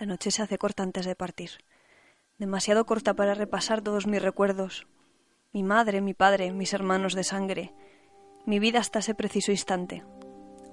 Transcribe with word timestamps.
La 0.00 0.06
noche 0.06 0.30
se 0.30 0.40
hace 0.40 0.56
corta 0.56 0.82
antes 0.82 1.04
de 1.04 1.14
partir. 1.14 1.50
Demasiado 2.38 2.86
corta 2.86 3.12
para 3.12 3.34
repasar 3.34 3.82
todos 3.82 4.06
mis 4.06 4.22
recuerdos. 4.22 4.86
Mi 5.52 5.62
madre, 5.62 6.00
mi 6.00 6.14
padre, 6.14 6.52
mis 6.52 6.72
hermanos 6.72 7.12
de 7.12 7.22
sangre. 7.22 7.74
Mi 8.46 8.58
vida 8.58 8.78
hasta 8.78 9.00
ese 9.00 9.14
preciso 9.14 9.50
instante. 9.52 10.02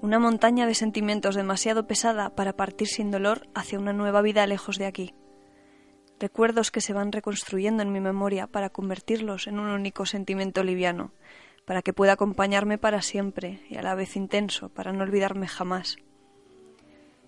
Una 0.02 0.18
montaña 0.18 0.66
de 0.66 0.76
sentimientos 0.76 1.36
demasiado 1.36 1.88
pesada 1.88 2.36
para 2.36 2.56
partir 2.56 2.88
sin 2.88 3.12
dolor 3.12 3.50
hacia 3.54 3.78
una 3.78 3.92
nueva 3.92 4.22
vida 4.22 4.48
lejos 4.48 4.78
de 4.78 4.86
aquí. 4.86 5.14
Recuerdos 6.22 6.72
que 6.72 6.80
se 6.80 6.94
van 6.94 7.12
reconstruyendo 7.12 7.84
en 7.84 7.92
mi 7.92 8.00
memoria 8.00 8.48
para 8.48 8.70
convertirlos 8.70 9.48
en 9.48 9.60
un 9.60 9.68
único 9.68 10.06
sentimiento 10.06 10.64
liviano, 10.64 11.12
para 11.66 11.82
que 11.82 11.92
pueda 11.92 12.14
acompañarme 12.14 12.78
para 12.78 13.02
siempre 13.02 13.60
y 13.70 13.76
a 13.76 13.82
la 13.82 13.94
vez 13.94 14.16
intenso, 14.16 14.70
para 14.70 14.94
no 14.94 15.04
olvidarme 15.04 15.50
jamás. 15.50 15.98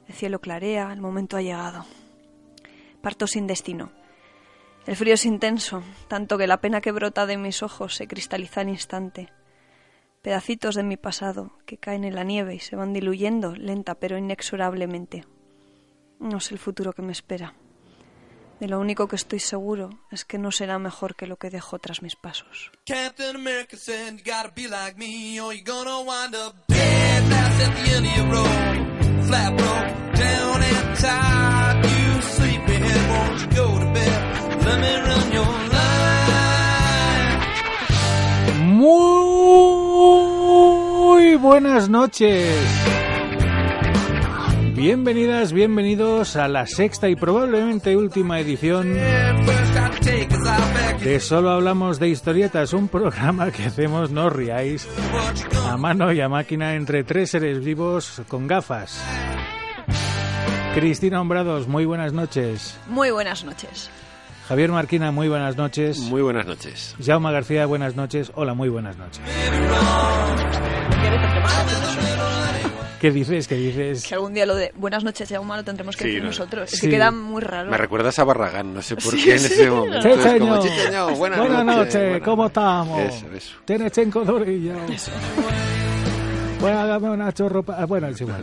El 0.10 0.16
cielo 0.16 0.42
clarea, 0.42 0.92
el 0.92 1.02
momento 1.02 1.38
ha 1.38 1.42
llegado. 1.42 1.86
Parto 3.00 3.28
sin 3.28 3.46
destino. 3.46 3.92
El 4.88 4.96
frío 4.96 5.14
es 5.14 5.24
intenso, 5.24 5.84
tanto 6.08 6.36
que 6.36 6.48
la 6.48 6.60
pena 6.60 6.82
que 6.82 6.92
brota 6.92 7.28
de 7.28 7.38
mis 7.38 7.62
ojos 7.62 7.96
se 7.96 8.08
cristaliza 8.08 8.62
al 8.62 8.70
instante. 8.70 9.32
Pedacitos 10.24 10.74
de 10.74 10.82
mi 10.82 10.98
pasado 10.98 11.52
que 11.68 11.78
caen 11.78 12.06
en 12.06 12.16
la 12.16 12.24
nieve 12.24 12.56
y 12.56 12.60
se 12.60 12.76
van 12.76 12.92
diluyendo 12.92 13.56
lenta 13.56 13.96
pero 13.96 14.18
inexorablemente. 14.18 15.26
No 16.20 16.40
sé 16.40 16.56
el 16.56 16.60
futuro 16.60 16.92
que 16.92 17.04
me 17.04 17.12
espera. 17.12 17.54
De 18.60 18.68
lo 18.68 18.80
único 18.80 19.08
que 19.08 19.16
estoy 19.16 19.40
seguro 19.40 19.92
es 20.10 20.26
que 20.26 20.40
no 20.40 20.52
será 20.52 20.80
mejor 20.80 21.16
que 21.16 21.28
lo 21.28 21.38
que 21.38 21.52
dejo 21.52 21.78
tras 21.78 22.02
mis 22.02 22.16
pasos. 22.16 22.72
Captain 22.88 23.36
America 23.36 23.78
said 23.78 24.18
you 24.18 24.24
gotta 24.26 24.52
be 24.56 24.68
like 24.68 24.98
me 24.98 25.40
or 25.40 25.54
you're 25.54 25.64
gonna 25.64 26.00
wind 26.02 26.36
up 26.36 26.56
dead 26.68 27.24
your 28.18 28.28
road. 28.32 28.89
Muy 41.20 41.36
buenas 41.36 41.90
noches. 41.90 42.50
Bienvenidas, 44.76 45.54
bienvenidos 45.54 46.36
a 46.36 46.48
la 46.48 46.66
sexta 46.66 47.08
y 47.10 47.16
probablemente 47.16 47.96
última 47.96 48.40
edición 48.40 48.98
De 51.04 51.20
Solo 51.20 51.52
Hablamos 51.52 52.00
de 52.00 52.10
Historietas, 52.10 52.74
un 52.74 52.88
programa 52.88 53.52
que 53.52 53.66
hacemos, 53.66 54.12
no 54.12 54.26
os 54.26 54.34
riáis, 54.34 54.88
a 55.68 55.78
mano 55.78 56.12
y 56.12 56.22
a 56.22 56.28
máquina 56.28 56.76
entre 56.76 57.04
tres 57.04 57.32
seres 57.32 57.64
vivos 57.64 58.22
con 58.28 58.48
gafas. 58.48 59.02
Cristina 60.76 61.22
Hombrados, 61.22 61.68
muy 61.68 61.86
buenas 61.86 62.14
noches. 62.14 62.78
Muy 62.88 63.12
buenas 63.12 63.44
noches. 63.44 63.90
Javier 64.48 64.72
Marquina, 64.72 65.12
muy 65.12 65.30
buenas 65.30 65.58
noches. 65.58 66.00
Muy 66.00 66.22
buenas 66.22 66.46
noches. 66.46 66.96
Jaume 67.04 67.32
García, 67.32 67.66
buenas 67.66 67.96
noches. 67.96 68.32
Hola, 68.36 68.54
muy 68.54 68.70
buenas 68.70 68.98
noches. 68.98 69.22
¿Qué 73.00 73.12
dices? 73.12 73.48
¿Qué 73.48 73.56
dices? 73.56 74.06
Que 74.06 74.16
algún 74.16 74.34
día 74.34 74.46
lo 74.46 74.56
de 74.56 74.72
buenas 74.76 75.04
noches, 75.04 75.30
Jauma, 75.30 75.56
lo 75.58 75.64
tendremos 75.64 75.96
que 75.96 76.04
Sí, 76.04 76.08
decir 76.10 76.22
no. 76.24 76.28
nosotros. 76.30 76.74
Es 76.74 76.80
Sí. 76.80 76.88
que 76.88 76.92
queda 76.96 77.12
muy 77.12 77.42
raro. 77.42 77.72
Me 77.72 77.78
recuerdas 77.78 78.20
a 78.20 78.24
Barragán, 78.26 78.74
no 78.74 78.82
sé 78.82 78.96
por 78.96 79.14
Sí, 79.14 79.24
qué 79.24 79.34
en 79.34 79.40
sí, 79.40 79.54
ese 79.54 79.70
momento. 79.70 80.02
Sí, 80.02 80.10
Es 80.10 80.18
como, 80.18 80.32
señor. 80.32 80.62
"Chicheño, 80.64 81.10
buenas, 81.16 81.40
Buenas 81.40 81.66
noches, 81.66 81.94
buenas 81.96 82.22
¿cómo 82.24 82.44
noches". 82.44 82.58
estamos? 82.58 83.00
Eso, 83.00 83.26
eso. 83.34 83.56
¿Tienes 83.66 83.92
cinco 83.94 84.26
dorillos? 84.26 84.78
Bueno, 86.60 86.80
hágame 86.80 87.10
una 87.12 87.32
chorro 87.34 87.64
pa- 87.64 87.78
ah, 87.80 87.86
Bueno, 87.86 88.08
es 88.08 88.20
igual. 88.20 88.42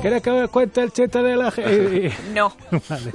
¿Quieres 0.00 0.22
que 0.22 0.30
os 0.30 0.50
cuente 0.50 0.82
el 0.82 0.92
chiste 0.92 1.22
de 1.22 1.36
la 1.36 1.50
gente? 1.50 2.12
No. 2.34 2.52
vale, 2.88 3.12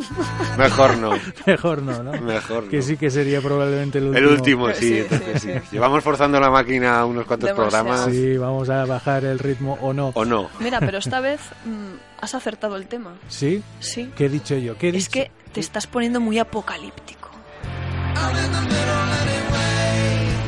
Mejor 0.57 0.97
no. 0.97 1.11
mejor 1.45 1.81
no, 1.81 2.03
¿no? 2.03 2.11
Mejor 2.21 2.69
Que 2.69 2.77
no. 2.77 2.83
sí 2.83 2.97
que 2.97 3.09
sería 3.09 3.41
probablemente 3.41 3.97
el 3.97 4.05
último. 4.05 4.17
El 4.19 4.27
último, 4.33 4.69
sí. 4.73 4.87
Sí, 4.89 4.97
entonces 4.99 5.41
sí. 5.41 5.49
Llevamos 5.71 6.03
forzando 6.03 6.39
la 6.39 6.49
máquina 6.51 7.03
unos 7.05 7.25
cuantos 7.25 7.49
Demasiado. 7.49 7.85
programas. 7.85 8.13
Sí, 8.15 8.37
vamos 8.37 8.69
a 8.69 8.85
bajar 8.85 9.25
el 9.25 9.39
ritmo 9.39 9.77
o 9.81 9.93
no. 9.93 10.11
¿O 10.13 10.25
no? 10.25 10.49
Mira, 10.59 10.79
pero 10.79 10.99
esta 10.99 11.19
vez 11.21 11.41
mm, 11.65 12.21
has 12.23 12.35
acertado 12.35 12.75
el 12.75 12.85
tema. 12.87 13.15
¿Sí? 13.29 13.63
Sí. 13.79 14.11
¿Qué 14.15 14.25
he 14.25 14.29
dicho 14.29 14.55
yo? 14.55 14.77
¿Qué 14.77 14.87
he 14.87 14.97
Es 14.97 15.09
dicho? 15.09 15.11
que 15.11 15.31
te 15.53 15.59
estás 15.61 15.87
poniendo 15.87 16.19
muy 16.21 16.37
apocalíptico. 16.37 17.29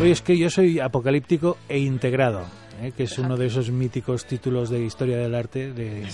Oye, 0.01 0.11
es 0.11 0.21
que 0.21 0.37
yo 0.37 0.49
soy 0.49 0.79
apocalíptico 0.79 1.57
e 1.67 1.79
integrado, 1.79 2.45
¿eh? 2.81 2.91
que 2.95 3.03
es 3.03 3.17
uno 3.17 3.37
de 3.37 3.47
esos 3.47 3.69
míticos 3.71 4.25
títulos 4.25 4.69
de 4.69 4.81
historia 4.83 5.17
del 5.17 5.35
arte 5.35 5.73
de 5.73 6.07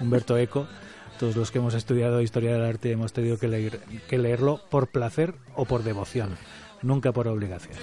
Humberto 0.00 0.36
Eco. 0.36 0.66
Todos 1.18 1.36
los 1.36 1.50
que 1.50 1.58
hemos 1.58 1.74
estudiado 1.74 2.20
historia 2.22 2.52
del 2.54 2.64
arte 2.64 2.92
hemos 2.92 3.12
tenido 3.12 3.38
que, 3.38 3.48
leer- 3.48 3.80
que 4.08 4.16
leerlo 4.18 4.60
por 4.70 4.88
placer 4.88 5.34
o 5.54 5.66
por 5.66 5.82
devoción, 5.82 6.36
nunca 6.82 7.12
por 7.12 7.28
obligación. 7.28 7.74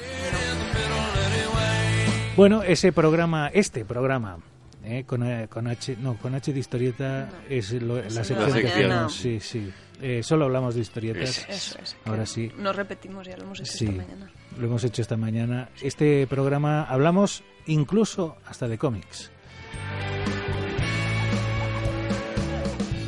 Bueno, 2.35 2.61
ese 2.63 2.91
programa, 2.91 3.47
este 3.53 3.83
programa, 3.83 4.37
¿eh? 4.83 5.03
con, 5.05 5.23
eh, 5.23 5.47
con 5.49 5.67
H, 5.67 5.97
no, 5.99 6.17
con 6.17 6.35
H 6.35 6.53
de 6.53 6.59
historieta 6.59 7.29
es 7.49 7.73
lo- 7.73 7.97
la 8.01 8.09
sección 8.23 8.53
que 8.53 8.67
hacemos, 8.67 9.15
sí, 9.15 9.39
sí. 9.39 9.71
Eh, 9.99 10.21
solo 10.21 10.45
hablamos 10.45 10.75
de 10.75 10.81
historietas. 10.81 11.29
Ese. 11.29 11.51
Eso 11.51 11.79
es. 11.81 11.97
Ahora 12.05 12.27
sí. 12.27 12.51
Nos 12.57 12.75
repetimos, 12.75 13.25
ya 13.27 13.35
lo 13.37 13.43
hemos 13.45 13.59
hecho 13.59 13.71
Sí. 13.71 13.85
esta 13.85 13.97
mañana. 14.03 14.31
Lo 14.59 14.65
hemos 14.65 14.83
hecho 14.83 15.01
esta 15.01 15.17
mañana. 15.17 15.69
Este 15.81 16.25
programa 16.27 16.83
hablamos 16.83 17.43
incluso 17.67 18.37
hasta 18.45 18.67
de 18.67 18.77
cómics. 18.77 19.31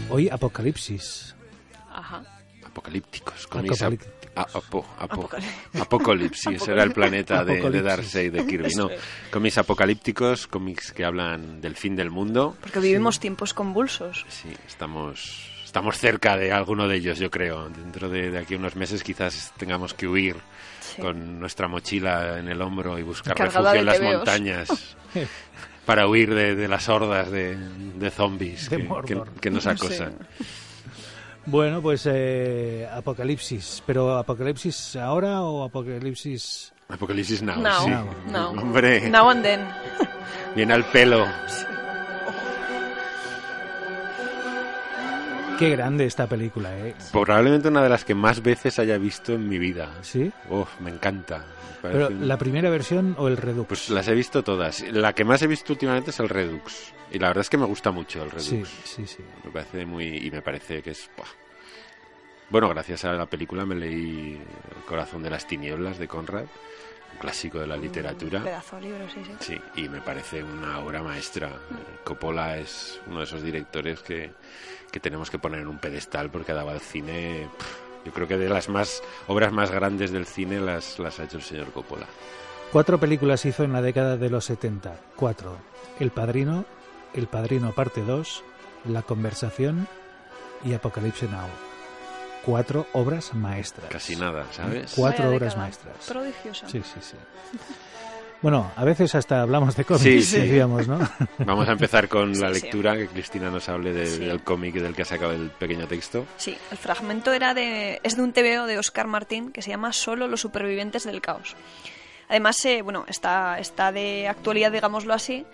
Hoy 0.09 0.29
Apocalipsis. 0.29 1.35
Ajá. 1.91 2.23
Apocalípticos. 2.65 3.47
Cómics 3.47 3.81
Apocalip- 3.81 4.01
ap- 4.35 4.37
a- 4.55 4.57
apo- 4.59 4.85
apo- 4.99 5.29
Apocalip- 5.29 5.81
Apocalipsis, 5.81 6.67
era 6.67 6.83
el 6.83 6.91
planeta 6.91 7.43
de, 7.43 7.53
de 7.53 7.59
Apocalipsis. 7.59 7.83
Darkseid 7.83 8.31
de 8.33 8.45
Kirby. 8.45 8.75
No, 8.75 8.89
cómics 9.31 9.57
apocalípticos, 9.57 10.45
cómics 10.47 10.91
que 10.91 11.03
hablan 11.03 11.61
del 11.61 11.75
fin 11.75 11.95
del 11.95 12.11
mundo. 12.11 12.55
Porque 12.61 12.79
vivimos 12.79 13.19
tiempos 13.19 13.53
convulsos. 13.55 14.25
Sí, 14.29 14.49
estamos, 14.67 15.49
estamos 15.65 15.97
cerca 15.97 16.37
de 16.37 16.51
alguno 16.51 16.87
de 16.87 16.97
ellos, 16.97 17.17
yo 17.17 17.31
creo. 17.31 17.69
Dentro 17.69 18.07
de, 18.09 18.29
de 18.29 18.37
aquí 18.37 18.53
a 18.53 18.57
unos 18.57 18.75
meses 18.75 19.03
quizás 19.03 19.51
tengamos 19.57 19.93
que 19.95 20.07
huir 20.07 20.35
Sí. 20.99 21.05
con 21.05 21.39
nuestra 21.39 21.67
mochila 21.67 22.37
en 22.39 22.47
el 22.47 22.61
hombro 22.61 22.97
y 22.99 23.03
buscar 23.03 23.35
Cargada 23.35 23.73
refugio 23.73 23.79
en 23.79 23.85
las 23.85 23.97
tebeos. 23.97 24.15
montañas 24.17 24.97
para 25.85 26.07
huir 26.07 26.33
de, 26.33 26.55
de 26.55 26.67
las 26.67 26.87
hordas 26.89 27.31
de, 27.31 27.57
de 27.57 28.09
zombies 28.11 28.69
De 28.69 28.77
que, 28.77 28.83
Mordor. 28.83 29.29
que- 29.33 29.39
que 29.39 29.49
nos 29.51 29.65
acosan. 29.67 30.13
Bueno, 31.45 31.81
pues 31.81 32.07
eh, 32.11 32.87
Apocalipsis. 32.93 33.81
¿Pero 33.85 34.17
Apocalipsis 34.17 34.95
ahora 34.97 35.41
o 35.41 35.63
Apocalipsis...? 35.63 36.73
Apocalipsis 36.89 37.41
Now, 37.41 37.59
Now, 37.59 37.83
sí. 37.85 37.89
now. 38.31 38.49
Hombre, 38.59 39.09
Now 39.09 39.29
and 39.29 39.43
then. 39.43 39.61
viene 40.55 40.73
al 40.73 40.85
pelo. 40.91 41.25
Qué 45.59 45.69
grande 45.71 46.05
esta 46.05 46.27
película, 46.27 46.77
¿eh? 46.77 46.95
Probablemente 47.11 47.67
una 47.67 47.83
de 47.83 47.89
las 47.89 48.05
que 48.05 48.15
más 48.15 48.41
veces 48.41 48.79
haya 48.79 48.97
visto 48.97 49.33
en 49.33 49.47
mi 49.47 49.59
vida. 49.59 49.89
¿Sí? 50.01 50.31
Uf, 50.49 50.79
me 50.79 50.89
encanta. 50.89 51.39
Me 51.83 51.89
Pero 51.91 52.07
un- 52.07 52.27
la 52.27 52.37
primera 52.37 52.69
versión 52.69 53.15
o 53.17 53.27
el 53.27 53.37
Redux. 53.37 53.67
Pues 53.67 53.89
las 53.89 54.07
he 54.07 54.13
visto 54.13 54.43
todas. 54.43 54.81
La 54.91 55.13
que 55.13 55.23
más 55.23 55.41
he 55.41 55.47
visto 55.47 55.73
últimamente 55.73 56.11
es 56.11 56.19
el 56.19 56.29
Redux. 56.29 56.93
Y 57.11 57.19
la 57.19 57.27
verdad 57.27 57.41
es 57.41 57.49
que 57.49 57.57
me 57.57 57.65
gusta 57.65 57.91
mucho 57.91 58.23
el 58.23 58.31
Redux. 58.31 58.45
sí, 58.47 58.63
sí, 58.83 59.05
sí. 59.07 59.23
Me 59.43 59.51
parece 59.51 59.85
muy. 59.85 60.17
Y 60.25 60.31
me 60.31 60.41
parece 60.41 60.81
que 60.81 60.91
es. 60.91 61.09
buah. 61.17 61.27
Bueno, 62.49 62.67
gracias 62.69 63.05
a 63.05 63.13
la 63.13 63.25
película 63.27 63.63
me 63.65 63.75
leí 63.75 64.41
El 64.75 64.83
corazón 64.85 65.21
de 65.21 65.29
las 65.29 65.45
tinieblas 65.45 65.99
de 65.99 66.07
Conrad, 66.07 66.45
un 67.13 67.19
clásico 67.19 67.59
de 67.59 67.67
la 67.67 67.77
literatura. 67.77 68.43
Pedazo 68.43 68.77
de 68.77 68.81
libro, 68.81 69.07
sí, 69.13 69.21
sí. 69.23 69.31
Sí, 69.75 69.81
y 69.83 69.87
me 69.87 70.01
parece 70.01 70.43
una 70.43 70.79
obra 70.79 71.03
maestra. 71.03 71.51
Coppola 72.03 72.57
es 72.57 72.99
uno 73.05 73.19
de 73.19 73.25
esos 73.25 73.43
directores 73.43 73.99
que, 74.01 74.31
que 74.91 74.99
tenemos 74.99 75.29
que 75.29 75.39
poner 75.39 75.61
en 75.61 75.67
un 75.67 75.79
pedestal 75.79 76.29
porque 76.29 76.51
ha 76.51 76.55
dado 76.55 76.69
al 76.69 76.79
cine. 76.79 77.49
pff, 77.57 77.89
yo 78.05 78.11
creo 78.13 78.27
que 78.27 78.37
de 78.37 78.49
las 78.49 78.69
más 78.69 79.01
obras 79.27 79.51
más 79.51 79.71
grandes 79.71 80.11
del 80.11 80.25
cine 80.25 80.59
las, 80.59 80.99
las 80.99 81.19
ha 81.19 81.25
hecho 81.25 81.37
el 81.37 81.43
señor 81.43 81.71
Coppola. 81.71 82.07
Cuatro 82.71 82.99
películas 82.99 83.45
hizo 83.45 83.63
en 83.63 83.73
la 83.73 83.81
década 83.81 84.17
de 84.17 84.29
los 84.29 84.45
70. 84.45 84.95
Cuatro. 85.15 85.57
El 85.99 86.11
Padrino, 86.11 86.65
El 87.13 87.27
Padrino 87.27 87.73
parte 87.73 88.01
2, 88.01 88.43
La 88.85 89.01
Conversación 89.01 89.87
y 90.63 90.73
Apocalipsis 90.73 91.29
Now. 91.29 91.47
Cuatro 92.45 92.87
obras 92.93 93.33
maestras. 93.33 93.89
Casi 93.89 94.15
nada, 94.15 94.45
¿sabes? 94.51 94.93
Cuatro 94.95 95.29
obras 95.29 95.57
maestras. 95.57 95.95
Prodigiosa. 96.07 96.69
Sí, 96.69 96.81
sí, 96.83 96.99
sí. 97.01 97.17
Bueno, 98.41 98.71
a 98.77 98.85
veces 98.85 99.13
hasta 99.15 99.41
hablamos 99.41 99.75
de 99.75 99.83
cómics, 99.83 100.03
Sí, 100.03 100.21
sí. 100.21 100.39
decíamos, 100.39 100.87
¿no? 100.87 100.97
Vamos 101.39 101.67
a 101.67 101.73
empezar 101.73 102.07
con 102.07 102.31
la 102.39 102.53
Sí, 102.53 102.61
lectura, 102.61 102.95
que 102.95 103.07
Cristina 103.07 103.49
nos 103.49 103.67
hable 103.67 103.91
de- 103.91 104.05
Sí. 104.07 104.19
del 104.25 104.41
cómic 104.43 104.75
del 104.75 104.95
que 104.95 105.01
ha 105.01 105.05
sacado 105.05 105.33
el 105.33 105.49
pequeño 105.49 105.87
texto. 105.87 106.25
Sí, 106.37 106.57
el 106.71 106.77
fragmento 106.77 107.33
era 107.33 107.53
de, 107.53 107.99
es 108.01 108.15
de 108.15 108.21
un 108.21 108.31
TVO 108.31 108.65
de 108.65 108.77
Oscar 108.79 109.07
Martín 109.07 109.51
que 109.51 109.61
se 109.61 109.71
llama 109.71 109.91
Solo 109.91 110.27
los 110.29 110.39
supervivientes 110.39 111.03
del 111.03 111.19
caos. 111.19 111.55
Además, 112.29 112.63
eh, 112.65 112.81
bueno, 112.81 113.03
está, 113.07 113.59
está 113.59 113.91
de 113.91 114.27
actualidad, 114.29 114.71
digámoslo 114.71 115.13
así, 115.13 115.45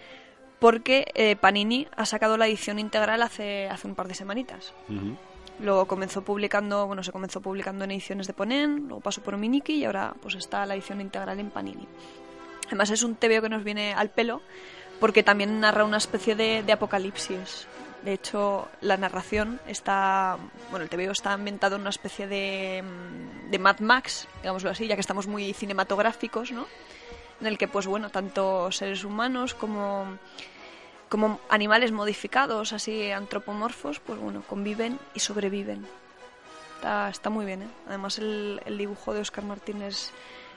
porque 0.60 1.06
eh, 1.16 1.36
Panini 1.38 1.88
ha 1.96 2.06
sacado 2.06 2.38
la 2.38 2.48
edición 2.48 2.78
integral 2.78 3.24
hace, 3.24 3.68
hace 3.68 3.88
un 3.88 3.96
par 3.96 4.08
de 4.08 4.14
semanitas. 4.14 4.74
Ujú. 4.90 5.16
Lo 5.60 5.86
comenzó 5.88 6.22
publicando, 6.22 6.86
bueno, 6.86 7.02
se 7.02 7.12
comenzó 7.14 7.40
publicando 7.42 7.86
en 7.86 7.92
ediciones 7.92 8.28
de 8.28 8.34
Ponen, 8.34 8.88
luego 8.90 9.00
pasó 9.00 9.24
por 9.24 9.38
Miniki 9.38 9.74
y 9.76 9.86
ahora 9.86 10.14
pues 10.22 10.36
está 10.36 10.66
la 10.66 10.76
edición 10.76 11.00
integral 11.02 11.40
en 11.40 11.50
Panini. 11.50 11.88
Además 12.68 12.90
es 12.90 13.04
un 13.04 13.16
TVO 13.16 13.42
que 13.42 13.50
nos 13.50 13.64
viene 13.64 13.94
al 13.94 14.10
pelo 14.10 14.42
porque 15.00 15.24
también 15.24 15.60
narra 15.60 15.84
una 15.84 15.98
especie 15.98 16.36
de, 16.36 16.72
apocalipsis. 16.72 17.68
De 18.04 18.14
hecho, 18.14 18.68
la 18.82 18.98
narración 18.98 19.60
está, 19.68 20.38
bueno, 20.70 20.84
el 20.84 20.90
TVO 20.90 21.12
está 21.12 21.34
ambientado 21.34 21.76
en 21.76 21.82
una 21.82 21.90
especie 21.90 22.28
de, 22.28 22.84
mm, 22.84 23.50
de 23.50 23.60
Mad 23.60 23.80
Max, 23.80 24.28
digámoslo 24.42 24.70
así, 24.70 24.88
ya 24.88 24.96
que 24.96 25.02
estamos 25.02 25.28
muy 25.28 25.54
cinematográficos, 25.54 26.52
¿no? 26.52 26.68
En 27.42 27.48
el 27.48 27.58
que, 27.58 27.68
pues 27.68 27.88
bueno, 27.88 28.10
tanto 28.10 28.72
seres 28.72 29.04
humanos 29.04 29.54
como 29.54 30.18
como 31.10 31.40
animales 31.50 31.92
modificados, 31.92 32.74
así 32.74 33.12
antropomorfos, 33.12 34.00
pues 34.00 34.20
bueno, 34.20 34.44
conviven 34.50 35.00
y 35.14 35.20
sobreviven. 35.20 35.86
Está, 36.76 37.10
está 37.10 37.30
muy 37.30 37.46
bien, 37.46 37.62
¿eh? 37.64 37.68
Además 37.88 38.18
el, 38.18 38.62
el 38.66 38.78
dibujo 38.78 39.14
de 39.14 39.22
Oscar 39.22 39.44
Martín 39.44 39.82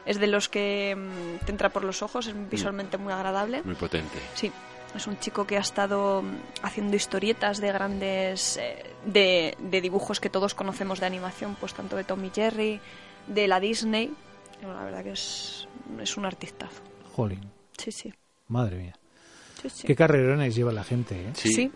es, 0.08 0.18
de 0.18 0.26
los 0.26 0.48
que 0.48 0.96
mm, 0.96 1.44
te 1.44 1.52
entra 1.52 1.68
por 1.68 1.84
los 1.84 2.02
ojos, 2.02 2.26
es 2.26 2.50
visualmente 2.50 2.96
muy 2.98 3.12
agradable. 3.12 3.62
Muy 3.62 3.74
potente. 3.74 4.18
Sí, 4.34 4.50
es 4.94 5.06
un 5.06 5.18
chico 5.20 5.46
que 5.46 5.56
ha 5.56 5.60
estado 5.60 6.22
mm, 6.22 6.36
haciendo 6.62 6.96
historietas 6.96 7.60
de 7.60 7.72
grandes... 7.72 8.56
eh, 8.56 8.84
de, 9.06 9.56
de 9.60 9.80
dibujos 9.80 10.18
que 10.20 10.28
todos 10.30 10.54
conocemos 10.54 10.98
de 11.00 11.06
animación, 11.06 11.56
pues 11.60 11.72
tanto 11.74 11.94
de 11.96 12.04
Tom 12.04 12.24
y 12.24 12.30
Jerry, 12.30 12.80
de 13.26 13.46
la 13.48 13.60
Disney. 13.60 14.12
Y 14.60 14.64
bueno, 14.64 14.78
La 14.80 14.84
verdad 14.84 15.04
que 15.04 15.12
es, 15.12 15.68
es 16.00 16.16
un 16.16 16.24
artistazo. 16.26 16.82
Jolín, 17.14 17.50
Sí, 17.76 17.92
sí. 17.92 18.12
madre 18.48 18.76
mía. 18.78 18.94
sí, 19.62 19.70
sí. 19.70 19.86
Qué 19.86 19.94
carrerones 19.94 20.54
lleva 20.54 20.72
la 20.72 20.82
gente, 20.84 21.14
¿eh? 21.28 21.30
Sí, 21.34 21.52
Sí. 21.52 21.72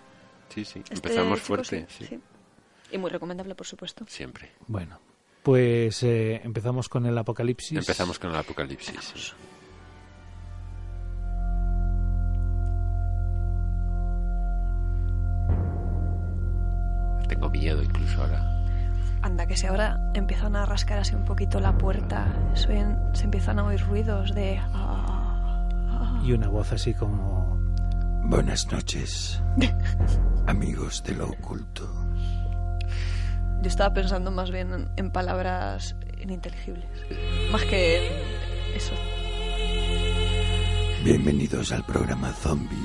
sí, 0.49 0.64
sí. 0.64 0.78
Este 0.81 0.94
Empezamos 0.94 1.35
chico 1.38 1.46
fuerte, 1.46 1.87
sí, 1.88 2.05
sí. 2.05 2.06
sí. 2.17 2.20
Y 2.93 2.99
muy 2.99 3.11
recomendable, 3.11 3.55
por 3.55 3.67
supuesto. 3.67 4.05
Siempre. 4.08 4.50
Bueno, 4.67 4.99
pues 5.42 6.02
eh, 6.02 6.40
empezamos 6.44 6.88
con 6.88 7.06
el 7.06 7.18
apocalipsis. 7.18 7.78
Empezamos 7.78 8.18
con 8.18 8.30
el 8.30 8.36
apocalipsis. 8.36 9.34
Tengo 17.28 17.50
miedo 17.50 17.82
incluso 17.82 18.22
ahora. 18.22 18.48
Anda, 19.22 19.46
que 19.46 19.56
si 19.56 19.66
ahora 19.66 19.98
empiezan 20.14 20.56
a 20.56 20.66
rascar 20.66 20.98
así 20.98 21.14
un 21.14 21.24
poquito 21.24 21.60
la 21.60 21.78
puerta, 21.78 22.26
se, 22.54 22.78
empiezan 23.22 23.58
a 23.60 23.64
oír 23.64 23.80
ruidos 23.80 24.34
de... 24.34 24.58
ah, 24.58 25.68
ah. 25.88 26.20
Y 26.24 26.32
una 26.32 26.48
voz 26.48 26.72
así 26.72 26.92
como... 26.92 27.60
Buenas 28.24 28.70
noches, 28.70 29.42
amigos 30.46 31.02
de 31.04 31.14
lo 31.14 31.28
oculto. 31.28 32.12
Yo 33.62 33.69
estaba 33.69 33.94
pensando 33.94 34.31
más 34.31 34.50
bien 34.50 34.73
en, 34.73 34.88
en 34.97 35.11
palabras 35.11 35.94
ininteligibles. 36.20 36.85
Más 37.53 37.62
que 37.62 38.09
en 38.09 38.12
eso. 38.76 38.93
Bienvenidos 41.05 41.70
al 41.73 41.85
programa 41.85 42.32
Zombie. 42.32 42.76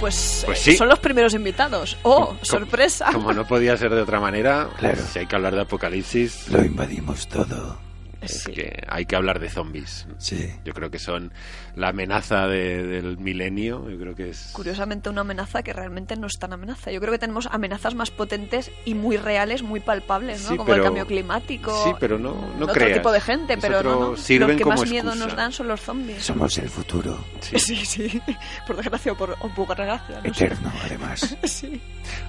Pues, 0.00 0.42
Pues 0.46 0.60
eh, 0.60 0.70
sí. 0.72 0.76
son 0.76 0.88
los 0.88 0.98
primeros 0.98 1.34
invitados. 1.34 1.96
¡Oh, 2.02 2.26
Como- 2.28 2.44
sorpresa! 2.44 3.10
Como 3.12 3.32
no 3.32 3.46
podía 3.46 3.76
ser 3.76 3.92
de 3.94 4.02
otra 4.02 4.20
manera, 4.20 4.68
Claro. 4.78 5.02
si 5.02 5.18
hay 5.20 5.26
que 5.26 5.34
hablar 5.36 5.54
de 5.54 5.62
apocalipsis, 5.62 6.48
Lo 6.48 6.62
invadimos 6.64 7.26
todo. 7.28 7.78
Es 8.20 8.42
Sí. 8.42 8.52
que 8.52 8.82
hay 8.88 9.06
que 9.06 9.16
hablar 9.16 9.38
de 9.40 9.48
zombies. 9.48 10.06
Sí. 10.18 10.52
Yo 10.64 10.72
creo 10.74 10.90
que 10.90 10.98
son 10.98 11.32
la 11.76 11.88
amenaza 11.88 12.46
de- 12.46 12.84
del 12.86 13.18
milenio. 13.18 13.88
Yo 13.88 13.98
creo 13.98 14.14
que 14.14 14.30
es. 14.30 14.50
Curiosamente 14.52 15.08
una 15.08 15.20
amenaza 15.22 15.62
que 15.62 15.72
realmente 15.72 16.16
no 16.16 16.26
es 16.26 16.38
tan 16.38 16.52
amenaza. 16.52 16.90
Yo 16.90 17.00
creo 17.00 17.12
que 17.12 17.18
tenemos 17.18 17.46
amenazas 17.46 17.94
más 17.94 18.10
potentes 18.10 18.70
y 18.84 18.94
muy 18.94 19.16
reales, 19.16 19.62
muy 19.62 19.80
palpables, 19.80 20.42
¿no? 20.44 20.48
Sí, 20.50 20.56
Como 20.56 20.70
el 20.72 20.76
pero- 20.76 20.84
cambio 20.84 21.06
climático. 21.06 21.84
Sí, 21.84 21.90
pero 22.00 22.18
no, 22.18 22.34
no 22.58 22.64
otro 22.64 22.74
creas. 22.74 22.98
tipo 22.98 23.12
de 23.12 23.20
gente, 23.20 23.56
pero 23.58 23.82
no, 23.82 24.10
no. 24.10 24.16
sirven 24.16 24.48
Los 24.48 24.56
que 24.58 24.62
como 24.64 24.76
más 24.76 24.90
miedo 24.90 25.08
excusa. 25.08 25.26
nos 25.26 25.36
dan 25.36 25.52
son 25.52 25.68
los 25.68 25.80
zombies. 25.80 26.22
Somos 26.24 26.58
el 26.58 26.68
futuro. 26.68 27.24
Sí. 27.40 27.56
Sí, 27.68 27.76
sí. 27.84 28.22
Por 28.66 28.76
desgracia 28.76 29.12
o 29.12 29.16
por, 29.16 29.36
o 29.40 29.48
por 29.54 29.68
gracia. 29.76 30.20
No 30.24 30.34
sé. 30.34 30.46
Eterno, 30.46 30.72
además. 30.84 31.36
Sí. 31.44 31.80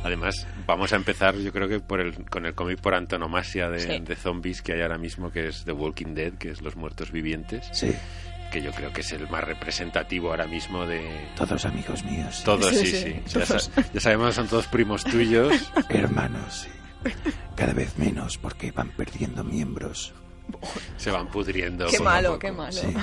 Además, 0.04 0.46
vamos 0.66 0.92
a 0.92 0.98
empezar, 0.98 1.36
yo 1.38 1.52
creo 1.54 1.68
que 1.70 1.80
por 1.80 2.02
el, 2.02 2.26
con 2.30 2.46
el 2.46 2.54
cómic 2.54 2.80
por 2.82 2.94
antonomasia 2.96 3.70
de, 3.70 3.80
Sí. 3.80 4.00
de 4.00 4.16
zombies 4.16 4.62
que 4.62 4.74
hay 4.74 4.82
ahora 4.82 4.98
mismo, 4.98 5.32
que 5.32 5.48
es 5.48 5.64
The 5.64 5.72
Walking 5.80 6.14
Dead, 6.14 6.34
que 6.34 6.52
es 6.52 6.62
Los 6.62 6.76
Muertos 6.76 7.12
Vivientes, 7.12 7.68
Sí, 7.72 7.94
que 8.52 8.62
yo 8.62 8.72
creo 8.72 8.92
que 8.94 9.02
es 9.02 9.12
el 9.12 9.28
más 9.30 9.44
representativo 9.44 10.30
ahora 10.32 10.46
mismo 10.48 10.86
de 10.86 11.28
todos 11.36 11.66
amigos 11.66 12.04
míos. 12.04 12.42
todos. 12.44 12.68
Sí, 12.70 12.86
Sí, 12.86 12.86
sí, 12.88 12.98
sí. 13.04 13.22
Ya, 13.40 13.46
todos. 13.46 13.64
sa- 13.74 13.84
ya 13.94 14.00
sabemos, 14.00 14.36
son 14.36 14.48
todos 14.48 14.68
primos 14.68 15.04
tuyos. 15.04 15.72
Hermanos, 15.90 16.68
sí. 16.68 17.12
Cada 17.56 17.74
vez 17.74 17.98
menos 17.98 18.38
porque 18.38 18.72
van 18.72 18.90
perdiendo 18.90 19.44
miembros. 19.44 20.14
Se 20.98 21.12
van 21.12 21.28
pudriendo. 21.28 21.86
Qué 21.88 22.00
malo, 22.00 22.38
qué 22.40 22.52
malo. 22.52 22.72
Sí. 22.72 22.94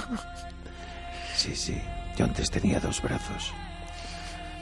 Sí, 1.35 1.55
sí. 1.57 1.81
Yo 2.17 2.25
antes 2.25 2.51
tenía 2.51 2.81
dos 2.81 3.01
brazos. 3.03 3.53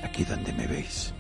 Aquí 0.03 0.25
donde 0.25 0.53
me 0.53 0.67
veis. 0.67 1.15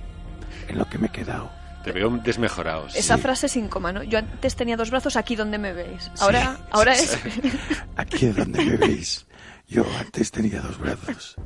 En 0.68 0.78
lo 0.78 0.88
que 0.88 0.98
me 0.98 1.06
he 1.06 1.10
quedado. 1.10 1.50
Te 1.84 1.92
veo 1.92 2.10
desmejorado. 2.10 2.88
sí. 2.88 2.98
Esa 2.98 3.18
frase 3.18 3.46
sin 3.48 3.68
coma, 3.68 3.92
¿no? 3.92 4.02
Yo 4.02 4.18
antes 4.18 4.56
tenía 4.56 4.76
dos 4.76 4.90
brazos 4.90 5.16
aquí 5.16 5.36
donde 5.36 5.58
me 5.58 5.72
veis. 5.72 6.10
Ahora, 6.18 6.56
ahora 6.70 6.94
es... 6.94 7.18
Aquí 7.96 8.26
donde 8.28 8.64
me 8.64 8.76
veis. 8.78 9.26
Yo 9.68 9.84
antes 10.00 10.30
tenía 10.30 10.60
dos 10.60 10.78
brazos. 10.78 11.36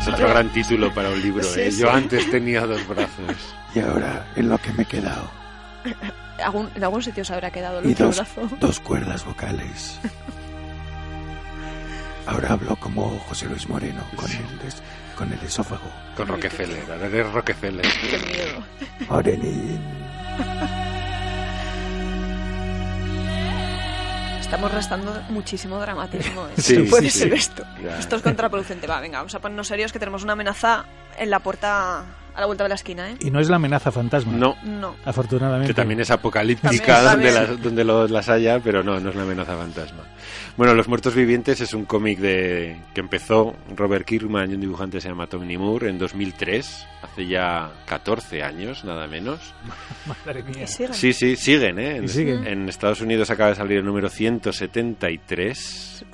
Es 0.00 0.08
otro 0.08 0.28
gran 0.28 0.52
título 0.52 0.92
para 0.94 1.08
un 1.08 1.22
libro. 1.22 1.42
Sí, 1.42 1.60
¿eh? 1.60 1.72
sí. 1.72 1.80
Yo 1.80 1.90
antes 1.90 2.30
tenía 2.30 2.66
dos 2.66 2.86
brazos. 2.86 3.36
Y 3.74 3.80
ahora 3.80 4.30
en 4.36 4.48
lo 4.50 4.58
que 4.58 4.72
me 4.72 4.82
he 4.82 4.86
quedado. 4.86 5.30
Algún- 6.44 6.70
en 6.74 6.82
algún 6.84 7.02
sitio 7.02 7.24
se 7.24 7.32
habrá 7.32 7.50
quedado 7.50 7.78
el 7.78 7.88
Y 7.88 7.92
otro 7.92 8.06
dos, 8.06 8.16
brazo. 8.16 8.48
dos 8.60 8.80
cuerdas 8.80 9.24
vocales. 9.24 9.98
Ahora 12.26 12.52
hablo 12.54 12.76
como 12.76 13.18
José 13.28 13.46
Luis 13.46 13.68
Moreno, 13.68 14.02
con, 14.16 14.30
el, 14.30 14.38
con 15.14 15.32
el 15.32 15.40
esófago. 15.40 15.90
Con 16.16 16.28
Rockefeller. 16.28 16.82
Eres 17.02 17.32
Rockefeller. 17.32 17.86
Qué 18.10 18.18
miedo. 18.18 18.64
Estamos 24.40 24.72
restando 24.72 25.12
muchísimo 25.30 25.80
dramatismo. 25.80 26.46
¿eh? 26.46 26.52
Sí, 26.58 26.78
puede 26.82 27.10
sí, 27.10 27.18
ser 27.20 27.28
sí. 27.30 27.34
esto. 27.34 27.64
Ya. 27.82 27.98
Esto 27.98 28.16
es 28.16 28.22
contraproducente. 28.22 28.86
Va, 28.86 29.00
venga, 29.00 29.18
vamos 29.18 29.34
a 29.34 29.40
ponernos 29.40 29.66
serios 29.66 29.92
que 29.92 29.98
tenemos 29.98 30.22
una 30.22 30.34
amenaza 30.34 30.84
en 31.18 31.30
la 31.30 31.40
puerta 31.40 32.04
a 32.36 32.40
la 32.40 32.46
vuelta 32.46 32.64
de 32.64 32.68
la 32.68 32.74
esquina, 32.74 33.10
¿eh? 33.10 33.16
Y 33.20 33.30
no 33.30 33.38
es 33.40 33.48
la 33.48 33.56
amenaza 33.56 33.90
fantasma. 33.92 34.32
No, 34.32 34.56
No. 34.64 34.96
Afortunadamente. 35.04 35.68
que 35.68 35.74
también 35.74 36.00
es 36.00 36.10
apocalíptica 36.10 36.68
También, 37.02 37.04
donde, 37.04 37.28
también. 37.32 37.34
las, 37.56 37.62
donde 37.62 37.84
lo- 37.84 38.08
las 38.08 38.28
haya, 38.28 38.58
pero 38.60 38.82
no, 38.82 38.98
no 39.00 39.10
es 39.10 39.14
la 39.16 39.22
amenaza 39.22 39.56
fantasma. 39.56 40.02
Bueno, 40.56 40.74
Los 40.74 40.86
Muertos 40.86 41.16
Vivientes 41.16 41.60
es 41.60 41.74
un 41.74 41.84
cómic 41.84 42.20
de 42.20 42.76
que 42.94 43.00
empezó 43.00 43.56
Robert 43.74 44.06
Kirkman 44.06 44.52
y 44.52 44.54
un 44.54 44.60
dibujante 44.60 44.98
que 44.98 45.00
se 45.00 45.08
llama 45.08 45.26
Tony 45.26 45.58
Moore 45.58 45.88
en 45.90 45.98
2003, 45.98 46.86
hace 47.02 47.26
ya 47.26 47.72
14 47.86 48.40
años, 48.44 48.84
nada 48.84 49.08
menos. 49.08 49.40
Madre 50.06 50.44
mía. 50.44 50.64
Sí, 50.68 51.12
sí, 51.12 51.34
siguen, 51.34 51.80
¿eh? 51.80 51.96
En, 51.96 52.04
Y 52.04 52.08
siguen. 52.08 52.46
en 52.46 52.68
Estados 52.68 53.00
Unidos 53.00 53.30
acaba 53.30 53.50
de 53.50 53.56
salir 53.56 53.78
el 53.78 53.84
número 53.84 54.08
173, 54.08 55.58
70 55.58 56.13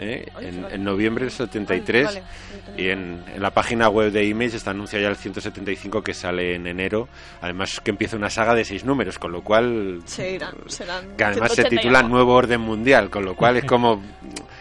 ¿Eh? 0.00 0.26
Ay, 0.34 0.46
en, 0.46 0.62
vale. 0.62 0.74
en 0.74 0.84
noviembre 0.84 1.24
del 1.24 1.32
73. 1.32 2.04
Vale, 2.06 2.22
vale. 2.68 2.82
Y 2.82 2.88
en, 2.88 3.22
en 3.34 3.42
la 3.42 3.50
página 3.50 3.88
web 3.88 4.10
de 4.12 4.24
Image 4.24 4.56
está 4.56 4.70
anunciado 4.70 5.02
ya 5.02 5.08
el 5.10 5.16
175 5.16 6.02
que 6.02 6.14
sale 6.14 6.54
en 6.54 6.66
enero. 6.66 7.08
Además 7.40 7.80
que 7.80 7.90
empieza 7.90 8.16
una 8.16 8.30
saga 8.30 8.54
de 8.54 8.64
seis 8.64 8.84
números, 8.84 9.18
con 9.18 9.32
lo 9.32 9.42
cual... 9.42 10.00
Se 10.06 10.32
irán, 10.32 10.54
serán 10.66 11.16
Que 11.16 11.24
además 11.24 11.50
se 11.50 11.62
180 11.62 11.74
y 11.74 11.78
titula. 11.78 12.02
Nuevo 12.02 12.34
Orden 12.34 12.60
Mundial, 12.60 13.10
con 13.10 13.24
lo 13.24 13.34
cual 13.36 13.56
es 13.58 13.64
como... 13.64 14.02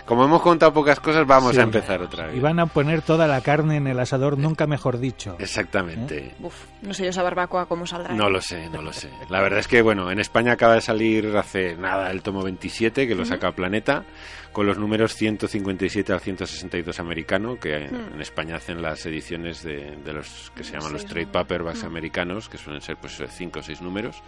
Como 0.05 0.25
hemos 0.25 0.41
contado 0.41 0.74
pocas 0.74 1.00
cosas, 1.00 1.27
vamos 1.27 1.53
Sí. 1.53 1.60
a 1.60 1.63
empezar 1.63 2.01
otra 2.01 2.25
vez. 2.25 2.36
Y 2.36 2.39
van 2.39 2.60
a 2.60 2.65
poner 2.65 3.03
toda 3.03 3.27
la 3.27 3.41
carne 3.41 3.77
en 3.77 3.86
el 3.86 4.00
asador, 4.00 4.39
nunca 4.39 4.65
mejor 4.65 4.98
dicho. 5.00 5.36
Exactamente. 5.38 6.34
Uf, 6.41 6.55
no 6.81 6.96
sé 6.96 7.03
yo 7.03 7.10
esa 7.12 7.22
barbacoa 7.22 7.67
cómo 7.67 7.86
saldrá. 7.86 8.15
No 8.15 8.27
lo 8.27 8.41
sé, 8.41 8.69
no 8.72 8.81
lo 8.81 8.91
sé. 8.91 9.08
La 9.29 9.39
verdad 9.39 9.60
es 9.60 9.67
que, 9.67 9.84
bueno, 9.84 10.10
en 10.10 10.19
España 10.19 10.53
acaba 10.53 10.74
de 10.74 10.81
salir 10.81 11.38
hace 11.38 11.75
nada 11.75 12.10
el 12.10 12.24
tomo 12.24 12.41
27, 12.41 13.08
que 13.08 13.13
lo 13.13 13.24
saca 13.24 13.51
Planeta, 13.51 14.03
con 14.51 14.65
los 14.65 14.77
números 14.77 15.13
157 15.15 16.12
al 16.12 16.20
162 16.20 17.00
americano, 17.00 17.60
que 17.60 17.75
en 17.86 18.20
España 18.22 18.56
hacen 18.56 18.82
las 18.82 19.06
ediciones 19.06 19.63
de, 19.63 19.96
de 20.03 20.13
los 20.13 20.51
que 20.56 20.63
se 20.63 20.74
llaman 20.74 20.94
los 20.94 21.01
Seis 21.01 21.12
trade 21.13 21.27
paperbacks 21.27 21.84
americanos, 21.84 22.50
que 22.50 22.58
suelen 22.58 22.82
ser 22.82 22.98
pues 22.98 23.22
5 23.27 23.60
o 23.60 23.63
6 23.63 23.82
números. 23.82 24.22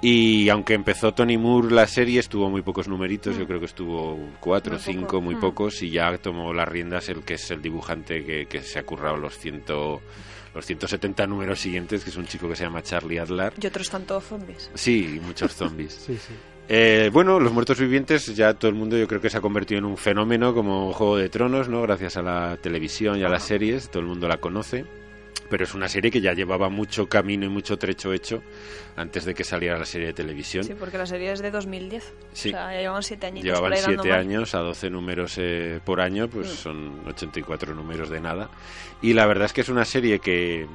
Y 0.00 0.48
aunque 0.48 0.74
empezó 0.74 1.12
Tony 1.14 1.38
Moore 1.38 1.70
la 1.74 1.86
serie, 1.86 2.20
estuvo 2.20 2.48
muy 2.50 2.62
pocos 2.62 2.86
numeritos, 2.88 3.36
yo 3.36 3.46
creo 3.46 3.58
que 3.58 3.66
estuvo 3.66 4.18
4 4.40 4.74
o 4.74 4.78
poco. 4.78 4.84
5, 4.92 5.20
muy 5.20 5.34
Mm. 5.34 5.40
pocos, 5.40 5.82
y 5.82 5.90
ya 5.90 6.16
tomó 6.18 6.52
las 6.52 6.68
riendas 6.68 7.08
el 7.08 7.22
que 7.24 7.34
es 7.34 7.50
el 7.50 7.60
dibujante 7.62 8.24
que, 8.24 8.46
que 8.46 8.60
se 8.62 8.78
ha 8.78 8.84
currado 8.84 9.16
los 9.16 9.38
100 9.38 9.64
los 10.54 10.64
170 10.64 11.26
números 11.26 11.60
siguientes, 11.60 12.02
que 12.02 12.10
es 12.10 12.16
un 12.16 12.26
chico 12.26 12.48
que 12.48 12.56
se 12.56 12.64
llama 12.64 12.82
Charlie 12.82 13.18
Adler. 13.18 13.52
Y 13.60 13.66
otros 13.66 13.90
tantos 13.90 14.24
zombies. 14.24 14.70
Sí, 14.74 15.20
muchos 15.22 15.54
zombies. 15.54 15.92
Sí, 16.06 16.16
sí. 16.16 16.32
Eh, 16.68 17.08
bueno, 17.12 17.40
los 17.40 17.50
muertos 17.52 17.78
vivientes 17.80 18.26
ya 18.36 18.52
todo 18.54 18.68
el 18.70 18.76
mundo 18.76 18.96
yo 18.98 19.08
creo 19.08 19.20
que 19.22 19.30
se 19.30 19.38
ha 19.38 19.40
convertido 19.40 19.78
en 19.78 19.86
un 19.86 19.96
fenómeno 19.96 20.52
como 20.54 20.92
Juego 20.92 21.16
de 21.16 21.30
Tronos, 21.30 21.68
¿no? 21.68 21.80
Gracias 21.82 22.16
a 22.18 22.22
la 22.22 22.58
televisión 22.60 23.18
y 23.18 23.24
a 23.24 23.28
las 23.28 23.44
series, 23.44 23.88
todo 23.90 24.02
el 24.02 24.08
mundo 24.08 24.28
la 24.28 24.36
conoce. 24.38 24.84
Pero 25.50 25.64
es 25.64 25.72
una 25.72 25.88
serie 25.88 26.10
que 26.10 26.20
ya 26.20 26.34
llevaba 26.34 26.68
mucho 26.68 27.08
camino 27.08 27.46
y 27.46 27.48
mucho 27.48 27.78
trecho 27.78 28.12
hecho 28.12 28.42
antes 28.96 29.24
de 29.24 29.32
que 29.32 29.44
saliera 29.44 29.78
la 29.78 29.86
serie 29.86 30.08
de 30.08 30.12
televisión. 30.12 30.62
Sí, 30.62 30.74
porque 30.78 30.98
la 30.98 31.06
serie 31.06 31.32
es 31.32 31.40
de 31.40 31.50
2010. 31.50 32.12
Sí. 32.34 32.48
O 32.50 32.52
sea, 32.52 32.70
ya 32.74 32.80
llevaban 32.80 33.02
siete 33.02 33.26
añitos 33.28 33.44
Llevaban 33.46 33.72
siete 33.78 34.12
años 34.12 34.54
a 34.54 34.58
12 34.58 34.90
números 34.90 35.36
eh, 35.38 35.80
por 35.82 36.02
año, 36.02 36.28
pues 36.28 36.48
Mm. 36.48 36.56
son 36.56 37.00
84 37.06 37.74
números 37.74 38.10
de 38.10 38.20
nada. 38.20 38.50
Y 39.00 39.14
la 39.14 39.24
verdad 39.24 39.46
es 39.46 39.54
que 39.54 39.62
es 39.62 39.70
una 39.70 39.86
serie 39.86 40.18
que, 40.18 40.66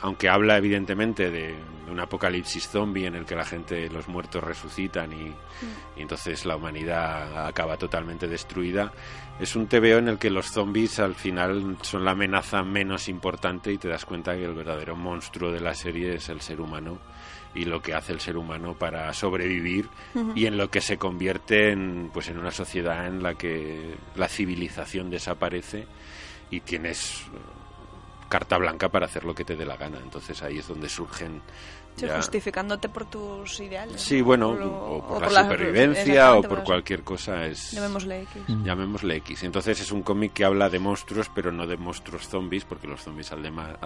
aunque 0.00 0.28
habla 0.28 0.56
evidentemente 0.56 1.30
de, 1.30 1.54
de 1.86 1.92
un 1.92 2.00
apocalipsis 2.00 2.68
zombie 2.68 3.06
en 3.06 3.14
el 3.14 3.24
que 3.24 3.36
la 3.36 3.44
gente, 3.44 3.88
los 3.88 4.08
muertos 4.08 4.42
resucitan 4.42 5.12
y, 5.12 5.32
y 5.96 6.02
entonces 6.02 6.44
la 6.44 6.56
humanidad 6.56 7.46
acaba 7.46 7.76
totalmente 7.76 8.26
destruida, 8.26 8.92
es 9.38 9.54
un 9.54 9.66
TVO 9.66 9.98
en 9.98 10.08
el 10.08 10.18
que 10.18 10.30
los 10.30 10.50
zombies 10.50 10.98
al 10.98 11.14
final 11.14 11.76
son 11.82 12.04
la 12.04 12.12
amenaza 12.12 12.62
menos 12.62 13.08
importante 13.08 13.72
y 13.72 13.78
te 13.78 13.88
das 13.88 14.04
cuenta 14.04 14.34
que 14.34 14.44
el 14.44 14.54
verdadero 14.54 14.96
monstruo 14.96 15.52
de 15.52 15.60
la 15.60 15.74
serie 15.74 16.14
es 16.14 16.28
el 16.28 16.40
ser 16.40 16.60
humano 16.60 16.98
y 17.54 17.64
lo 17.64 17.80
que 17.80 17.94
hace 17.94 18.12
el 18.12 18.20
ser 18.20 18.36
humano 18.36 18.74
para 18.74 19.12
sobrevivir 19.14 19.88
y 20.34 20.46
en 20.46 20.58
lo 20.58 20.70
que 20.70 20.80
se 20.80 20.98
convierte 20.98 21.70
en 21.70 22.10
pues 22.12 22.28
en 22.28 22.38
una 22.38 22.50
sociedad 22.50 23.06
en 23.06 23.22
la 23.22 23.34
que 23.34 23.94
la 24.14 24.28
civilización 24.28 25.08
desaparece 25.08 25.86
y 26.50 26.60
tienes 26.60 27.26
carta 28.28 28.58
blanca 28.58 28.88
para 28.88 29.06
hacer 29.06 29.24
lo 29.24 29.34
que 29.34 29.44
te 29.44 29.56
dé 29.56 29.64
la 29.64 29.76
gana. 29.76 29.98
Entonces 29.98 30.42
ahí 30.42 30.58
es 30.58 30.68
donde 30.68 30.88
surgen 30.88 31.42
Sí, 31.96 32.06
justificándote 32.14 32.88
por 32.88 33.06
tus 33.06 33.58
ideales. 33.60 34.00
sí 34.00 34.18
¿no? 34.18 34.24
bueno 34.26 34.48
Por 34.50 34.58
lo- 34.60 34.66
o 34.96 35.06
por 35.08 35.16
o 35.16 35.20
la 35.20 35.30
la- 35.30 35.42
supervivencia 35.44 36.34
o 36.34 36.42
por 36.42 36.62
cualquier 36.62 37.02
cosa 37.02 37.46
es 37.46 37.72
Llamémosle 37.72 38.22
X. 38.22 38.42
Mm. 38.48 38.64
llamémosle 38.64 39.16
X. 39.16 39.42
Entonces 39.44 39.80
es 39.80 39.90
un 39.92 40.02
cómic 40.02 40.32
que 40.34 40.44
habla 40.44 40.68
de 40.68 40.78
monstruos, 40.78 41.30
pero 41.34 41.50
no 41.52 41.66
de 41.66 41.76
monstruos 41.76 42.28
zombies, 42.28 42.64
porque 42.64 42.86
los 42.86 43.00
zombies 43.02 43.32
además, 43.32 43.76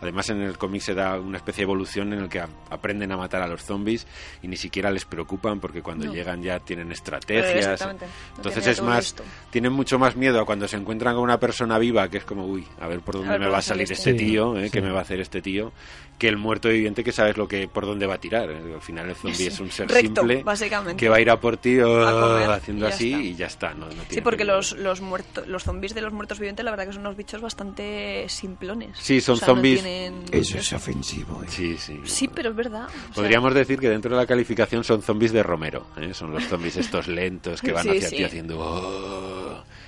además 0.00 0.28
en 0.30 0.42
el 0.42 0.58
cómic 0.58 0.82
se 0.82 0.94
da 0.94 1.18
una 1.18 1.38
especie 1.38 1.62
de 1.62 1.64
evolución 1.64 2.12
en 2.12 2.20
el 2.20 2.28
que 2.28 2.44
aprenden 2.70 3.10
a 3.12 3.16
matar 3.16 3.40
a 3.42 3.46
los 3.46 3.62
zombies 3.64 4.06
y 4.42 4.48
ni 4.48 4.56
siquiera 4.56 4.90
les 4.90 5.04
preocupan 5.04 5.58
porque 5.60 5.82
cuando 5.82 6.06
No. 6.06 6.12
llegan 6.12 6.42
ya 6.42 6.58
tienen 6.60 6.90
Eh, 6.90 6.94
estrategias. 6.94 7.80
Entonces 8.36 8.66
es 8.66 8.82
más, 8.82 9.14
tienen 9.50 9.72
mucho 9.72 9.98
más 9.98 10.14
miedo 10.16 10.40
a 10.40 10.44
cuando 10.44 10.68
se 10.68 10.76
encuentran 10.76 11.14
con 11.14 11.24
una 11.24 11.38
persona 11.40 11.78
viva, 11.78 12.08
que 12.08 12.18
es 12.18 12.24
como, 12.24 12.44
uy, 12.46 12.66
a 12.80 12.86
ver 12.86 13.00
por 13.00 13.14
dónde 13.16 13.30
ver 13.30 13.40
me 13.40 13.48
va 13.48 13.58
a 13.58 13.62
salir 13.62 13.90
este 13.90 14.12
Sí, 14.12 14.16
tío, 14.16 14.56
¿eh? 14.58 14.64
sí. 14.66 14.70
¿Qué 14.70 14.82
me 14.82 14.90
va 14.90 14.98
a 14.98 15.02
hacer 15.02 15.20
este 15.20 15.40
tío? 15.40 15.72
Que 16.18 16.28
el 16.28 16.38
muerto 16.38 16.70
viviente 16.70 17.04
que 17.04 17.12
sabes 17.12 17.36
lo 17.36 17.46
que 17.46 17.68
por 17.68 17.84
dónde 17.84 18.06
va 18.06 18.14
a 18.14 18.18
tirar. 18.18 18.48
Al 18.48 18.80
final 18.80 19.10
el 19.10 19.14
zombie 19.16 19.48
es 19.48 19.60
un 19.60 19.70
ser 19.70 19.86
Recto, 19.88 20.22
simple 20.22 20.42
básicamente. 20.42 20.96
que 20.98 21.08
va 21.10 21.16
a 21.16 21.20
ir 21.20 21.28
a 21.28 21.38
por 21.38 21.58
ti 21.58 21.78
oh, 21.80 22.50
haciendo 22.52 22.86
y 22.86 22.88
así 22.88 23.12
está. 23.12 23.22
y 23.24 23.34
ya 23.34 23.46
está. 23.46 23.74
No, 23.74 23.86
no 23.86 23.92
Sí, 23.92 23.98
tiene 24.08 24.22
porque 24.22 24.44
los, 24.44 24.72
los 24.78 25.02
muertos, 25.02 25.46
los 25.46 25.62
zombies 25.64 25.94
de 25.94 26.00
los 26.00 26.14
muertos 26.14 26.38
vivientes, 26.38 26.64
la 26.64 26.70
verdad 26.70 26.86
que 26.86 26.92
son 26.94 27.00
unos 27.02 27.16
bichos 27.18 27.42
bastante 27.42 28.26
simplones. 28.30 28.96
Sí, 28.98 29.20
son 29.20 29.34
O 29.34 29.38
sea, 29.38 29.48
no 29.48 29.54
zombies- 29.56 29.82
tienen- 29.82 30.24
Eso 30.32 30.56
es 30.56 30.72
ofensivo. 30.72 31.42
¿eh? 31.42 31.46
Sí, 31.50 31.76
sí. 31.78 32.00
Sí, 32.04 32.28
pero 32.28 32.48
es 32.50 32.56
verdad. 32.56 32.86
O 32.86 32.90
sea, 32.90 33.14
Podríamos 33.14 33.52
decir 33.52 33.78
que 33.78 33.90
dentro 33.90 34.10
de 34.12 34.16
la 34.16 34.26
calificación 34.26 34.84
son 34.84 35.02
zombies 35.02 35.32
de 35.32 35.42
Romero. 35.42 35.86
¿eh? 35.98 36.14
Son 36.14 36.30
los 36.32 36.44
zombies 36.44 36.76
estos 36.78 37.08
lentos 37.08 37.60
que 37.60 37.72
van 37.72 37.82
Sí, 37.82 37.90
hacia 37.90 38.08
sí. 38.08 38.16
ti 38.16 38.24
haciendo... 38.24 38.58
"Oh", 38.58 39.35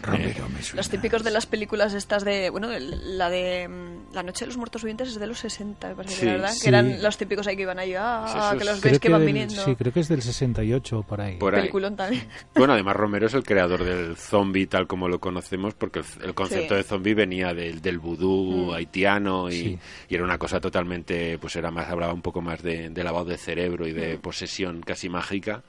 ¿eh? 0.02 0.06
Romero 0.06 0.48
me 0.48 0.62
suena. 0.62 0.76
Los 0.76 0.88
típicos 0.88 1.22
de 1.24 1.30
las 1.30 1.46
películas 1.46 1.94
estas 1.94 2.24
de... 2.24 2.50
Bueno, 2.50 2.70
el- 2.72 3.16
la 3.18 3.28
de 3.30 3.68
mm, 3.68 4.14
La 4.14 4.22
noche 4.22 4.40
de 4.44 4.46
los 4.46 4.56
muertos 4.56 4.82
vivientes 4.82 5.08
es 5.08 5.18
de 5.20 5.26
los 5.26 5.38
60, 5.38 5.88
me 5.88 5.94
parece, 5.94 6.14
Sí, 6.20 6.26
¿verdad? 6.26 6.50
sí. 6.52 6.62
Que 6.62 6.68
eran 6.68 7.02
los 7.02 7.16
típicos 7.18 7.46
ahí 7.46 7.56
que 7.56 7.62
iban 7.62 7.78
ahí, 7.78 7.94
ah, 7.98 8.54
que 8.58 8.64
los 8.64 8.80
Creo 8.80 8.92
ves 8.92 9.00
que 9.00 9.08
van 9.10 9.20
del- 9.20 9.26
viniendo. 9.26 9.64
Sí, 9.64 9.74
creo 9.76 9.92
que 9.92 10.00
es 10.00 10.08
del 10.08 10.22
68 10.22 10.98
o 10.98 11.02
por 11.02 11.20
ahí. 11.20 11.36
Por 11.36 11.54
ahí. 11.54 11.60
Peliculón 11.62 11.96
también. 11.96 12.22
Bueno, 12.54 12.72
además 12.72 12.96
Romero 12.96 13.26
es 13.26 13.34
el 13.34 13.42
creador 13.44 13.84
del 13.84 14.16
zombie 14.16 14.66
tal 14.66 14.86
como 14.86 15.08
lo 15.08 15.20
conocemos, 15.20 15.74
porque 15.74 16.00
el, 16.00 16.04
el 16.24 16.34
concepto 16.34 16.74
Sí. 16.74 16.78
de 16.78 16.82
zombie 16.84 17.14
venía 17.14 17.52
del, 17.54 17.80
del 17.82 17.98
vudú 17.98 18.68
Mm. 18.68 18.74
haitiano 18.74 19.50
y, 19.50 19.52
Sí. 19.52 19.78
y 20.08 20.14
era 20.14 20.24
una 20.24 20.38
cosa 20.38 20.60
totalmente, 20.60 21.38
pues 21.38 21.54
era 21.56 21.70
más, 21.70 21.88
hablaba 21.88 22.12
un 22.12 22.22
poco 22.22 22.40
más 22.40 22.62
de, 22.62 22.88
de 22.90 23.04
lavado 23.04 23.26
de 23.26 23.36
cerebro 23.36 23.86
y 23.86 23.92
Mm. 23.92 23.96
de 23.96 24.18
posesión 24.18 24.80
casi 24.80 25.08
mágica 25.08 25.62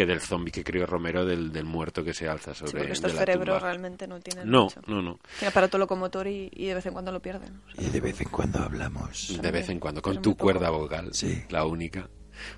que 0.00 0.06
del 0.06 0.20
zombie 0.20 0.50
que 0.50 0.64
creó 0.64 0.86
Romero, 0.86 1.24
del, 1.26 1.52
del 1.52 1.64
muerto 1.64 2.02
que 2.02 2.14
se 2.14 2.28
alza 2.28 2.54
sobre 2.54 2.70
Sí, 2.70 2.76
porque 2.76 2.86
de 2.88 2.92
estos 2.94 3.12
la 3.14 3.18
cerebros 3.20 3.56
tumba. 3.58 3.68
realmente 3.70 4.06
no 4.08 4.18
tienen 4.20 4.50
No, 4.50 4.64
mucho. 4.64 4.80
no, 4.86 5.02
no. 5.02 5.18
Tiene 5.38 5.48
aparato 5.50 5.76
locomotor 5.78 6.26
y, 6.26 6.50
y 6.54 6.66
de 6.66 6.74
vez 6.74 6.86
en 6.86 6.92
cuando 6.92 7.12
lo 7.12 7.20
pierden. 7.20 7.60
O 7.68 7.70
sea, 7.72 7.86
Y 7.86 7.90
de 7.90 8.00
vez 8.00 8.20
en 8.20 8.28
cuando 8.30 8.58
hablamos. 8.60 9.38
De 9.40 9.50
vez 9.50 9.68
en 9.68 9.78
cuando, 9.78 10.00
con 10.02 10.12
pero 10.14 10.22
tu 10.22 10.36
cuerda 10.36 10.70
vocal, 10.70 11.10
Sí. 11.12 11.42
la 11.50 11.64
única. 11.66 12.08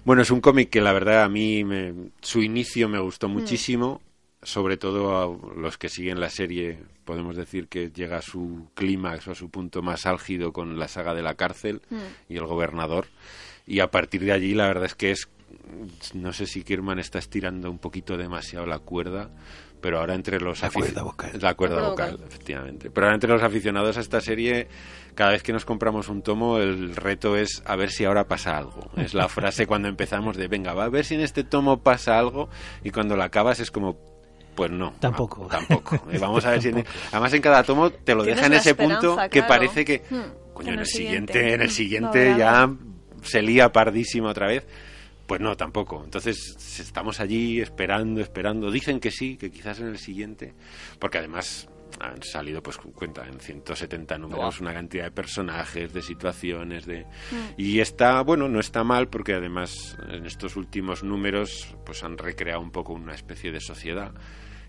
Bueno, 0.04 0.22
es 0.22 0.30
un 0.30 0.40
cómic 0.40 0.70
que 0.70 0.80
la 0.80 0.92
verdad 0.92 1.24
a 1.24 1.28
mí 1.28 1.64
me- 1.64 2.10
su 2.20 2.42
inicio 2.42 2.88
me 2.88 3.00
gustó 3.00 3.28
Mm. 3.28 3.32
muchísimo, 3.32 4.00
sobre 4.44 4.76
todo 4.76 5.16
a 5.20 5.54
los 5.56 5.78
que 5.78 5.88
siguen 5.88 6.20
la 6.20 6.30
serie, 6.30 6.78
podemos 7.04 7.36
decir 7.36 7.66
que 7.68 7.90
llega 7.90 8.18
a 8.18 8.22
su 8.22 8.68
clímax 8.74 9.26
o 9.28 9.32
a 9.32 9.34
su 9.34 9.50
punto 9.50 9.82
más 9.82 10.06
álgido 10.06 10.52
con 10.52 10.78
la 10.78 10.86
saga 10.88 11.14
de 11.14 11.22
la 11.22 11.34
cárcel 11.34 11.82
Mm. 11.90 11.96
y 12.32 12.36
el 12.36 12.46
gobernador. 12.46 13.06
Y 13.66 13.80
a 13.80 13.90
partir 13.90 14.24
de 14.24 14.32
allí 14.32 14.54
la 14.54 14.66
verdad 14.68 14.84
es 14.86 14.94
que 14.94 15.10
es, 15.12 15.28
no 16.14 16.32
sé 16.32 16.46
si 16.46 16.62
Kirman 16.62 16.98
está 16.98 17.18
estirando 17.18 17.70
un 17.70 17.78
poquito 17.78 18.16
demasiado 18.16 18.66
la 18.66 18.78
cuerda, 18.78 19.30
pero 19.80 19.98
ahora 19.98 20.14
entre 20.14 20.40
los 20.40 20.60
La 20.62 20.70
cuerda 20.70 21.02
vocal. 21.02 21.30
La 21.32 21.38
cuerda 21.40 21.48
La 21.48 21.54
cuerda 21.54 21.88
vocal, 21.88 22.10
vocal. 22.12 22.26
efectivamente. 22.28 22.90
Pero 22.90 23.06
ahora 23.06 23.14
entre 23.16 23.30
los 23.30 23.42
aficionados 23.42 23.96
a 23.96 24.00
esta 24.00 24.20
serie, 24.20 24.68
cada 25.14 25.32
vez 25.32 25.42
que 25.42 25.52
nos 25.52 25.64
compramos 25.64 26.08
un 26.08 26.22
tomo, 26.22 26.58
el 26.58 26.94
reto 26.94 27.36
es 27.36 27.62
a 27.66 27.74
ver 27.76 27.90
si 27.90 28.04
ahora 28.04 28.28
pasa 28.28 28.56
algo. 28.56 28.90
Es 28.96 29.12
la 29.14 29.28
frase 29.28 29.66
cuando 29.66 29.88
empezamos 29.88 30.36
de, 30.36 30.46
venga, 30.48 30.72
va 30.74 30.84
a 30.84 30.88
ver 30.88 31.04
si 31.04 31.14
en 31.16 31.20
este 31.22 31.42
tomo 31.44 31.82
pasa 31.82 32.18
algo, 32.18 32.48
y 32.84 32.90
cuando 32.90 33.16
la 33.16 33.24
acabas 33.24 33.58
es 33.60 33.70
como, 33.72 33.98
pues 34.54 34.70
no. 34.70 34.92
Tampoco. 35.00 35.46
tampoco. 35.48 35.96
Eh, 36.12 36.18
Vamos 36.18 36.44
a 36.44 36.50
ver 36.50 36.62
si... 36.62 36.68
en- 36.68 36.84
además 37.10 37.32
en 37.32 37.42
cada 37.42 37.62
tomo 37.64 37.90
te 37.90 38.14
lo 38.14 38.22
deja 38.22 38.46
en 38.46 38.52
ese 38.52 38.74
punto 38.74 39.16
que 39.30 39.40
claro. 39.40 39.48
parece 39.48 39.84
que, 39.84 40.02
Hmm, 40.10 40.54
coño, 40.54 40.68
en 40.68 40.74
en 40.74 40.74
el 40.74 40.80
el 40.80 40.86
siguiente, 40.86 41.32
siguiente, 41.32 41.54
en 41.54 41.60
el 41.62 41.68
hmm, 41.68 41.70
siguiente 41.70 42.30
no, 42.30 42.38
ya 42.38 42.52
nada. 42.52 42.74
se 43.22 43.42
lía 43.42 43.72
pardísimo 43.72 44.28
otra 44.28 44.46
vez. 44.46 44.64
Pues 45.26 45.40
no, 45.40 45.56
tampoco. 45.56 46.02
Entonces 46.04 46.56
estamos 46.80 47.20
allí 47.20 47.60
esperando, 47.60 48.20
esperando. 48.20 48.70
Dicen 48.70 49.00
que 49.00 49.10
sí, 49.10 49.36
que 49.36 49.50
quizás 49.50 49.80
en 49.80 49.88
el 49.88 49.98
siguiente, 49.98 50.54
porque 50.98 51.18
además 51.18 51.68
han 52.00 52.22
salido, 52.22 52.62
pues 52.62 52.78
cuenta, 52.78 53.26
en 53.26 53.38
170 53.38 54.18
números, 54.18 54.60
una 54.60 54.72
cantidad 54.72 55.04
de 55.04 55.10
personajes, 55.10 55.92
de 55.92 56.02
situaciones, 56.02 56.86
de... 56.86 57.06
Y 57.56 57.80
está, 57.80 58.22
bueno, 58.22 58.48
no 58.48 58.60
está 58.60 58.82
mal, 58.82 59.08
porque 59.08 59.34
además 59.34 59.96
en 60.08 60.26
estos 60.26 60.56
últimos 60.56 61.02
números, 61.02 61.76
pues 61.84 62.02
han 62.02 62.18
recreado 62.18 62.60
un 62.60 62.70
poco 62.70 62.92
una 62.92 63.14
especie 63.14 63.52
de 63.52 63.60
sociedad 63.60 64.12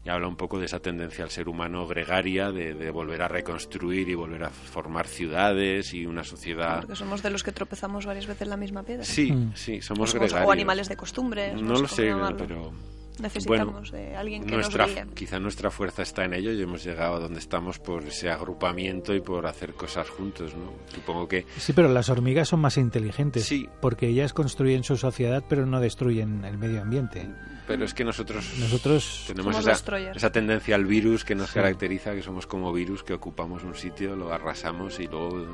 y 0.06 0.10
habla 0.10 0.28
un 0.28 0.36
poco 0.36 0.60
de 0.60 0.66
esa 0.66 0.80
tendencia 0.80 1.24
al 1.24 1.30
ser 1.32 1.48
humano 1.48 1.88
gregaria, 1.88 2.52
de, 2.52 2.74
de 2.74 2.92
volver 2.92 3.22
a 3.22 3.28
reconstruir 3.28 4.10
y 4.10 4.16
volver 4.16 4.44
a 4.44 4.50
formar 4.50 5.08
ciudades 5.08 5.94
y 5.94 6.06
una 6.06 6.24
sociedad... 6.24 6.82
Porque 6.82 6.96
somos 6.96 7.24
de 7.24 7.30
los 7.30 7.42
que 7.44 7.52
tropezamos 7.54 8.06
varias 8.06 8.28
veces 8.28 8.42
en 8.44 8.50
la 8.50 8.58
misma 8.58 8.84
piedra. 8.84 9.04
Sí, 9.06 9.32
Mm. 9.32 9.54
sí, 9.56 9.82
somos 9.82 10.10
somos- 10.12 10.14
gregarios. 10.26 10.50
o 10.50 10.52
animales 10.52 10.90
de 10.90 10.98
costumbres. 10.98 11.54
No 11.62 11.76
lo 11.80 11.88
sé, 11.88 12.14
pero 12.38 12.74
Necesitamos 13.20 13.92
de 13.92 14.16
alguien 14.16 14.44
que 14.46 14.56
nuestra, 14.56 14.88
nos 14.88 14.96
guíe. 14.96 15.06
quizá 15.14 15.40
nuestra 15.40 15.70
fuerza 15.70 16.02
está 16.02 16.26
en 16.26 16.34
ello 16.34 16.52
y 16.52 16.62
hemos 16.62 16.84
llegado 16.84 17.16
a 17.16 17.20
donde 17.20 17.40
estamos 17.40 17.80
por 17.80 18.04
ese 18.04 18.30
agrupamiento 18.30 19.14
y 19.14 19.22
por 19.22 19.46
hacer 19.46 19.74
cosas 19.74 20.10
juntos, 20.10 20.54
¿no? 20.56 20.72
Supongo 20.94 21.28
que 21.28 21.46
Sí, 21.58 21.74
pero 21.74 21.90
las 21.90 22.10
hormigas 22.10 22.50
son 22.50 22.60
más 22.62 22.78
inteligentes. 22.78 23.46
Sí. 23.46 23.70
Porque 23.82 24.08
ellas 24.08 24.34
construyen 24.34 24.84
su 24.84 24.98
sociedad, 24.98 25.44
pero 25.48 25.66
no 25.66 25.80
destruyen 25.80 26.44
el 26.46 26.58
medio 26.58 26.82
ambiente. 26.82 27.28
pero 27.68 27.86
es 27.86 27.94
que 27.94 28.04
nosotros 28.04 28.46
Nosotros 28.60 29.24
tenemos 29.28 29.58
esa, 29.58 30.12
esa 30.12 30.32
tendencia 30.32 30.76
al 30.76 30.86
virus 30.86 31.24
que 31.24 31.36
nos 31.36 31.50
Sí. 31.50 31.54
caracteriza, 31.56 32.14
que 32.14 32.22
somos 32.24 32.46
como 32.48 32.74
virus 32.74 33.04
que 33.04 33.14
ocupamos 33.14 33.64
un 33.64 33.76
sitio, 33.76 34.16
lo 34.16 34.34
arrasamos 34.34 35.00
y 35.00 35.08
luego 35.08 35.46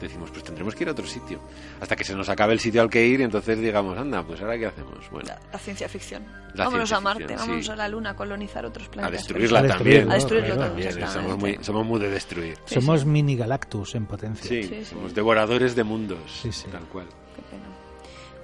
decimos, 0.00 0.30
pues 0.30 0.44
tendremos 0.44 0.74
que 0.74 0.84
ir 0.84 0.88
a 0.88 0.92
otro 0.92 1.06
sitio. 1.06 1.40
Hasta 1.80 1.96
que 1.96 2.04
se 2.04 2.14
nos 2.14 2.28
acabe 2.28 2.52
el 2.52 2.60
sitio 2.60 2.82
al 2.82 2.90
que 2.90 3.06
ir 3.06 3.20
y 3.20 3.22
entonces 3.22 3.58
digamos, 3.58 3.96
anda, 3.96 4.22
pues 4.22 4.40
ahora 4.42 4.58
qué 4.58 4.66
hacemos. 4.66 5.08
Bueno, 5.10 5.28
La, 5.28 5.40
la 5.52 5.58
ciencia 5.58 5.88
ficción. 5.88 6.24
La 6.54 6.64
vámonos 6.64 6.88
ciencia 6.88 6.95
a 6.96 7.00
Marte, 7.00 7.36
vámonos 7.36 7.64
sí. 7.66 7.70
a 7.72 7.76
la 7.76 7.88
Luna, 7.88 8.10
a 8.10 8.16
colonizar 8.16 8.64
otros 8.66 8.88
a 8.88 8.90
planetas. 8.90 9.18
destruirla 9.20 9.58
A 9.60 9.66
también. 9.66 10.08
destruirlo, 10.08 10.10
A 10.10 10.14
destruirlo 10.14 10.54
claro. 10.54 10.68
También, 10.70 10.88
exactamente. 10.88 11.22
somos 11.30 11.38
muy, 11.40 11.64
somos 11.64 11.86
muy 11.86 12.00
de 12.00 12.10
destruir. 12.10 12.58
Sí, 12.64 12.74
somos 12.76 13.00
sí. 13.00 13.06
mini 13.06 13.36
galactus 13.36 13.94
en 13.94 14.06
potencia. 14.06 14.48
Sí, 14.48 14.62
Sí, 14.62 14.68
sí. 14.80 14.84
somos 14.84 15.14
devoradores 15.14 15.74
de 15.76 15.84
mundos, 15.84 16.18
Sí, 16.42 16.52
sí. 16.52 16.66
tal 16.70 16.84
cual. 16.84 17.06
Qué 17.34 17.42
pena. 17.50 17.64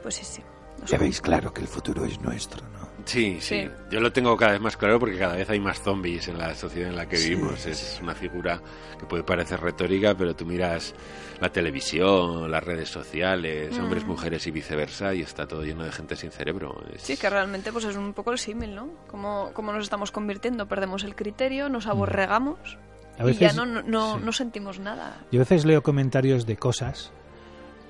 Pues 0.02 0.14
sí, 0.16 0.24
sí. 0.24 0.42
Nos 0.80 0.90
Ya 0.90 0.98
veis 0.98 1.20
claro 1.20 1.52
que 1.52 1.60
el 1.60 1.68
futuro 1.68 2.04
es 2.04 2.20
nuestro, 2.20 2.62
¿no? 2.70 2.88
Sí, 3.04 3.38
sí, 3.40 3.62
Sí. 3.64 3.70
Yo 3.90 4.00
lo 4.00 4.12
tengo 4.12 4.36
cada 4.36 4.52
vez 4.52 4.60
más 4.60 4.76
claro 4.76 4.98
porque 4.98 5.18
cada 5.18 5.36
vez 5.36 5.48
hay 5.50 5.58
más 5.60 5.82
zombies 5.82 6.28
en 6.28 6.38
la 6.38 6.54
sociedad 6.54 6.88
en 6.90 6.96
la 6.96 7.08
que 7.08 7.16
Sí, 7.16 7.30
vivimos. 7.30 7.60
sí, 7.60 7.70
Es 7.70 7.98
una 8.02 8.14
figura 8.14 8.60
que 8.98 9.06
puede 9.06 9.22
parecer 9.24 9.60
retórica, 9.60 10.14
pero 10.16 10.34
tú 10.36 10.46
miras 10.46 10.94
la 11.40 11.50
televisión, 11.50 12.50
las 12.50 12.62
redes 12.62 12.88
sociales, 12.88 13.76
Mm. 13.76 13.82
hombres, 13.82 14.04
mujeres 14.06 14.46
y 14.46 14.50
viceversa, 14.52 15.14
y 15.14 15.22
está 15.22 15.46
todo 15.46 15.62
lleno 15.64 15.84
de 15.84 15.92
gente 15.92 16.14
sin 16.16 16.30
cerebro. 16.30 16.82
Es- 16.94 17.02
Sí, 17.02 17.16
que 17.16 17.28
realmente 17.28 17.72
pues 17.72 17.84
es 17.84 17.96
un 17.96 18.12
poco 18.14 18.30
el 18.32 18.38
símil, 18.38 18.74
¿no? 18.74 18.88
Como, 19.08 19.50
como 19.52 19.72
nos 19.72 19.82
estamos 19.84 20.10
convirtiendo, 20.12 20.66
perdemos 20.68 21.02
el 21.04 21.14
criterio, 21.16 21.68
nos 21.68 21.86
aborregamos 21.86 22.78
A 23.18 23.24
y 23.24 23.26
veces, 23.26 23.40
ya 23.40 23.52
no, 23.52 23.66
no, 23.66 23.82
no, 23.82 24.18
sí. 24.18 24.24
no 24.24 24.32
sentimos 24.32 24.78
nada. 24.78 25.18
Yo 25.32 25.40
a 25.40 25.44
veces 25.44 25.64
leo 25.64 25.82
comentarios 25.82 26.46
de 26.46 26.56
cosas 26.56 27.10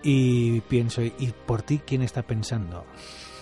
y 0.02 0.60
pienso, 0.62 1.02
¿y 1.02 1.32
por 1.46 1.62
ti 1.62 1.80
quién 1.86 2.02
está 2.02 2.22
pensando? 2.22 2.84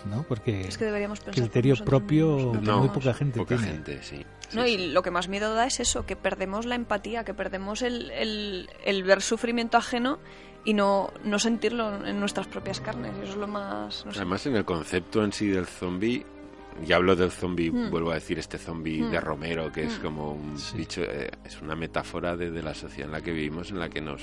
¿No? 0.07 0.23
Porque 0.25 0.63
Es 0.63 0.79
que 0.79 0.85
deberíamos 0.85 1.21
pensar. 1.21 1.43
criterio 1.45 1.75
propio. 1.85 2.53
No, 2.63 2.79
muy 2.81 2.89
poca 2.89 3.15
gente 3.15 3.39
poca 3.39 3.57
tiene. 3.57 3.73
gente, 3.73 4.03
sí. 4.03 4.25
No, 4.55 4.67
y 4.67 4.89
lo 4.93 5.03
que 5.03 5.11
más 5.11 5.29
miedo 5.29 5.55
da 5.55 5.67
es 5.67 5.81
eso, 5.81 6.05
que 6.07 6.17
perdemos 6.17 6.67
la 6.67 6.75
empatía, 6.75 7.25
que 7.25 7.35
perdemos 7.35 7.83
el, 7.83 8.11
el- 8.11 8.69
el 8.85 9.03
ver 9.05 9.23
sufrimiento 9.23 9.77
ajeno 9.79 10.19
y 10.65 10.75
no, 10.75 11.13
no 11.25 11.39
sentirlo 11.39 12.05
en 12.05 12.19
nuestras 12.21 12.47
propias 12.49 12.81
carnes. 12.81 13.13
Eso 13.23 13.33
es 13.33 13.37
lo 13.37 13.47
más... 13.47 14.05
no 14.05 14.13
sé. 14.13 14.19
Además, 14.19 14.45
en 14.47 14.57
el 14.57 14.65
concepto 14.65 15.23
en 15.25 15.33
sí 15.33 15.47
del 15.49 15.67
zombie, 15.67 16.27
y 16.87 16.93
hablo 16.93 17.15
del 17.17 17.31
zombie, 17.31 17.71
Mm. 17.71 17.91
vuelvo 17.91 18.11
a 18.11 18.15
decir, 18.15 18.39
este 18.39 18.59
zombie 18.59 19.03
Mm. 19.03 19.11
de 19.11 19.21
Romero, 19.21 19.73
que 19.73 19.85
es 19.85 19.99
Mm. 19.99 20.03
como 20.03 20.33
un 20.33 20.59
Sí. 20.59 20.77
bicho, 20.79 21.03
eh, 21.03 21.31
es 21.45 21.61
una 21.63 21.75
metáfora 21.77 22.37
de, 22.37 22.51
de 22.51 22.63
la 22.63 22.75
sociedad 22.75 23.07
en 23.09 23.13
la 23.13 23.21
que 23.23 23.33
vivimos, 23.33 23.71
en 23.71 23.79
la 23.79 23.89
que 23.89 24.01
nos, 24.01 24.23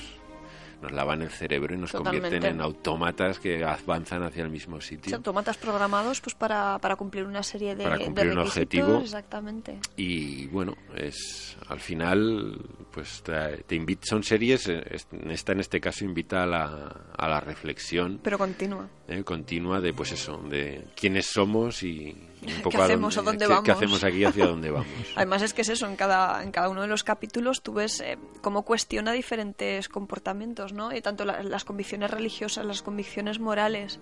nos 0.81 0.91
lavan 0.91 1.21
el 1.21 1.29
cerebro 1.29 1.73
y 1.73 1.77
nos 1.77 1.91
Totalmente. 1.91 2.27
convierten 2.29 2.55
en 2.55 2.61
autómatas 2.61 3.39
que 3.39 3.63
avanzan 3.63 4.23
hacia 4.23 4.43
el 4.43 4.49
mismo 4.49 4.79
sitio. 4.81 5.15
autómatas 5.15 5.57
programados 5.57 6.21
pues 6.21 6.35
para, 6.35 6.77
para 6.79 6.95
cumplir 6.95 7.23
una 7.25 7.43
serie 7.43 7.75
de, 7.75 7.83
Para 7.83 7.97
de 7.97 8.05
cumplir 8.05 8.27
un 8.27 8.35
requisitos, 8.37 8.57
objetivo. 8.83 9.01
Exactamente. 9.01 9.79
Y 9.95 10.47
bueno, 10.47 10.75
es 10.95 11.57
al 11.67 11.79
final, 11.79 12.59
pues 12.91 13.21
te, 13.23 13.63
te 13.63 13.75
invita, 13.75 14.03
son 14.05 14.23
series, 14.23 14.67
eh, 14.67 14.83
es- 14.91 15.07
esta 15.29 15.51
en 15.53 15.59
este 15.59 15.79
caso 15.81 16.05
invita 16.05 16.43
a 16.43 16.45
la, 16.45 16.95
a 17.17 17.27
la 17.27 17.39
reflexión 17.39 18.19
Pero 18.23 18.37
continúa. 18.37 18.87
eh, 19.07 19.23
continua 19.23 19.81
de 19.81 19.93
pues 19.93 20.11
eso, 20.11 20.37
de 20.49 20.85
quiénes 20.95 21.25
somos 21.27 21.83
y 21.83 22.15
un 22.41 22.69
¿Qué 22.71 22.77
a 22.77 22.83
hacemos? 22.85 23.17
¿A 23.17 23.21
dónde 23.21 23.45
qué- 23.45 23.47
qué 23.47 23.53
vamos? 23.53 23.69
hacemos 23.69 24.03
aquí 24.03 24.17
y 24.17 24.25
hacia 24.25 24.45
dónde 24.47 24.69
vamos. 24.71 24.87
Además 25.15 25.41
es 25.41 25.53
que 25.53 25.61
es 25.61 25.69
eso, 25.69 25.87
en 25.87 25.95
cada, 25.95 26.43
en 26.43 26.51
cada 26.51 26.69
uno 26.69 26.81
de 26.81 26.87
los 26.87 27.03
capítulos 27.03 27.61
tú 27.63 27.73
ves 27.73 27.99
eh, 28.01 28.17
cómo 28.41 28.63
cuestiona 28.63 29.11
diferentes 29.11 29.89
comportamientos, 29.89 30.73
¿no? 30.73 30.93
Y 30.95 31.01
tanto 31.01 31.25
la- 31.25 31.41
las 31.43 31.65
convicciones 31.65 32.11
religiosas, 32.11 32.65
las 32.65 32.81
convicciones 32.81 33.39
morales. 33.39 33.99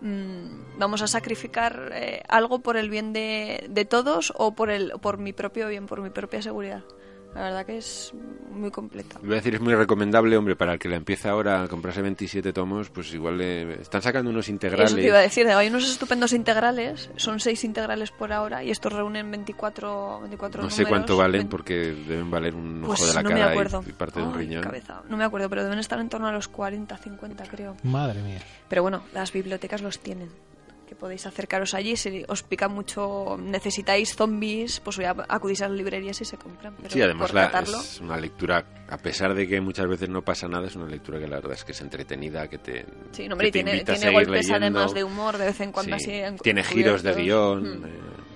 Mm, 0.00 0.78
¿Vamos 0.78 1.02
a 1.02 1.06
sacrificar 1.06 1.90
eh, 1.94 2.22
algo 2.28 2.60
por 2.60 2.76
el 2.76 2.90
bien 2.90 3.12
de, 3.12 3.66
de 3.68 3.84
todos 3.84 4.32
o 4.36 4.54
por, 4.54 4.70
el, 4.70 4.92
por 5.00 5.18
mi 5.18 5.32
propio 5.32 5.68
bien, 5.68 5.86
por 5.86 6.00
mi 6.00 6.10
propia 6.10 6.42
seguridad? 6.42 6.82
La 7.34 7.42
verdad 7.42 7.66
que 7.66 7.78
es 7.78 8.12
muy 8.52 8.70
completa. 8.70 9.18
Voy 9.20 9.32
a 9.32 9.34
decir, 9.36 9.54
es 9.56 9.60
muy 9.60 9.74
recomendable, 9.74 10.36
hombre, 10.36 10.54
para 10.54 10.74
el 10.74 10.78
que 10.78 10.88
la 10.88 10.96
empiece 10.96 11.28
ahora 11.28 11.62
a 11.64 11.68
comprarse 11.68 12.00
27 12.00 12.52
tomos, 12.52 12.90
pues 12.90 13.12
igual 13.12 13.38
le- 13.38 13.80
están 13.82 14.02
sacando 14.02 14.30
unos 14.30 14.48
integrales. 14.48 14.90
Eso 14.90 14.96
te 15.00 15.06
iba 15.06 15.18
a 15.18 15.22
decir, 15.22 15.48
hay 15.48 15.66
unos 15.68 15.90
estupendos 15.90 16.32
integrales, 16.32 17.10
son 17.16 17.40
seis 17.40 17.64
integrales 17.64 18.12
por 18.12 18.32
ahora 18.32 18.62
y 18.62 18.70
estos 18.70 18.92
reúnen 18.92 19.30
24, 19.32 20.20
24 20.20 20.62
no 20.62 20.70
sé 20.70 20.82
números, 20.82 20.88
cuánto 20.90 21.16
valen 21.16 21.32
20. 21.40 21.50
porque 21.50 21.74
deben 22.06 22.30
valer 22.30 22.54
un 22.54 22.82
Pues 22.86 23.00
ojo 23.00 23.08
de 23.08 23.14
la 23.14 23.22
no 23.22 23.30
me 23.30 23.34
cara 23.40 23.50
acuerdo. 23.50 23.84
y, 23.86 23.92
parte 23.92 24.20
de 24.20 24.26
un 24.26 24.34
riñón. 24.34 24.62
cabeza. 24.62 25.02
No 25.08 25.16
me 25.16 25.24
acuerdo, 25.24 25.48
pero 25.50 25.64
deben 25.64 25.78
estar 25.80 25.98
en 25.98 26.08
torno 26.08 26.28
a 26.28 26.32
los 26.32 26.46
40, 26.48 26.96
50, 26.96 27.44
creo. 27.48 27.76
Madre 27.82 28.22
mía. 28.22 28.38
Pero 28.68 28.82
bueno, 28.82 29.02
las 29.12 29.32
bibliotecas 29.32 29.82
los 29.82 29.98
tienen. 29.98 30.28
Que 30.94 31.00
podéis 31.00 31.26
acercaros 31.26 31.74
allí. 31.74 31.96
Si 31.96 32.24
os 32.28 32.44
pica 32.44 32.68
mucho, 32.68 33.36
necesitáis 33.36 34.14
zombies, 34.14 34.78
pues 34.78 34.96
ya 34.98 35.10
acudís 35.28 35.60
a 35.62 35.68
las 35.68 35.76
librerías 35.76 36.20
y 36.20 36.24
se 36.24 36.36
compran. 36.36 36.74
Pero 36.76 36.90
Sí, 36.94 37.02
además 37.02 37.32
la- 37.34 37.46
catarlo, 37.46 37.80
es 37.80 38.00
una 38.00 38.16
lectura, 38.16 38.64
a 38.88 38.98
pesar 38.98 39.34
de 39.34 39.48
que 39.48 39.60
muchas 39.60 39.88
veces 39.88 40.08
no 40.08 40.22
pasa 40.22 40.46
nada, 40.46 40.68
es 40.68 40.76
una 40.76 40.86
lectura 40.86 41.18
que 41.18 41.26
la 41.26 41.36
verdad 41.36 41.54
es 41.54 41.64
que 41.64 41.72
es 41.72 41.80
entretenida, 41.80 42.46
que 42.48 42.58
te, 42.58 42.86
Sí, 43.10 43.26
no, 43.26 43.34
hombre, 43.34 43.48
que 43.50 43.64
te 43.64 43.64
tiene, 43.64 44.12
golpes 44.12 44.28
leyendo. 44.46 44.54
además 44.78 44.94
de 44.94 45.02
humor 45.02 45.36
de 45.36 45.46
vez 45.46 45.60
en 45.60 45.72
cuando 45.72 45.98
Sí, 45.98 46.04
así. 46.04 46.12
en- 46.12 46.36
Tiene 46.38 46.62
giros 46.62 47.02
de 47.02 47.14
guion, 47.14 47.80
Mm. 47.80 47.84
eh, 47.86 47.90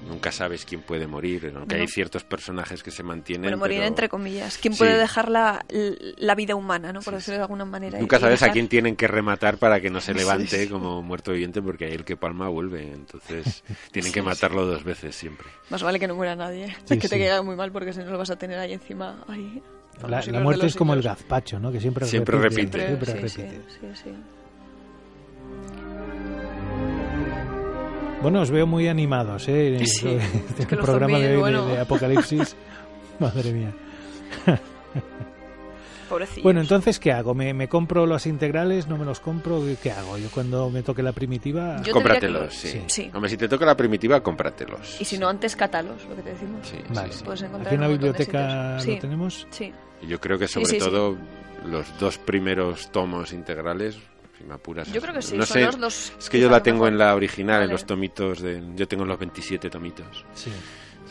nunca 0.09 0.33
sabes 0.33 0.65
quién 0.65 0.81
puede 0.83 1.07
morir, 1.07 1.53
aunque 1.57 1.77
No. 1.77 1.83
hay 1.83 1.89
ciertos 1.89 2.25
personajes 2.25 2.83
que 2.83 2.91
se 2.91 3.03
mantienen. 3.03 3.43
Bueno, 3.43 3.59
morir 3.59 3.77
pero 3.79 3.89
entre 3.89 4.09
comillas. 4.09 4.59
¿Quién 4.59 4.73
Sí. 4.75 4.79
puede 4.81 4.97
dejar 4.97 5.31
la, 5.31 5.65
la 5.69 6.35
vida 6.35 6.55
humana, 6.55 6.93
¿no? 6.93 7.01
por 7.01 7.15
decirlo 7.15 7.37
de 7.39 7.43
alguna 7.43 7.65
manera? 7.65 7.99
Nunca 7.99 8.17
y 8.17 8.21
sabes 8.21 8.43
a 8.43 8.47
dejar- 8.47 8.53
quién 8.55 8.69
tienen 8.69 8.97
que 8.97 9.07
rematar 9.07 9.59
para 9.59 9.81
que 9.81 9.91
no 9.91 10.01
se 10.01 10.13
Sí, 10.15 10.19
levante 10.19 10.65
sí. 10.65 10.69
como 10.69 11.03
muerto 11.03 11.33
viviente, 11.33 11.63
porque 11.63 11.85
ahí 11.87 11.93
el 11.93 12.05
que 12.05 12.17
palma 12.17 12.49
vuelve. 12.49 12.93
Entonces 12.93 13.63
tienen 13.93 14.13
que 14.13 14.23
matarlo 14.23 14.67
dos 14.67 14.83
veces 14.85 15.15
siempre. 15.15 15.47
Más 15.71 15.83
vale 15.83 15.99
que 16.01 16.09
no 16.09 16.15
muera 16.15 16.35
nadie. 16.35 16.69
Sí, 16.85 16.95
que 16.99 17.09
te 17.09 17.17
sí. 17.17 17.17
quede 17.17 17.41
muy 17.43 17.57
mal 17.57 17.71
porque 17.73 17.93
si 17.93 18.01
no 18.01 18.11
lo 18.11 18.19
vas 18.19 18.31
a 18.31 18.37
tener 18.37 18.59
ahí 18.59 18.73
encima. 18.73 19.25
Ahí, 19.29 19.63
por 20.01 20.11
La, 20.11 20.23
muerte 20.41 20.67
es 20.67 20.77
como 20.77 20.95
el 20.95 21.03
gazpacho, 21.03 21.59
¿no? 21.59 21.71
Que 21.73 21.81
siempre, 21.81 22.07
Siempre 22.07 22.39
repite. 22.39 22.79
repite. 22.79 23.05
Siempre 23.07 23.29
sí, 23.29 23.43
repite. 23.43 24.38
Bueno, 28.23 28.41
os 28.41 28.51
veo 28.51 28.67
muy 28.67 28.89
animados, 28.89 29.49
¿eh? 29.49 29.77
En 29.79 29.87
Sí, 29.87 30.09
el, 30.09 30.19
es 30.19 30.67
que 30.67 30.75
el 30.75 30.81
los 30.81 30.87
programa 30.87 31.19
de, 31.19 31.25
zombies, 31.25 31.29
hoy 31.29 31.33
de- 31.33 31.37
bueno. 31.39 31.67
de 31.67 31.79
Apocalipsis. 31.81 32.57
Madre 33.21 33.53
mía. 33.53 33.73
Pobrecillos. 36.09 36.43
Bueno, 36.43 36.61
entonces, 36.63 36.99
¿qué 36.99 37.13
hago? 37.13 37.35
¿Me, 37.35 37.53
me 37.55 37.69
compro 37.69 38.07
los 38.07 38.27
integrales? 38.27 38.89
¿No 38.89 38.97
me 38.97 39.05
los 39.05 39.21
compro? 39.21 39.63
¿Qué 39.83 39.93
hago? 39.93 40.17
Yo 40.19 40.29
cuando 40.31 40.71
me 40.71 40.83
toque 40.83 41.03
la 41.03 41.13
primitiva... 41.13 41.77
Yo 41.79 41.85
te 41.85 41.91
cómpratelos, 41.93 42.63
diría 42.63 42.73
sí. 42.73 42.85
que- 42.87 42.91
sí. 42.91 43.11
Hombre, 43.15 43.31
si 43.31 43.37
te 43.37 43.47
toca 43.49 43.67
la 43.67 43.77
primitiva, 43.77 44.21
cómpratelos. 44.23 45.01
Y 45.01 45.05
si 45.05 45.19
no, 45.19 45.29
antes 45.29 45.55
cátalos, 45.55 46.05
lo 46.09 46.17
que 46.17 46.23
te 46.23 46.31
decimos. 46.31 46.67
Sí, 46.67 46.79
Vale. 46.95 47.13
sí, 47.13 47.19
sí. 47.19 47.25
Puedes 47.25 47.43
encontrar 47.43 47.67
Aquí 47.69 47.75
en 47.75 47.81
la 47.83 47.87
de 47.89 47.93
biblioteca 47.93 48.79
lo 48.85 48.99
tenemos. 48.99 49.47
Sí, 49.51 49.73
Y 50.03 50.07
Yo 50.07 50.19
creo 50.21 50.39
que 50.39 50.49
sobre 50.49 50.67
Sí, 50.67 50.77
sí, 50.77 50.81
sí. 50.81 50.87
todo 50.91 51.17
los 51.67 51.87
dos 52.01 52.17
primeros 52.19 52.91
tomos 52.91 53.33
integrales, 53.35 53.99
si 54.39 54.45
me 54.45 54.55
apuras. 54.55 54.91
Yo 54.93 55.01
creo 55.01 55.13
que 55.15 55.23
sí, 55.23 55.37
No 55.37 55.45
son 55.45 55.55
sé, 55.55 55.65
los 55.65 55.79
dos 55.79 56.13
es 56.19 56.31
que 56.31 56.39
yo 56.41 56.49
la 56.49 56.63
tengo 56.63 56.79
mejor. 56.85 56.93
en 56.93 56.99
la 56.99 57.15
original, 57.15 57.57
en 57.57 57.61
Vale. 57.63 57.73
los 57.73 57.85
tomitos. 57.85 58.41
De, 58.41 58.63
yo 58.77 58.87
tengo 58.89 59.05
los 59.05 59.19
27 59.19 59.69
tomitos. 59.69 60.25
Sí. 60.35 60.51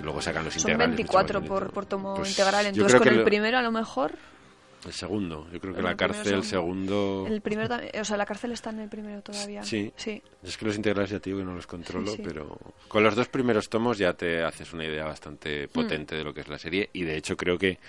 Luego 0.02 0.22
sacan 0.22 0.46
los 0.46 0.54
Son 0.54 0.62
integrales. 0.72 0.90
mucho 0.90 0.98
24 0.98 1.40
más 1.42 1.50
por, 1.50 1.72
por 1.72 1.86
tomo 1.86 2.16
Pues 2.16 2.30
integral. 2.30 2.66
Entonces, 2.68 3.00
con 3.00 3.08
el 3.08 3.18
lo- 3.18 3.26
primero, 3.26 3.58
a 3.58 3.62
lo 3.62 3.72
mejor. 3.72 4.14
El 4.86 4.94
segundo. 4.94 5.48
Yo 5.52 5.60
creo 5.60 5.74
que 5.74 5.80
El 5.80 5.86
la 5.86 5.98
cárcel, 5.98 6.36
el 6.36 6.44
segundo. 6.44 7.26
El 7.28 7.42
primero 7.42 7.68
también- 7.68 7.92
O 8.00 8.06
sea, 8.06 8.16
la 8.16 8.26
cárcel 8.28 8.52
está 8.52 8.70
en 8.70 8.80
el 8.82 8.90
primero 8.90 9.22
todavía. 9.24 9.64
Sí. 9.64 9.92
Sí. 9.98 10.22
Es 10.44 10.56
que 10.56 10.66
los 10.66 10.76
integrales 10.76 11.10
ya 11.10 11.20
te 11.20 11.32
digo 11.32 11.40
que 11.40 11.46
no 11.46 11.56
los 11.56 11.66
controlo, 11.66 12.08
Sí, 12.12 12.18
sí. 12.18 12.22
pero 12.24 12.58
con 12.88 13.04
los 13.04 13.16
dos 13.16 13.28
primeros 13.28 13.68
tomos 13.70 13.98
ya 13.98 14.14
te 14.14 14.44
haces 14.44 14.72
una 14.74 14.86
idea 14.86 15.04
Mm. 15.04 15.08
bastante 15.08 15.68
potente 15.68 16.16
de 16.16 16.24
lo 16.24 16.32
que 16.34 16.42
es 16.42 16.48
la 16.48 16.60
serie. 16.60 16.90
Y 16.94 17.02
de 17.04 17.18
hecho 17.18 17.36
creo 17.36 17.58
que 17.58 17.80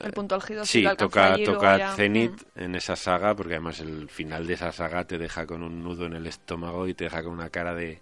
El 0.00 0.12
punto 0.12 0.34
álgido 0.34 0.64
Sí, 0.64 0.82
lo 0.82 0.96
toca, 0.96 1.34
allí 1.34 1.44
toca 1.44 1.76
ya- 1.78 1.92
Zenith 1.94 2.42
Mm. 2.56 2.60
en 2.62 2.74
esa 2.74 2.96
saga, 2.96 3.34
porque 3.34 3.54
además 3.54 3.80
el 3.80 4.08
final 4.08 4.46
de 4.46 4.54
esa 4.54 4.72
saga 4.72 5.04
te 5.06 5.18
deja 5.18 5.46
con 5.46 5.62
un 5.62 5.82
nudo 5.82 6.06
en 6.06 6.14
el 6.14 6.26
estómago 6.26 6.88
y 6.88 6.94
te 6.94 7.04
deja 7.04 7.22
con 7.22 7.32
una 7.32 7.50
cara 7.50 7.74
de, 7.74 8.00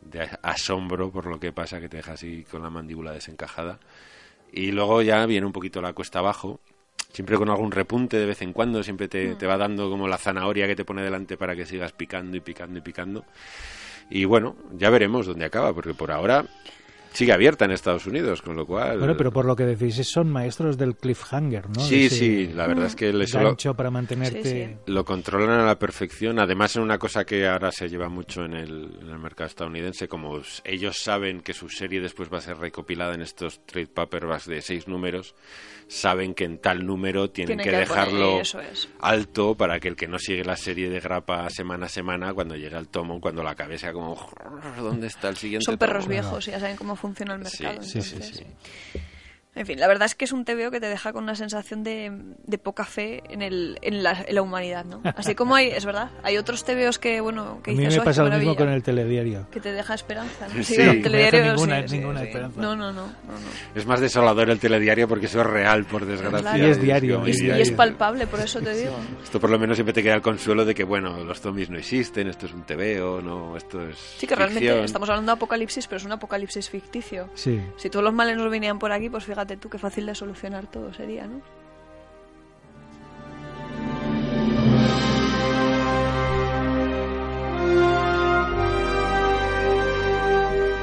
de 0.00 0.28
asombro 0.42 1.10
por 1.10 1.26
lo 1.26 1.38
que 1.38 1.52
pasa, 1.52 1.80
que 1.80 1.88
te 1.88 1.98
deja 1.98 2.12
así 2.12 2.44
con 2.50 2.62
la 2.62 2.70
mandíbula 2.70 3.12
desencajada. 3.12 3.78
Y 4.52 4.72
luego 4.72 5.02
ya 5.02 5.24
viene 5.26 5.46
un 5.46 5.52
poquito 5.52 5.80
la 5.80 5.92
cuesta 5.92 6.18
abajo, 6.18 6.60
siempre 7.12 7.36
con 7.36 7.48
algún 7.48 7.70
repunte 7.70 8.16
de 8.18 8.26
vez 8.26 8.42
en 8.42 8.52
cuando, 8.52 8.82
siempre 8.82 9.06
Mm. 9.06 9.10
te, 9.10 9.34
te 9.36 9.46
va 9.46 9.56
dando 9.56 9.88
como 9.88 10.08
la 10.08 10.18
zanahoria 10.18 10.66
que 10.66 10.74
te 10.76 10.84
pone 10.84 11.02
delante 11.02 11.36
para 11.36 11.54
que 11.54 11.64
sigas 11.66 11.92
picando 11.92 12.36
y 12.36 12.40
picando 12.40 12.78
y 12.78 12.82
picando. 12.82 13.24
Y 14.10 14.24
bueno, 14.24 14.56
ya 14.72 14.90
veremos 14.90 15.26
dónde 15.26 15.44
acaba, 15.44 15.72
porque 15.72 15.94
por 15.94 16.10
ahora 16.10 16.44
sigue 17.12 17.32
abierta 17.32 17.64
en 17.64 17.72
Estados 17.72 18.06
Unidos, 18.06 18.40
con 18.42 18.56
lo 18.56 18.66
cual... 18.66 18.98
Bueno, 18.98 19.16
pero 19.16 19.32
por 19.32 19.44
lo 19.44 19.56
que 19.56 19.64
decís, 19.64 20.06
son 20.08 20.30
maestros 20.30 20.78
del 20.78 20.96
cliffhanger, 20.96 21.68
¿no? 21.70 21.80
Sí, 21.80 22.06
ese 22.06 22.16
sí, 22.16 22.46
la 22.54 22.66
verdad 22.66 22.86
es 22.86 22.96
que 22.96 23.12
les 23.12 23.32
gancho 23.34 23.74
para 23.74 23.90
mantenerte... 23.90 24.42
Sí, 24.42 24.74
sí. 24.74 24.76
lo 24.92 25.04
controlan 25.04 25.60
a 25.60 25.64
la 25.66 25.78
perfección. 25.78 26.38
Además, 26.38 26.72
es 26.72 26.76
una 26.76 26.98
cosa 26.98 27.24
que 27.24 27.46
ahora 27.48 27.72
se 27.72 27.88
lleva 27.88 28.08
mucho 28.08 28.44
en 28.44 28.54
el, 28.54 28.98
en 29.00 29.08
el 29.10 29.18
mercado 29.18 29.48
estadounidense, 29.48 30.08
como 30.08 30.40
ellos 30.64 30.98
saben 30.98 31.40
que 31.40 31.52
su 31.52 31.68
serie 31.68 32.00
después 32.00 32.32
va 32.32 32.38
a 32.38 32.42
ser 32.42 32.58
recopilada 32.58 33.14
en 33.14 33.22
estos 33.22 33.64
trade 33.66 33.88
paperbacks 33.88 34.46
de 34.46 34.62
seis 34.62 34.86
números, 34.88 35.34
saben 35.88 36.34
que 36.34 36.44
en 36.44 36.58
tal 36.58 36.86
número 36.86 37.30
tienen, 37.30 37.58
Tienen 37.58 37.64
que, 37.64 37.70
que 37.70 37.76
dejarlo 37.92 38.28
poner- 38.30 38.42
eso 38.42 38.60
es. 38.60 38.88
alto 39.00 39.56
para 39.56 39.80
que 39.80 39.88
el 39.88 39.96
que 39.96 40.06
no 40.06 40.18
sigue 40.20 40.44
la 40.44 40.56
serie 40.56 40.88
de 40.88 41.00
grapa 41.00 41.50
semana 41.50 41.86
a 41.86 41.88
semana, 41.88 42.32
cuando 42.32 42.54
llegue 42.54 42.76
al 42.76 42.86
tomo, 42.88 43.20
cuando 43.20 43.42
la 43.42 43.56
cabeza 43.56 43.92
como 43.92 44.16
¿dónde 44.78 45.08
está 45.08 45.28
el 45.30 45.36
siguiente? 45.36 45.64
Son 45.64 45.76
perros 45.78 46.04
tomo?". 46.04 46.12
viejos 46.12 46.46
y 46.46 46.52
ya 46.52 46.60
saben 46.60 46.76
cómo 46.76 46.94
funciona 47.00 47.34
el 47.34 47.46
Sí, 47.46 47.62
mercado. 47.64 47.82
sí, 47.86 48.02
sí, 48.02 48.14
entonces- 48.14 48.36
sí. 48.92 49.00
En 49.56 49.66
fin, 49.66 49.80
la 49.80 49.88
verdad 49.88 50.06
es 50.06 50.14
que 50.14 50.24
es 50.24 50.32
un 50.32 50.44
TVO 50.44 50.70
que 50.70 50.78
te 50.78 50.86
deja 50.86 51.12
con 51.12 51.24
una 51.24 51.34
sensación 51.34 51.82
de, 51.82 52.12
de 52.46 52.58
poca 52.58 52.84
fe 52.84 53.20
en, 53.28 53.42
el, 53.42 53.78
en, 53.82 54.04
la, 54.04 54.24
en 54.26 54.34
la 54.36 54.42
humanidad, 54.42 54.84
¿no? 54.84 55.00
Así 55.16 55.34
como 55.34 55.56
hay, 55.56 55.66
es 55.70 55.84
verdad, 55.84 56.08
hay 56.22 56.38
otros 56.38 56.64
TVOs 56.64 57.00
que, 57.00 57.20
bueno, 57.20 57.60
que 57.64 57.72
A 57.72 57.74
mí 57.74 57.80
dices, 57.80 57.96
me 57.96 58.00
"Ay, 58.02 58.04
pasa 58.04 58.22
lo 58.22 58.28
mismo 58.30 58.38
maravilla", 58.44 58.56
con 58.64 58.68
el 58.72 58.82
telediario. 58.84 59.48
Que 59.50 59.58
te 59.60 59.72
deja 59.72 59.94
esperanza, 59.94 60.46
¿no? 60.54 60.62
Sí, 60.62 60.76
el 60.76 60.86
no 60.86 60.92
me 60.94 61.00
telediario, 61.00 61.40
deja 61.40 61.52
ninguna- 61.54 61.82
sí, 61.82 61.88
sí, 61.88 61.96
ninguna 61.98 62.20
sí. 62.20 62.26
esperanza. 62.28 62.60
No, 62.60 62.76
no, 62.76 62.92
no, 62.92 63.06
no, 63.06 63.08
no. 63.08 63.48
Es 63.74 63.86
más 63.86 63.98
desolador 64.00 64.50
el 64.50 64.60
telediario 64.60 65.08
porque 65.08 65.26
eso 65.26 65.40
es 65.40 65.46
real, 65.48 65.84
por 65.84 66.06
desgracia. 66.06 66.38
Claro. 66.38 66.66
Y 66.66 66.70
es 66.70 66.80
diario, 66.80 67.26
Y, 67.26 67.30
es 67.30 67.40
y 67.40 67.42
diario. 67.46 67.62
es 67.64 67.72
palpable, 67.72 68.28
por 68.28 68.38
eso 68.38 68.60
te 68.60 68.72
digo. 68.72 68.96
Esto 69.24 69.40
por 69.40 69.50
lo 69.50 69.58
menos 69.58 69.76
siempre 69.76 69.92
te 69.92 70.02
queda 70.04 70.14
el 70.14 70.22
consuelo 70.22 70.64
de 70.64 70.76
que, 70.76 70.84
bueno, 70.84 71.24
los 71.24 71.40
zombies 71.40 71.68
no 71.70 71.76
existen, 71.76 72.28
esto 72.28 72.46
es 72.46 72.52
un 72.54 72.62
TVO, 72.62 73.20
no, 73.20 73.56
esto 73.56 73.82
es 73.84 73.98
Sí 74.18 74.28
que 74.28 74.36
realmente 74.36 74.60
ficción. 74.60 74.84
estamos 74.84 75.08
hablando 75.10 75.32
de 75.32 75.36
apocalipsis, 75.36 75.88
pero 75.88 75.96
es 75.96 76.04
un 76.04 76.12
apocalipsis 76.12 76.70
ficticio. 76.70 77.28
Sí. 77.34 77.60
Si 77.76 77.90
todos 77.90 78.04
los 78.04 78.14
males 78.14 78.36
nos 78.36 78.48
vinieran 78.48 78.78
por 78.78 78.92
aquí, 78.92 79.10
pues 79.10 79.24
fíjate 79.24 79.39
tú 79.56 79.68
qué 79.68 79.78
fácil 79.78 80.06
de 80.06 80.14
solucionar 80.14 80.66
todo 80.66 80.92
sería, 80.94 81.26
¿no? 81.26 81.40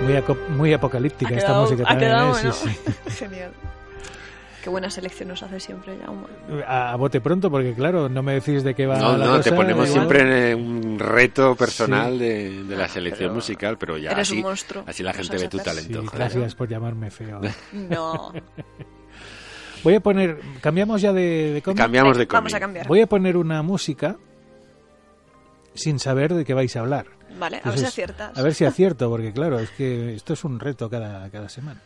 Muy, 0.04 0.16
apocalíptica 0.74 1.34
esta 1.36 1.48
quedado- 1.48 1.64
música 1.64 1.84
también, 1.84 2.12
quedado, 2.12 2.38
¿eh? 2.38 2.52
Sí, 2.52 2.66
bueno. 2.66 2.78
sí. 2.96 3.10
Genial. 3.26 3.52
Qué 4.68 4.72
buena 4.72 4.90
selección 4.90 5.30
nos 5.30 5.42
hace 5.42 5.62
siempre, 5.62 5.98
Jaume. 5.98 6.26
A, 6.68 6.92
a 6.92 6.96
bote 6.98 7.22
pronto, 7.22 7.50
porque 7.50 7.74
claro, 7.74 8.10
no 8.10 8.22
me 8.22 8.34
decís 8.34 8.66
de 8.66 8.76
qué 8.76 8.86
va 8.86 8.98
No, 8.98 9.16
la 9.18 9.26
no, 9.26 9.32
te 9.40 9.44
cosa, 9.52 9.56
ponemos 9.56 9.88
igual. 9.88 9.92
siempre 10.10 10.52
en 10.52 10.60
un 10.60 11.00
reto 11.00 11.56
personal 11.56 12.12
Sí. 12.14 12.20
de, 12.20 12.64
de 12.66 12.76
la 12.76 12.90
selección 12.90 13.30
pero 13.30 13.34
musical, 13.36 13.78
pero 13.78 13.98
ya 13.98 14.12
eres 14.12 14.28
así, 14.28 14.36
un 14.36 14.42
monstruo, 14.44 14.84
así 14.86 15.04
la 15.04 15.14
gente 15.14 15.38
ve 15.38 15.48
tu 15.48 15.58
hacer. 15.62 15.74
Sí, 15.76 15.88
talento. 15.94 16.12
gracias 16.14 16.54
por 16.56 16.68
llamarme 16.68 17.10
feo. 17.12 17.40
No. 17.72 18.34
Voy 19.86 19.96
a 19.96 20.02
poner, 20.02 20.42
cambiamos 20.60 21.02
ya 21.02 21.14
de, 21.14 21.54
de 21.54 21.62
cómic? 21.62 21.78
Cambiamos 21.78 22.18
de 22.18 22.26
Vamos 22.26 22.52
cómic. 22.52 22.56
a 22.56 22.60
cambiar. 22.60 22.88
Voy 22.90 23.00
a 23.00 23.08
poner 23.08 23.38
una 23.38 23.62
música 23.62 24.18
sin 25.76 25.98
saber 25.98 26.34
de 26.34 26.44
qué 26.44 26.54
vais 26.54 26.76
a 26.76 26.82
hablar. 26.82 27.06
Vale, 27.40 27.58
a 27.58 27.60
ver 27.60 27.62
si 27.62 27.68
Entonces, 27.70 27.88
aciertas. 27.88 28.38
A 28.38 28.42
ver 28.42 28.54
si 28.54 28.66
acierto, 28.66 29.10
porque 29.10 29.32
claro, 29.32 29.60
es 29.60 29.70
que 29.70 30.14
esto 30.16 30.34
es 30.34 30.44
un 30.44 30.60
reto 30.60 30.90
cada, 30.90 31.30
cada 31.30 31.48
semana. 31.48 31.80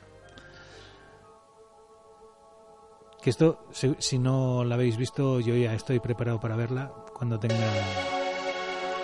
Que 3.22 3.30
esto, 3.30 3.60
si, 3.72 3.96
si 4.00 4.18
no 4.18 4.64
la 4.64 4.76
habéis 4.76 4.98
visto, 4.98 5.40
yo 5.40 5.56
ya 5.56 5.76
estoy 5.76 6.00
preparado 6.00 6.40
para 6.40 6.56
verla 6.56 6.92
cuando 7.14 7.40
tenga... 7.40 7.56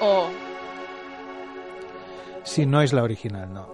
Oh, 0.02 0.30
Si 2.44 2.66
no 2.66 2.82
es 2.82 2.94
la 2.94 3.04
original, 3.04 3.54
no. 3.54 3.68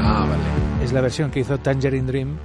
Ah, 0.00 0.26
vale. 0.28 0.84
Es 0.84 0.92
la 0.92 1.00
versión 1.00 1.30
que 1.30 1.40
hizo 1.40 1.58
Tangerine 1.58 2.06
Dream 2.06 2.38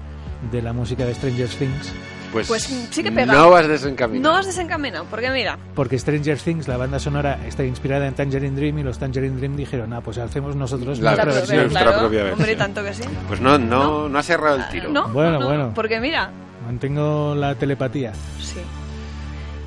de 0.51 0.61
la 0.61 0.73
música 0.73 1.05
de 1.05 1.13
Stranger 1.13 1.49
Things. 1.49 1.93
Pues, 2.35 2.47
Pues 2.47 2.63
sí 2.91 3.01
que 3.03 3.11
pega. 3.11 3.33
No 3.33 3.49
vas 3.49 3.67
desencaminado. 3.67 4.31
no 4.31 4.37
has 4.37 4.45
desencaminado, 4.45 5.05
porque 5.09 5.29
mira, 5.29 5.57
Porque 5.73 5.97
Stranger 5.97 6.37
Things, 6.37 6.67
la 6.67 6.77
banda 6.77 6.99
sonora, 6.99 7.39
está 7.47 7.63
inspirada 7.63 8.07
en 8.07 8.13
Tangerine 8.13 8.55
Dream 8.55 8.79
y 8.79 8.83
los 8.83 8.99
Tangerine 8.99 9.37
Dream 9.37 9.55
dijeron, 9.55 9.93
ah, 9.93 10.01
pues 10.01 10.17
hacemos 10.17 10.55
nosotros 10.55 10.99
La 10.99 11.11
nuestra 11.11 11.23
propia, 11.25 11.39
versión, 11.39 11.71
nuestra 11.71 11.99
propia 11.99 12.23
versión. 12.23 12.33
Hombre, 12.39 12.55
tanto 12.55 12.83
que 12.83 12.93
sí. 12.93 13.03
Pues 13.27 13.39
no, 13.41 13.57
no, 13.57 14.09
no 14.09 14.19
has 14.19 14.25
cerrado 14.25 14.57
el 14.57 14.67
tiro. 14.69 14.89
¿No? 14.89 15.07
Bueno, 15.09 15.31
no, 15.31 15.39
no, 15.39 15.45
bueno. 15.47 15.71
Porque 15.73 15.99
mira, 15.99 16.29
Mantengo 16.65 17.35
la 17.35 17.55
telepatía. 17.55 18.13
sí. 18.41 18.59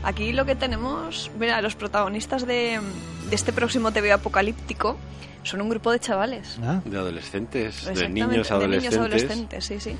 Aquí 0.04 0.32
lo 0.32 0.44
que 0.46 0.54
tenemos, 0.54 1.30
mira, 1.38 1.60
los 1.60 1.74
protagonistas 1.74 2.46
de, 2.46 2.78
de 3.28 3.34
este 3.34 3.52
próximo 3.52 3.90
TV 3.92 4.12
apocalíptico 4.12 4.96
son 5.42 5.60
un 5.60 5.68
grupo 5.68 5.90
de 5.90 5.98
chavales. 5.98 6.56
Ah, 6.62 6.80
De 6.84 6.96
adolescentes, 6.96 7.84
de 7.84 8.08
niños 8.08 8.48
de 8.48 8.54
adolescentes. 8.54 8.82
niños 8.82 8.96
adolescentes, 8.96 9.64
sí, 9.64 9.80
sí. 9.80 9.96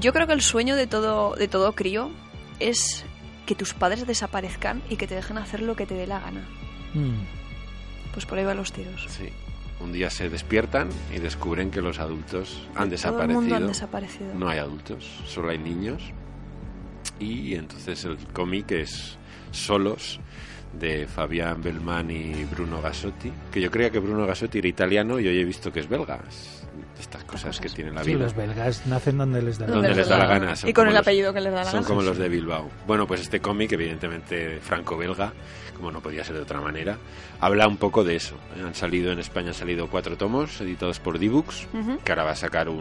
Yo 0.00 0.12
creo 0.12 0.26
que 0.26 0.32
el 0.34 0.42
sueño 0.42 0.76
de 0.76 0.86
todo, 0.86 1.34
de 1.36 1.48
todo 1.48 1.72
crío 1.72 2.10
es 2.60 3.04
que 3.46 3.54
tus 3.54 3.74
padres 3.74 4.06
desaparezcan 4.06 4.82
y 4.90 4.96
que 4.96 5.06
te 5.06 5.14
dejen 5.14 5.38
hacer 5.38 5.62
lo 5.62 5.76
que 5.76 5.86
te 5.86 5.94
dé 5.94 6.06
la 6.06 6.20
gana. 6.20 6.46
mm. 6.94 7.36
Pues 8.12 8.24
por 8.24 8.38
ahí 8.38 8.44
van 8.44 8.56
los 8.56 8.72
tiros. 8.72 9.06
Sí. 9.08 9.28
Un 9.78 9.92
día 9.92 10.08
se 10.08 10.30
despiertan 10.30 10.88
y 11.14 11.18
descubren 11.18 11.70
que 11.70 11.82
los 11.82 11.98
adultos 11.98 12.62
han 12.70 12.84
Todo 12.84 12.90
desaparecido. 12.90 13.38
el 13.40 13.44
mundo 13.44 13.56
han 13.56 13.66
desaparecido. 13.66 14.34
No 14.34 14.48
hay 14.48 14.58
adultos, 14.58 15.06
solo 15.26 15.50
hay 15.50 15.58
niños. 15.58 16.02
Y 17.20 17.54
entonces 17.54 18.04
el 18.06 18.16
cómic 18.32 18.70
es 18.72 19.18
Solos 19.50 20.18
de 20.78 21.06
Fabián 21.06 21.60
Belmán 21.62 22.10
y 22.10 22.44
Bruno 22.44 22.80
Gasotti. 22.80 23.30
Que 23.52 23.60
yo 23.60 23.70
creía 23.70 23.90
que 23.90 23.98
Bruno 23.98 24.26
Gasotti 24.26 24.58
era 24.60 24.68
italiano 24.68 25.20
y 25.20 25.28
hoy 25.28 25.38
he 25.40 25.44
visto 25.44 25.70
que 25.70 25.80
es 25.80 25.88
belga. 25.88 26.20
Estas 26.98 27.24
cosas 27.24 27.60
que 27.60 27.68
tiene 27.68 27.92
la 27.92 28.02
Sí, 28.02 28.10
vida. 28.14 28.20
los 28.24 28.34
belgas 28.34 28.86
nacen 28.86 29.18
donde 29.18 29.42
les 29.42 29.58
da 29.58 29.66
la 29.66 29.72
Donde 29.74 29.88
gana. 29.88 30.00
les 30.00 30.08
da 30.08 30.18
la 30.18 30.26
gana. 30.26 30.56
son 30.56 30.68
Y 30.70 30.72
con 30.72 30.82
como 30.84 30.90
el 30.90 30.94
los- 30.96 31.02
apellido 31.02 31.32
que 31.34 31.40
les 31.40 31.52
da 31.52 31.58
la 31.58 31.70
Son 31.70 31.74
gana. 31.80 31.86
como 31.88 32.02
los 32.02 32.16
de 32.18 32.28
Bilbao. 32.28 32.70
Bueno, 32.86 33.06
pues 33.06 33.20
este 33.20 33.40
cómic, 33.40 33.72
evidentemente 33.72 34.58
franco-belga, 34.60 35.32
como 35.76 35.92
no 35.92 36.00
podía 36.00 36.24
ser 36.24 36.36
de 36.36 36.42
otra 36.42 36.60
manera, 36.60 36.96
habla 37.38 37.68
un 37.68 37.76
poco 37.76 38.02
de 38.02 38.16
eso. 38.16 38.36
Han 38.64 38.74
salido 38.74 39.12
en 39.12 39.18
España 39.18 39.48
han 39.48 39.54
salido 39.54 39.88
cuatro 39.90 40.16
tomos 40.16 40.58
editados 40.62 41.00
por 41.00 41.18
Dibux, 41.18 41.66
Ujú. 41.74 41.98
que 42.02 42.12
ahora 42.12 42.24
va 42.24 42.30
a 42.30 42.36
sacar 42.36 42.70
un, 42.70 42.78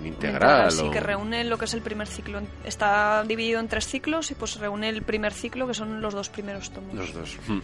un 0.00 0.06
Integral, 0.06 0.64
integral. 0.66 0.72
Sí, 0.72 0.82
o- 0.86 0.90
que 0.90 0.98
reúne 1.00 1.44
lo 1.44 1.56
que 1.56 1.66
es 1.66 1.74
el 1.74 1.82
primer 1.82 2.08
ciclo. 2.08 2.40
Está 2.64 3.22
dividido 3.22 3.60
en 3.60 3.68
tres 3.68 3.86
ciclos 3.86 4.30
y 4.32 4.34
pues 4.34 4.58
reúne 4.58 4.88
el 4.88 5.02
primer 5.02 5.32
ciclo, 5.32 5.68
que 5.68 5.74
son 5.74 6.00
los 6.00 6.12
dos 6.14 6.30
primeros 6.30 6.70
tomos. 6.72 6.94
Los 6.94 7.12
dos. 7.14 7.38
Mm. 7.46 7.52
Mm. 7.52 7.62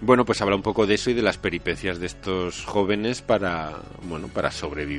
Bueno, 0.00 0.24
pues 0.24 0.42
habla 0.42 0.56
un 0.56 0.62
poco 0.62 0.86
de 0.86 0.94
eso 0.94 1.10
y 1.10 1.14
de 1.14 1.22
las 1.22 1.38
peripecias 1.38 1.98
de 2.00 2.06
estos 2.06 2.64
jóvenes 2.66 3.22
para, 3.22 3.72
bueno, 4.02 4.28
para 4.28 4.50
sobrevivir 4.50 4.95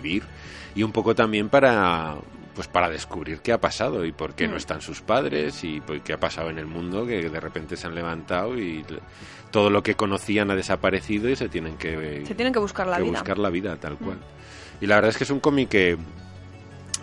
y 0.76 0.84
un 0.84 0.92
poco 0.92 1.16
también 1.16 1.50
para, 1.50 2.16
pues 2.56 2.68
para 2.68 2.90
descubrir 2.90 3.40
qué 3.42 3.52
ha 3.54 3.60
pasado 3.62 4.06
y 4.06 4.12
por 4.12 4.34
qué 4.36 4.48
Mm. 4.48 4.52
no 4.52 4.58
están 4.58 4.82
sus 4.82 5.02
padres 5.02 5.64
y 5.64 5.82
pues, 5.82 6.02
qué 6.04 6.14
ha 6.14 6.20
pasado 6.20 6.50
en 6.50 6.58
el 6.60 6.66
mundo 6.66 7.06
que 7.06 7.30
de 7.30 7.40
repente 7.40 7.76
se 7.78 7.88
han 7.88 7.96
levantado 7.96 8.58
y 8.60 8.84
todo 9.52 9.70
lo 9.70 9.82
que 9.82 9.96
conocían 9.96 10.52
ha 10.52 10.56
desaparecido 10.56 11.30
y 11.30 11.36
se 11.36 11.50
tienen 11.50 11.78
que, 11.78 12.24
Se 12.26 12.36
tienen 12.36 12.54
que 12.54 12.60
buscar 12.60 12.88
la 12.88 12.98
que 12.98 13.04
vida. 13.04 13.12
Mm. 13.12 13.16
buscar 13.16 13.38
la 13.38 13.50
vida 13.50 13.76
tal 13.78 13.98
cual. 13.98 14.18
Y 14.82 14.86
la 14.88 14.96
verdad 14.96 15.10
es 15.10 15.18
que 15.18 15.24
es 15.24 15.30
un 15.32 15.40
cómic 15.40 15.70
que 15.70 15.98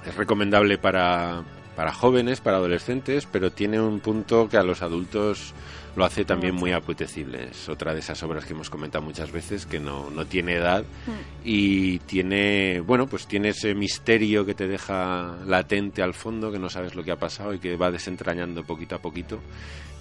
es 0.06 0.14
recomendable 0.16 0.76
para, 0.78 1.42
para 1.74 1.92
jóvenes, 1.92 2.40
para 2.40 2.58
adolescentes, 2.58 3.26
pero 3.30 3.50
tiene 3.50 3.80
un 3.80 4.00
punto 4.00 4.48
que 4.48 4.56
a 4.58 4.62
los 4.62 4.82
adultos 4.82 5.54
lo 5.96 6.04
hace 6.04 6.24
también 6.24 6.54
muy 6.54 6.72
apetecible. 6.72 7.48
Es 7.50 7.68
otra 7.68 7.94
de 7.94 8.00
esas 8.00 8.22
obras 8.22 8.44
que 8.44 8.52
hemos 8.52 8.70
comentado 8.70 9.04
muchas 9.04 9.30
veces 9.30 9.64
que 9.66 9.78
no, 9.78 10.10
no 10.10 10.26
tiene 10.26 10.54
edad 10.54 10.84
Mm. 11.06 11.10
y 11.44 11.98
tiene, 12.00 12.80
bueno, 12.80 13.06
pues 13.06 13.26
tiene 13.26 13.50
ese 13.50 13.74
misterio 13.74 14.44
que 14.44 14.54
te 14.54 14.66
deja 14.66 15.36
latente 15.46 16.02
al 16.02 16.14
fondo, 16.14 16.50
que 16.50 16.58
no 16.58 16.68
sabes 16.70 16.94
lo 16.94 17.04
que 17.04 17.12
ha 17.12 17.16
pasado 17.18 17.54
y 17.54 17.58
que 17.58 17.76
va 17.76 17.90
desentrañando 17.90 18.64
poquito 18.64 18.94
a 18.96 18.98
poquito 18.98 19.40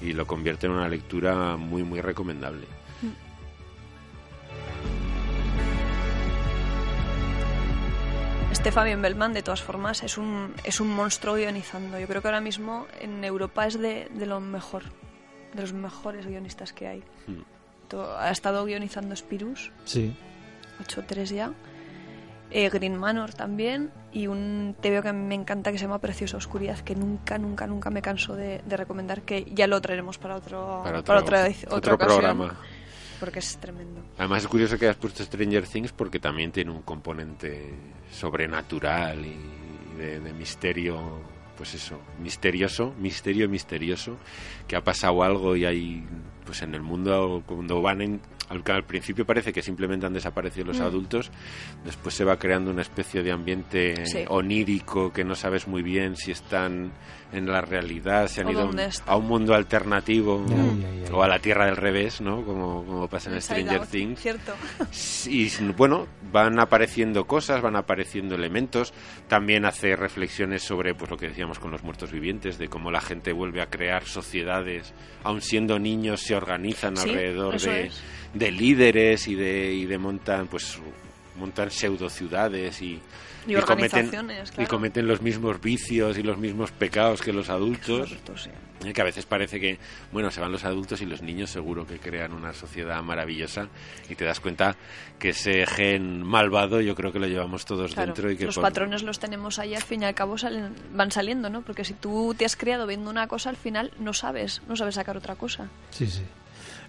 y 0.02 0.14
lo 0.14 0.26
convierte 0.28 0.66
en 0.66 0.74
una 0.74 0.90
lectura 0.90 1.58
muy, 1.58 1.84
muy 1.84 2.02
recomendable. 2.02 2.66
Este 8.52 8.72
Fabián 8.72 9.02
Bellman, 9.02 9.34
de 9.34 9.42
todas 9.42 9.62
formas, 9.62 10.04
es 10.04 10.18
un, 10.18 10.54
es 10.64 10.80
un 10.80 10.88
monstruo 10.90 11.36
guionizando. 11.36 12.00
Yo 12.00 12.08
creo 12.08 12.22
que 12.22 12.28
ahora 12.28 12.40
mismo 12.40 12.86
en 13.02 13.24
Europa 13.24 13.66
es 13.66 13.80
de, 13.80 14.08
de 14.14 14.26
lo 14.26 14.40
mejor, 14.40 14.84
de 15.54 15.62
los 15.62 15.74
mejores 15.74 16.26
guionistas 16.26 16.74
que 16.74 16.88
hay. 16.88 17.04
Mm. 17.28 17.96
Ha 18.18 18.32
estado 18.32 18.66
guionizando 18.66 19.16
Spirus, 19.16 19.72
Sí. 19.86 20.16
8-3 20.84 21.26
ya. 21.36 21.52
Eh, 22.50 22.70
Green 22.70 22.98
Manor 22.98 23.34
también. 23.34 23.92
Y 24.12 24.28
un 24.28 24.76
TVO 24.80 25.02
que 25.02 25.10
a 25.10 25.14
mí 25.14 25.26
me 25.26 25.36
encanta 25.36 25.72
que 25.72 25.78
se 25.78 25.86
llama 25.86 26.00
Preciosa 26.00 26.38
Oscuridad, 26.38 26.80
que 26.80 26.96
nunca, 26.96 27.38
nunca, 27.38 27.66
nunca 27.68 27.90
me 27.90 28.02
canso 28.02 28.36
de, 28.36 28.62
de 28.66 28.78
recomendar, 28.78 29.22
que 29.24 29.46
ya 29.54 29.66
lo 29.68 29.80
traeremos 29.82 30.18
para 30.20 30.36
otro, 30.36 30.82
Para 30.84 31.00
otro, 31.00 31.18
otra, 31.18 31.48
edic- 31.48 31.66
otro 31.66 31.78
otra 31.78 31.94
ocasión, 31.96 32.20
programa. 32.20 32.58
Porque 33.20 33.40
es 33.40 33.58
tremendo. 33.58 34.02
Además 34.18 34.44
es 34.44 34.48
curioso 34.48 34.78
que 34.78 34.86
hayas 34.86 34.98
puesto 34.98 35.24
Stranger 35.24 35.66
Things 35.68 35.92
porque 35.94 36.20
también 36.20 36.52
tiene 36.52 36.72
un 36.72 36.82
componente 36.84 37.74
sobrenatural 38.12 39.26
y 39.26 39.98
de, 39.98 40.20
de 40.20 40.34
misterio, 40.34 41.22
pues 41.58 41.74
eso, 41.76 42.00
misterioso, 42.20 42.94
misterio 43.00 43.48
misterioso, 43.50 44.18
que 44.68 44.76
ha 44.76 44.82
pasado 44.82 45.24
algo 45.24 45.56
y 45.56 45.66
hay, 45.66 46.04
pues 46.46 46.62
en 46.62 46.76
el 46.76 46.82
mundo, 46.82 47.44
cuando 47.46 47.82
van 47.82 48.02
en, 48.02 48.22
al, 48.50 48.64
al 48.68 48.84
principio 48.84 49.26
parece 49.26 49.52
que 49.54 49.62
simplemente 49.62 50.06
han 50.06 50.14
desaparecido 50.14 50.68
los 50.68 50.80
Mm. 50.80 50.84
adultos, 50.84 51.32
después 51.86 52.14
se 52.16 52.24
va 52.26 52.38
creando 52.38 52.72
una 52.72 52.82
especie 52.82 53.24
de 53.24 53.32
ambiente 53.32 54.06
Sí. 54.06 54.26
onírico 54.28 55.12
que 55.14 55.24
no 55.24 55.36
sabes 55.36 55.68
muy 55.68 55.82
bien 55.84 56.16
si 56.16 56.32
están 56.32 56.92
en 57.32 57.48
la 57.48 57.62
realidad, 57.62 58.28
se 58.28 58.42
han 58.42 58.50
ido 58.52 58.62
a 58.62 58.66
un- 58.66 58.80
a 58.80 59.18
mundo 59.18 59.56
alternativo 59.56 60.46
o 61.12 61.24
a 61.24 61.28
la 61.28 61.40
tierra 61.40 61.66
del 61.66 61.78
revés, 61.78 62.22
¿no? 62.22 62.46
Como, 62.46 62.86
como 62.86 63.08
pasa 63.08 63.32
en 63.32 63.42
Stranger 63.42 63.80
Out, 63.80 63.90
Things. 63.90 64.20
Cierto. 64.20 64.54
Y 65.28 65.50
bueno, 65.76 66.08
van 66.32 66.60
apareciendo 66.60 67.26
cosas, 67.26 67.62
van 67.62 67.76
apareciendo 67.76 68.36
elementos. 68.36 68.94
También 69.28 69.66
hace 69.66 69.96
reflexiones 69.96 70.62
sobre 70.62 70.94
pues 70.94 71.10
lo 71.10 71.18
que 71.18 71.30
decíamos 71.30 71.58
con 71.58 71.72
los 71.72 71.84
muertos 71.84 72.12
vivientes, 72.12 72.60
de 72.60 72.68
cómo 72.68 72.92
la 72.92 73.02
gente 73.02 73.34
vuelve 73.34 73.62
a 73.62 73.68
crear 73.68 74.04
sociedades, 74.06 74.94
aun 75.24 75.42
siendo 75.42 75.80
niños, 75.80 76.22
se 76.34 76.38
organizan 76.38 76.98
Sí, 76.98 77.10
alrededor 77.10 77.60
de, 77.60 77.92
de 78.34 78.52
líderes 78.52 79.28
y 79.28 79.36
de, 79.36 79.74
y 79.74 79.86
de 79.86 79.98
montan 79.98 80.48
pues 80.48 80.80
montan 81.38 81.72
pseudo 81.72 82.10
ciudades 82.10 82.82
y, 82.82 83.00
Y 83.48 83.56
cometen, 83.56 84.12
y 84.58 84.66
cometen 84.66 85.08
los 85.08 85.22
mismos 85.22 85.62
vicios 85.62 86.18
y 86.18 86.24
los 86.24 86.38
mismos 86.38 86.72
pecados 86.72 87.22
que 87.22 87.34
los 87.34 87.50
adultos. 87.50 88.16
Sí. 88.36 88.50
Eh, 88.86 88.94
Que 88.94 89.02
a 89.02 89.06
veces 89.06 89.26
parece 89.26 89.60
que, 89.60 89.78
bueno, 90.12 90.30
se 90.32 90.42
van 90.42 90.52
los 90.52 90.64
adultos 90.66 91.02
y 91.02 91.06
los 91.06 91.22
niños 91.22 91.50
seguro 91.50 91.86
que 91.88 92.00
crean 92.00 92.34
una 92.34 92.54
sociedad 92.54 93.02
maravillosa 93.04 93.68
y 94.10 94.16
te 94.16 94.26
das 94.26 94.40
cuenta 94.40 94.76
que 95.20 95.30
ese 95.30 95.66
gen 95.66 96.22
malvado 96.24 96.82
yo 96.82 96.96
creo 96.96 97.12
que 97.12 97.20
lo 97.20 97.28
llevamos 97.28 97.66
todos 97.66 97.94
Claro, 97.94 98.14
dentro 98.14 98.32
y 98.32 98.38
que 98.38 98.46
los 98.46 98.56
por- 98.56 98.64
patrones 98.64 99.04
los 99.04 99.20
tenemos 99.20 99.60
ahí, 99.60 99.76
al 99.76 99.84
fin 99.84 100.02
y 100.02 100.06
al 100.06 100.16
cabo 100.16 100.38
salen, 100.38 100.74
van 100.94 101.12
saliendo, 101.12 101.50
¿no? 101.50 101.62
Porque 101.62 101.86
si 101.86 101.94
tú 101.94 102.36
te 102.38 102.46
has 102.46 102.56
criado 102.56 102.86
viendo 102.88 103.10
una 103.10 103.28
cosa, 103.28 103.50
al 103.50 103.58
final 103.58 103.92
no 104.00 104.14
sabes, 104.14 104.62
no 104.68 104.76
sabes 104.76 104.96
sacar 104.96 105.18
otra 105.18 105.36
cosa. 105.36 105.68
Sí, 105.92 106.08
sí. 106.08 106.24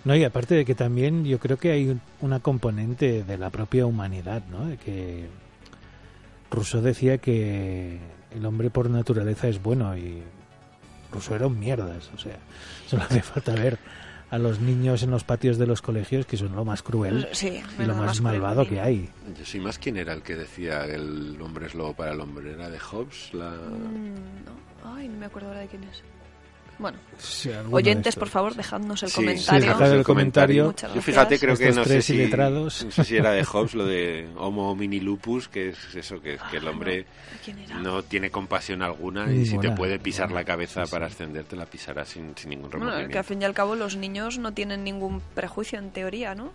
No, 0.04 0.14
y 0.14 0.22
aparte 0.24 0.54
de 0.54 0.64
que 0.66 0.74
también 0.74 1.24
yo 1.24 1.38
creo 1.38 1.56
que 1.56 1.70
hay 1.72 1.88
un- 1.88 2.00
una 2.20 2.40
componente 2.40 3.22
de 3.24 3.38
la 3.38 3.48
propia 3.50 3.86
humanidad, 3.86 4.42
¿no? 4.50 4.66
De 4.66 4.76
que 4.76 5.26
Rousseau 6.50 6.82
decía 6.82 7.18
que 7.18 7.98
el 8.34 8.46
hombre 8.46 8.70
por 8.70 8.90
naturaleza 8.90 9.48
es 9.48 9.62
bueno 9.62 9.96
y 9.96 10.22
Rousseau 11.14 11.36
era 11.36 11.46
un 11.46 11.58
mierdas, 11.58 12.10
o 12.14 12.18
sea, 12.18 12.36
solo 12.86 13.04
hace 13.04 13.22
falta 13.22 13.54
ver 13.54 13.78
a 14.30 14.38
los 14.38 14.58
niños 14.58 15.02
en 15.02 15.10
los 15.10 15.22
patios 15.22 15.58
de 15.58 15.66
los 15.66 15.80
colegios, 15.80 16.26
que 16.26 16.36
son 16.36 16.56
lo 16.56 16.64
más 16.64 16.82
cruel 16.82 17.28
Sí, 17.32 17.62
y 17.78 17.82
lo 17.84 17.94
más 17.94 18.20
malvado 18.20 18.66
que 18.66 18.80
hay. 18.80 19.08
Yo 19.38 19.44
soy 19.44 19.60
más 19.60 19.78
quién 19.78 19.96
era 19.96 20.12
el 20.12 20.22
que 20.22 20.34
decía 20.34 20.86
que 20.86 20.94
el 20.94 21.40
hombre 21.40 21.66
es 21.66 21.74
lobo 21.74 21.94
para 21.94 22.12
el 22.12 22.20
hombre. 22.20 22.52
¿Era 22.52 22.68
de 22.68 22.78
Hobbes? 22.78 23.32
La... 23.32 23.50
Mm, 23.50 24.14
no. 24.44 24.92
Ay, 24.96 25.08
no 25.08 25.18
me 25.18 25.26
acuerdo 25.26 25.48
ahora 25.48 25.60
de 25.60 25.68
quién 25.68 25.84
es. 25.84 26.02
Bueno, 26.78 26.98
Sí, 27.18 27.50
oyentes, 27.70 28.16
por 28.16 28.28
favor, 28.28 28.54
dejadnos 28.54 29.02
el 29.04 29.08
Sí, 29.08 29.14
comentario. 29.16 29.60
sí, 29.62 29.66
dejad 29.68 29.92
el 29.94 30.02
comentario. 30.04 30.74
Yo 30.94 31.00
fíjate, 31.00 31.38
creo 31.38 31.56
que 31.56 31.70
no 31.72 31.84
sé, 31.84 32.02
si, 32.02 32.26
no 32.28 32.70
sé 32.70 33.04
si 33.04 33.16
era 33.16 33.30
de 33.32 33.44
Hobbes 33.52 33.74
lo 33.74 33.86
de 33.86 34.28
Homo 34.36 34.70
homini 34.72 34.98
lupus, 35.00 35.48
que 35.48 35.68
es 35.70 35.94
eso, 35.94 36.20
que, 36.20 36.38
que 36.50 36.56
el 36.56 36.66
Ah, 36.66 36.70
hombre 36.70 37.06
no. 37.82 38.02
Tiene 38.02 38.30
compasión 38.30 38.82
alguna 38.82 39.32
y 39.32 39.46
si 39.46 39.58
te 39.58 39.70
puede 39.70 39.98
pisar 40.00 40.32
la 40.32 40.44
cabeza 40.44 40.84
para 40.86 41.06
ascender, 41.06 41.44
te 41.44 41.54
la 41.56 41.66
pisará 41.66 42.04
sin, 42.04 42.36
sin 42.36 42.50
ningún 42.50 42.70
Bueno, 42.70 42.86
que 42.86 42.86
remordimiento. 42.86 43.18
al 43.18 43.24
fin 43.24 43.42
y 43.42 43.44
al 43.44 43.54
cabo 43.54 43.76
los 43.76 43.96
niños 43.96 44.38
no 44.38 44.52
tienen 44.52 44.82
ningún 44.84 45.20
prejuicio 45.34 45.78
en 45.78 45.90
teoría, 45.90 46.34
¿no? 46.34 46.52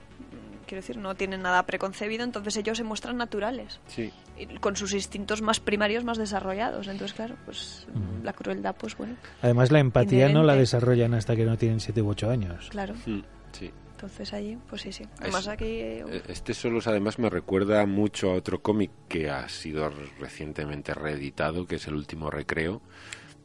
Quiero 0.70 0.82
decir, 0.84 0.98
no 0.98 1.16
tienen 1.16 1.42
nada 1.42 1.66
preconcebido, 1.66 2.24
entonces 2.24 2.56
ellos 2.58 2.78
se 2.78 2.84
muestran 2.84 3.18
naturales, 3.18 3.80
Sí, 3.88 4.14
y 4.38 4.46
con 4.60 4.76
sus 4.76 4.94
instintos 4.94 5.42
más 5.42 5.60
primarios 5.60 6.04
más 6.04 6.20
desarrollados. 6.20 6.88
Entonces, 6.88 7.16
claro, 7.16 7.36
pues 7.46 7.88
Mm. 7.92 8.24
la 8.24 8.34
crueldad, 8.34 8.76
pues 8.78 8.96
bueno, 8.96 9.16
Además, 9.42 9.72
la 9.72 9.80
empatía 9.80 10.30
no 10.30 10.44
la 10.44 10.56
desarrollan 10.56 11.16
hasta 11.16 11.36
que 11.36 11.44
no 11.44 11.58
tienen 11.58 11.80
7 11.80 12.04
u 12.04 12.10
8 12.10 12.30
años. 12.30 12.70
claro. 12.70 12.94
mm, 13.08 13.22
sí. 13.52 13.72
Entonces 13.96 14.32
allí, 14.32 14.60
pues 14.70 14.84
sí, 14.84 14.92
sí. 14.94 15.06
Además 15.20 15.48
aquí... 15.48 15.66
eh, 15.66 16.06
Eh, 16.08 16.22
Este 16.28 16.54
solos 16.54 16.86
además 16.88 17.18
me 17.18 17.30
recuerda 17.32 17.84
mucho 17.88 18.30
a 18.30 18.36
otro 18.36 18.62
cómic 18.62 18.92
que 19.08 19.30
ha 19.32 19.50
sido 19.50 19.92
recientemente 20.20 20.94
reeditado, 20.94 21.66
que 21.66 21.78
es 21.78 21.88
El 21.88 21.96
último 21.96 22.30
recreo, 22.30 22.82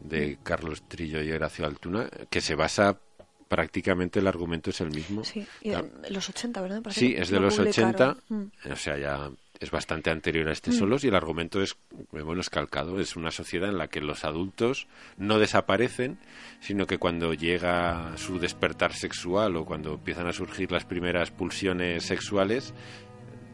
de 0.00 0.38
Carlos 0.42 0.82
Trillo 0.86 1.22
y 1.22 1.32
Horacio 1.32 1.64
Altuna, 1.64 2.08
que 2.28 2.42
se 2.42 2.54
basa 2.54 2.98
prácticamente 3.48 4.18
el 4.20 4.26
argumento 4.26 4.70
es 4.70 4.80
el 4.80 4.90
mismo. 4.90 5.24
Sí, 5.24 5.46
y 5.60 5.70
de 5.70 6.10
los 6.10 6.28
80, 6.28 6.60
¿verdad? 6.62 6.82
Parece 6.82 7.00
Sí, 7.00 7.14
es 7.16 7.28
de 7.30 7.36
lo 7.36 7.42
los 7.46 7.56
publicaron. 7.56 7.90
80, 7.94 8.16
Mm. 8.28 8.72
o 8.72 8.76
sea, 8.76 8.98
ya 8.98 9.30
es 9.60 9.70
bastante 9.70 10.10
anterior 10.10 10.48
a 10.48 10.52
este 10.52 10.72
solos 10.72 11.04
y 11.04 11.08
el 11.08 11.14
argumento 11.14 11.62
es, 11.62 11.76
bueno, 12.10 12.40
es 12.40 12.50
calcado. 12.50 13.00
Es 13.00 13.16
una 13.16 13.30
sociedad 13.30 13.68
en 13.70 13.78
la 13.78 13.88
que 13.88 14.00
los 14.00 14.24
adultos 14.24 14.86
no 15.16 15.38
desaparecen, 15.38 16.18
sino 16.60 16.86
que 16.86 16.98
cuando 16.98 17.32
llega 17.34 18.16
su 18.16 18.38
despertar 18.38 18.92
sexual 18.92 19.56
o 19.56 19.64
cuando 19.64 19.94
empiezan 19.94 20.26
a 20.26 20.32
surgir 20.32 20.72
las 20.72 20.84
primeras 20.84 21.30
pulsiones 21.30 22.04
sexuales, 22.04 22.74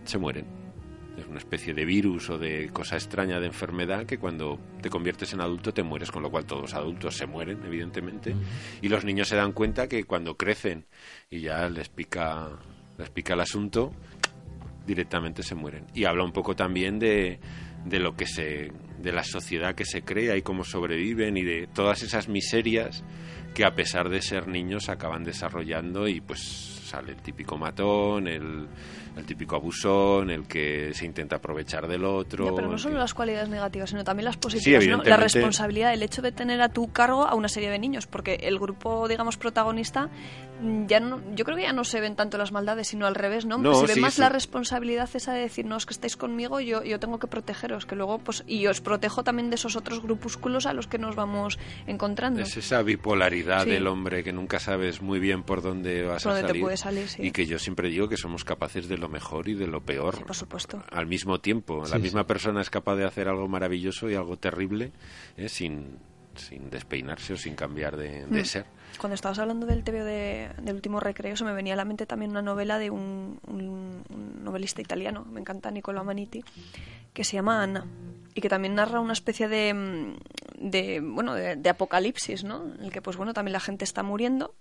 se 0.04 0.18
mueren. 0.18 0.59
Es 1.20 1.26
una 1.26 1.38
especie 1.38 1.74
de 1.74 1.84
virus 1.84 2.30
o 2.30 2.38
de 2.38 2.70
cosa 2.72 2.96
extraña 2.96 3.38
de 3.40 3.46
enfermedad 3.46 4.06
que 4.06 4.18
cuando 4.18 4.58
te 4.80 4.88
conviertes 4.88 5.32
en 5.34 5.40
adulto 5.40 5.74
te 5.74 5.82
mueres, 5.82 6.10
con 6.10 6.22
lo 6.22 6.30
cual 6.30 6.46
todos 6.46 6.62
los 6.62 6.74
adultos 6.74 7.16
se 7.16 7.26
mueren, 7.26 7.60
evidentemente. 7.64 8.34
Y 8.80 8.88
los 8.88 9.04
niños 9.04 9.28
se 9.28 9.36
dan 9.36 9.52
cuenta 9.52 9.86
que 9.86 10.04
cuando 10.04 10.36
crecen 10.36 10.86
y 11.28 11.40
ya 11.40 11.68
les 11.68 11.90
pica, 11.90 12.48
les 12.96 13.10
pica 13.10 13.34
el 13.34 13.40
asunto, 13.40 13.92
directamente 14.86 15.42
se 15.42 15.54
mueren. 15.54 15.86
Y 15.94 16.04
habla 16.04 16.24
un 16.24 16.32
poco 16.32 16.56
también 16.56 16.98
de, 16.98 17.38
de 17.84 17.98
lo 17.98 18.16
que 18.16 18.26
se 18.26 18.72
de 18.98 19.12
la 19.12 19.24
sociedad 19.24 19.74
que 19.74 19.84
se 19.84 20.02
crea 20.02 20.36
y 20.36 20.42
cómo 20.42 20.64
sobreviven 20.64 21.36
y 21.36 21.42
de 21.42 21.66
todas 21.66 22.02
esas 22.02 22.28
miserias 22.28 23.02
que 23.54 23.64
a 23.64 23.74
pesar 23.74 24.08
de 24.08 24.20
ser 24.20 24.46
niños 24.46 24.88
acaban 24.88 25.24
desarrollando 25.24 26.06
y 26.06 26.20
pues 26.20 26.40
sale 26.40 27.12
el 27.12 27.22
típico 27.22 27.56
matón, 27.56 28.28
el, 28.28 28.68
el 29.16 29.26
típico 29.26 29.56
abusón, 29.56 30.30
el 30.30 30.46
que 30.46 30.92
se 30.94 31.04
intenta 31.04 31.36
aprovechar 31.36 31.86
del 31.88 32.04
otro. 32.04 32.44
Ya, 32.46 32.52
pero 32.54 32.68
no 32.68 32.78
solo 32.78 32.94
que- 32.94 33.00
las 33.00 33.12
cualidades 33.14 33.48
negativas, 33.48 33.90
sino 33.90 34.04
también 34.04 34.24
las 34.24 34.36
positivas, 34.36 34.82
¿no? 34.86 34.98
La 34.98 35.16
responsabilidad, 35.34 35.92
el 35.92 36.02
hecho 36.02 36.22
de 36.22 36.32
tener 36.32 36.62
a 36.62 36.68
tu 36.68 36.92
cargo 36.92 37.26
a 37.26 37.34
una 37.34 37.48
serie 37.48 37.70
de 37.70 37.78
niños, 37.78 38.06
porque 38.06 38.34
el 38.42 38.58
grupo, 38.58 39.08
digamos, 39.08 39.36
protagonista, 39.36 40.08
ya 40.86 41.00
no, 41.00 41.20
yo 41.34 41.44
creo 41.44 41.56
que 41.56 41.62
ya 41.64 41.72
no 41.72 41.84
se 41.84 42.00
ven 42.00 42.16
tanto 42.16 42.36
las 42.38 42.52
maldades, 42.52 42.88
sino 42.88 43.06
al 43.06 43.14
revés, 43.14 43.46
¿no? 43.46 43.58
No, 43.58 43.74
se 43.74 43.86
ve 43.86 43.94
sí, 43.94 44.00
más 44.00 44.14
sí. 44.14 44.20
la 44.20 44.28
responsabilidad 44.28 45.08
esa 45.14 45.32
de 45.32 45.40
decir, 45.40 45.64
no, 45.64 45.76
es 45.76 45.86
que 45.86 45.92
estáis 45.94 46.16
conmigo, 46.16 46.60
yo, 46.60 46.82
yo 46.84 46.98
tengo 47.00 47.18
que 47.18 47.26
protegeros, 47.26 47.86
que 47.86 47.96
luego, 47.96 48.18
pues, 48.18 48.44
y 48.46 48.66
os 48.66 48.80
protejo 48.80 49.24
también 49.24 49.50
de 49.50 49.56
esos 49.56 49.76
otros 49.76 50.02
grupúsculos 50.02 50.66
a 50.66 50.72
los 50.72 50.86
que 50.86 50.98
nos 50.98 51.16
vamos 51.16 51.58
encontrando. 51.86 52.40
Es 52.42 52.56
esa 52.56 52.82
bipolaridad 52.82 53.64
Sí. 53.64 53.70
del 53.70 53.86
hombre 53.86 54.22
que 54.24 54.32
nunca 54.32 54.58
sabes 54.58 55.02
muy 55.02 55.18
bien 55.20 55.42
por 55.42 55.62
dónde 55.62 56.02
vas 56.04 56.22
Por 56.24 56.32
a 56.32 56.42
dónde 56.42 56.76
salir. 56.76 57.08
Y 57.18 57.30
que 57.32 57.46
yo 57.46 57.58
siempre 57.58 57.88
digo 57.88 58.08
que 58.08 58.16
somos 58.16 58.44
capaces 58.44 58.88
de 58.88 58.98
lo 58.98 59.08
mejor 59.08 59.48
y 59.48 59.54
de 59.54 59.66
lo 59.66 59.80
peor. 59.80 60.24
Por 60.24 60.36
supuesto. 60.36 60.82
Al 60.90 61.06
mismo 61.06 61.40
tiempo. 61.40 61.82
La 61.90 61.98
misma 61.98 62.26
persona 62.26 62.60
es 62.60 62.70
capaz 62.70 62.96
de 62.96 63.04
hacer 63.04 63.28
algo 63.28 63.48
maravilloso 63.48 64.08
y 64.10 64.14
algo 64.14 64.36
terrible 64.36 64.92
¿eh? 65.36 65.48
sin, 65.48 65.98
sin 66.36 66.70
despeinarse 66.70 67.32
o 67.34 67.36
sin 67.36 67.54
cambiar 67.54 67.96
de, 67.96 68.26
de 68.26 68.42
Mm. 68.42 68.44
ser. 68.44 68.66
Cuando 69.00 69.14
estabas 69.14 69.38
hablando 69.38 69.66
del 69.66 69.82
TVO 69.82 70.04
de, 70.04 70.50
del 70.62 70.74
último 70.74 71.00
recreo, 71.00 71.34
se 71.34 71.44
me 71.44 71.54
venía 71.54 71.72
a 71.72 71.76
la 71.76 71.86
mente 71.86 72.04
también 72.04 72.30
una 72.32 72.42
novela 72.42 72.78
de 72.78 72.90
un, 72.90 73.40
un- 73.48 74.04
un 74.10 74.44
novelista 74.44 74.82
italiano, 74.82 75.24
me 75.24 75.40
encanta 75.40 75.70
Niccolo 75.70 76.00
Amaniti, 76.00 76.44
que 77.14 77.24
se 77.24 77.32
llama 77.36 77.62
Anna 77.62 77.86
y 78.34 78.40
que 78.42 78.48
también 78.50 78.74
narra 78.74 79.00
una 79.00 79.14
especie 79.14 79.48
de, 79.48 79.72
mm, 79.74 80.68
de 80.70 81.00
bueno 81.00 81.34
de, 81.34 81.56
de 81.56 81.70
apocalipsis, 81.70 82.44
¿no? 82.44 82.64
En 82.78 82.84
el 82.84 82.92
que 82.92 83.00
pues 83.00 83.16
bueno 83.16 83.32
también 83.32 83.54
la 83.54 83.60
gente 83.60 83.84
está 83.84 84.02
muriendo, 84.02 84.54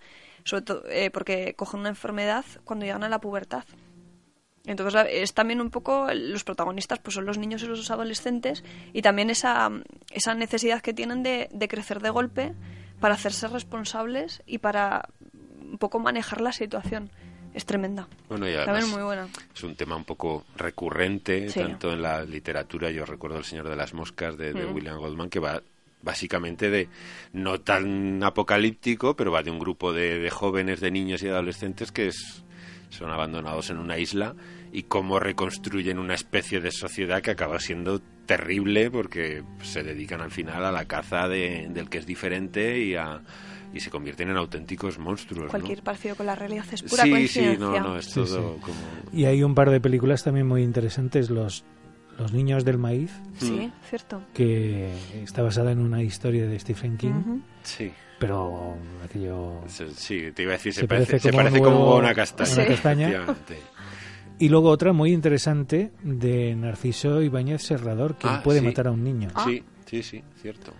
sobre 0.45 0.61
todo 0.63 0.83
eh, 0.89 1.11
porque 1.11 1.53
cogen 1.55 1.81
una 1.81 1.89
enfermedad 1.89 2.45
cuando 2.63 2.85
llegan 2.85 3.03
a 3.03 3.09
la 3.09 3.19
pubertad. 3.19 3.65
Entonces 4.65 5.05
es 5.11 5.33
también 5.33 5.61
un 5.61 5.69
poco 5.69 6.07
los 6.13 6.43
protagonistas 6.43 6.99
pues 6.99 7.15
son 7.15 7.25
los 7.25 7.37
niños 7.37 7.63
y 7.63 7.67
los 7.67 7.89
adolescentes 7.91 8.63
y 8.93 9.01
también 9.01 9.29
esa, 9.29 9.69
esa 10.11 10.33
necesidad 10.33 10.81
que 10.81 10.93
tienen 10.93 11.23
de, 11.23 11.49
de 11.51 11.67
crecer 11.67 12.01
de 12.01 12.09
golpe 12.09 12.53
para 12.99 13.13
hacerse 13.15 13.47
responsables 13.47 14.41
y 14.45 14.57
para 14.59 15.09
un 15.61 15.77
poco 15.77 15.99
manejar 15.99 16.41
la 16.41 16.51
situación. 16.51 17.09
Es 17.53 17.65
tremenda. 17.65 18.07
Bueno, 18.27 18.47
y 18.47 18.53
También 18.53 18.89
muy 18.91 19.01
buena. 19.01 19.27
es 19.55 19.63
un 19.63 19.75
tema 19.75 19.95
un 19.95 20.05
poco 20.05 20.45
recurrente, 20.55 21.49
Sí. 21.49 21.59
tanto 21.59 21.91
en 21.91 22.01
la 22.01 22.23
literatura, 22.23 22.91
yo 22.91 23.05
recuerdo 23.05 23.37
El 23.39 23.43
Señor 23.43 23.67
de 23.69 23.75
las 23.75 23.93
Moscas 23.93 24.37
de, 24.37 24.53
de 24.53 24.65
Mm. 24.67 24.75
William 24.75 24.97
Goldman, 24.99 25.29
que 25.29 25.39
va 25.39 25.61
básicamente 26.01 26.69
de 26.69 26.87
no 27.33 27.59
tan 27.59 28.23
apocalíptico, 28.23 29.15
pero 29.15 29.31
va 29.31 29.43
de 29.43 29.51
un 29.51 29.59
grupo 29.59 29.91
de, 29.93 30.19
de 30.19 30.29
jóvenes, 30.29 30.79
de 30.79 30.91
niños 30.91 31.23
y 31.23 31.27
adolescentes 31.27 31.91
que 31.91 32.07
es- 32.07 32.43
son 32.89 33.09
abandonados 33.11 33.69
en 33.69 33.77
una 33.79 33.97
isla 33.97 34.35
y 34.71 34.83
cómo 34.83 35.19
reconstruyen 35.19 35.97
una 35.99 36.13
especie 36.13 36.59
de 36.61 36.71
sociedad 36.71 37.21
que 37.21 37.31
acaba 37.31 37.59
siendo 37.59 37.99
terrible 38.25 38.91
porque 38.91 39.43
se 39.63 39.81
dedican 39.83 40.21
al 40.21 40.31
final 40.31 40.63
a 40.65 40.71
la 40.71 40.85
caza 40.85 41.27
de- 41.27 41.67
del 41.71 41.89
que 41.89 41.97
es 41.97 42.05
diferente 42.05 42.79
y, 42.79 42.95
a, 42.95 43.21
y 43.73 43.79
se 43.79 43.89
convierten 43.89 44.29
en 44.29 44.37
auténticos 44.37 44.99
monstruos. 44.99 45.45
¿no? 45.45 45.49
Cualquier 45.49 45.81
parecido 45.81 46.15
con 46.15 46.27
la 46.27 46.35
realidad 46.35 46.65
es 46.71 46.83
pura 46.83 47.03
sí, 47.03 47.09
sí, 47.09 47.11
coincidencia. 47.11 47.57
no, 47.65 47.79
no, 47.79 47.97
es 47.97 48.05
Sí, 48.05 48.13
todo 48.13 48.55
sí. 48.55 48.61
como... 48.61 48.77
Y 49.11 49.25
hay 49.25 49.41
un 49.43 49.55
par 49.55 49.71
de 49.71 49.81
películas 49.81 50.23
también 50.23 50.45
muy 50.45 50.61
interesantes, 50.61 51.31
Los, 51.31 51.63
los 52.19 52.31
Niños 52.33 52.63
del 52.65 52.77
Maíz, 52.77 53.11
Sí, 53.39 53.71
cierto. 53.89 54.21
que 54.35 54.91
está 55.23 55.41
basada 55.41 55.71
en 55.71 55.79
una 55.79 56.03
historia 56.03 56.45
de 56.47 56.59
Stephen 56.59 56.97
King. 56.97 57.39
Sí. 57.63 57.91
pero 58.19 58.75
aquello... 59.03 59.61
Sí, 59.67 60.31
te 60.35 60.43
iba 60.43 60.51
a 60.51 60.57
decir, 60.57 60.73
se, 60.73 60.81
Se 60.81 60.87
parece, 60.87 61.13
parece 61.13 61.19
se 61.19 61.31
como 61.31 61.39
un 61.39 61.45
parece 61.49 61.63
como 61.63 61.95
una 61.95 62.13
castaña. 62.13 62.53
una 62.53 62.65
castaña. 62.67 63.25
Y 64.39 64.49
luego 64.49 64.69
otra 64.69 64.93
muy 64.93 65.11
interesante 65.11 65.91
de 66.01 66.55
Narciso 66.55 67.21
Ibáñez 67.21 67.61
Serrador, 67.61 68.15
que 68.15 68.27
Ah, 68.27 68.41
puede 68.43 68.59
sí. 68.59 68.65
matar 68.65 68.87
a 68.87 68.91
un 68.91 69.03
niño, 69.03 69.27
Ah. 69.35 69.43
Sí, 69.45 69.63
sí, 69.85 70.01
sí, 70.03 70.23
cierto. 70.41 70.71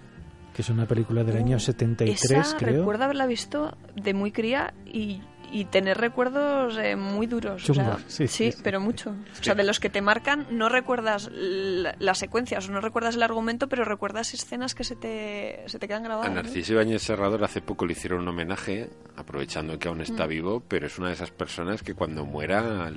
que 0.54 0.62
es 0.64 0.70
una 0.70 0.86
película 0.86 1.24
del 1.24 1.38
año 1.38 1.56
Uh, 1.58 1.60
73, 1.60 2.48
Esa 2.48 2.58
creo. 2.58 2.80
recuerdo 2.80 3.04
haberla 3.06 3.26
visto 3.28 3.78
de 3.96 4.14
muy 4.14 4.32
cría 4.34 4.74
y, 4.86 5.22
y 5.54 5.66
tener 5.66 5.98
recuerdos 5.98 6.78
eh, 6.78 6.96
muy 6.98 7.28
duros. 7.28 7.70
o 7.70 7.74
sea, 7.74 7.98
sí, 8.08 8.28
sí, 8.28 8.52
sí. 8.52 8.58
pero 8.64 8.80
mucho. 8.82 9.12
O 9.40 9.44
sea, 9.44 9.56
de 9.56 9.64
los 9.64 9.80
que 9.80 9.90
te 9.90 10.02
marcan, 10.02 10.48
no 10.52 10.68
recuerdas 10.68 11.30
la- 11.34 11.96
las 12.00 12.18
secuencias 12.18 12.68
o 12.68 12.72
no 12.74 12.82
recuerdas 12.82 13.16
el 13.16 13.24
argumento, 13.24 13.68
pero 13.70 13.86
recuerdas 13.86 14.34
escenas 14.34 14.76
que 14.76 14.84
se 14.84 14.96
te, 14.98 15.64
se 15.68 15.80
te 15.80 15.88
quedan 15.88 16.04
A 16.04 16.08
grabadas. 16.08 16.30
¿no? 16.30 16.36
Narciso 16.44 16.74
Ibáñez 16.74 17.04
Serrador 17.04 17.42
hace 17.44 17.62
poco 17.62 17.86
le 17.86 17.94
hicieron 17.94 18.22
un 18.22 18.28
homenaje, 18.30 18.90
aprovechando 19.16 19.80
que 19.80 19.88
aún 19.88 20.02
está 20.02 20.26
Mm. 20.26 20.30
vivo, 20.30 20.64
pero 20.68 20.88
es 20.88 20.98
una 21.00 21.08
de 21.08 21.14
esas 21.14 21.32
personas 21.32 21.84
que 21.84 21.94
cuando 21.94 22.26
muera 22.26 22.92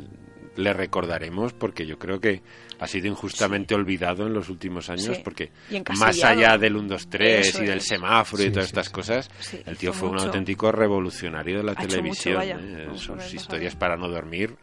le 0.57 0.73
recordaremos 0.73 1.53
porque 1.53 1.87
yo 1.87 1.99
creo 1.99 2.21
que 2.21 2.43
ha 2.79 2.87
sido 2.87 3.07
injustamente 3.07 3.75
olvidado 3.75 4.27
en 4.27 4.35
los 4.35 4.49
últimos 4.49 4.91
años 4.91 5.17
Sí. 5.17 5.23
porque 5.25 5.51
más 5.99 6.23
allá 6.25 6.59
del 6.59 6.77
1, 6.77 6.89
2, 6.89 7.09
3 7.09 7.49
Eso 7.49 7.63
y 7.63 7.67
del 7.67 7.79
es. 7.79 7.87
semáforo 7.87 8.43
y 8.43 8.51
todas 8.51 8.67
estas 8.67 8.91
cosas, 8.91 9.31
el 9.67 9.77
tío 9.77 9.93
fue 9.93 10.09
un 10.11 10.19
auténtico 10.19 10.71
revolucionario 10.73 11.59
de 11.59 11.65
la 11.65 11.73
Ha 11.73 11.87
televisión. 11.87 12.37
mucho. 12.37 13.15
¿eh? 13.15 13.17
Ver, 13.17 13.35
historias 13.35 13.77
para 13.77 13.97
no 13.97 14.09
dormir, 14.09 14.55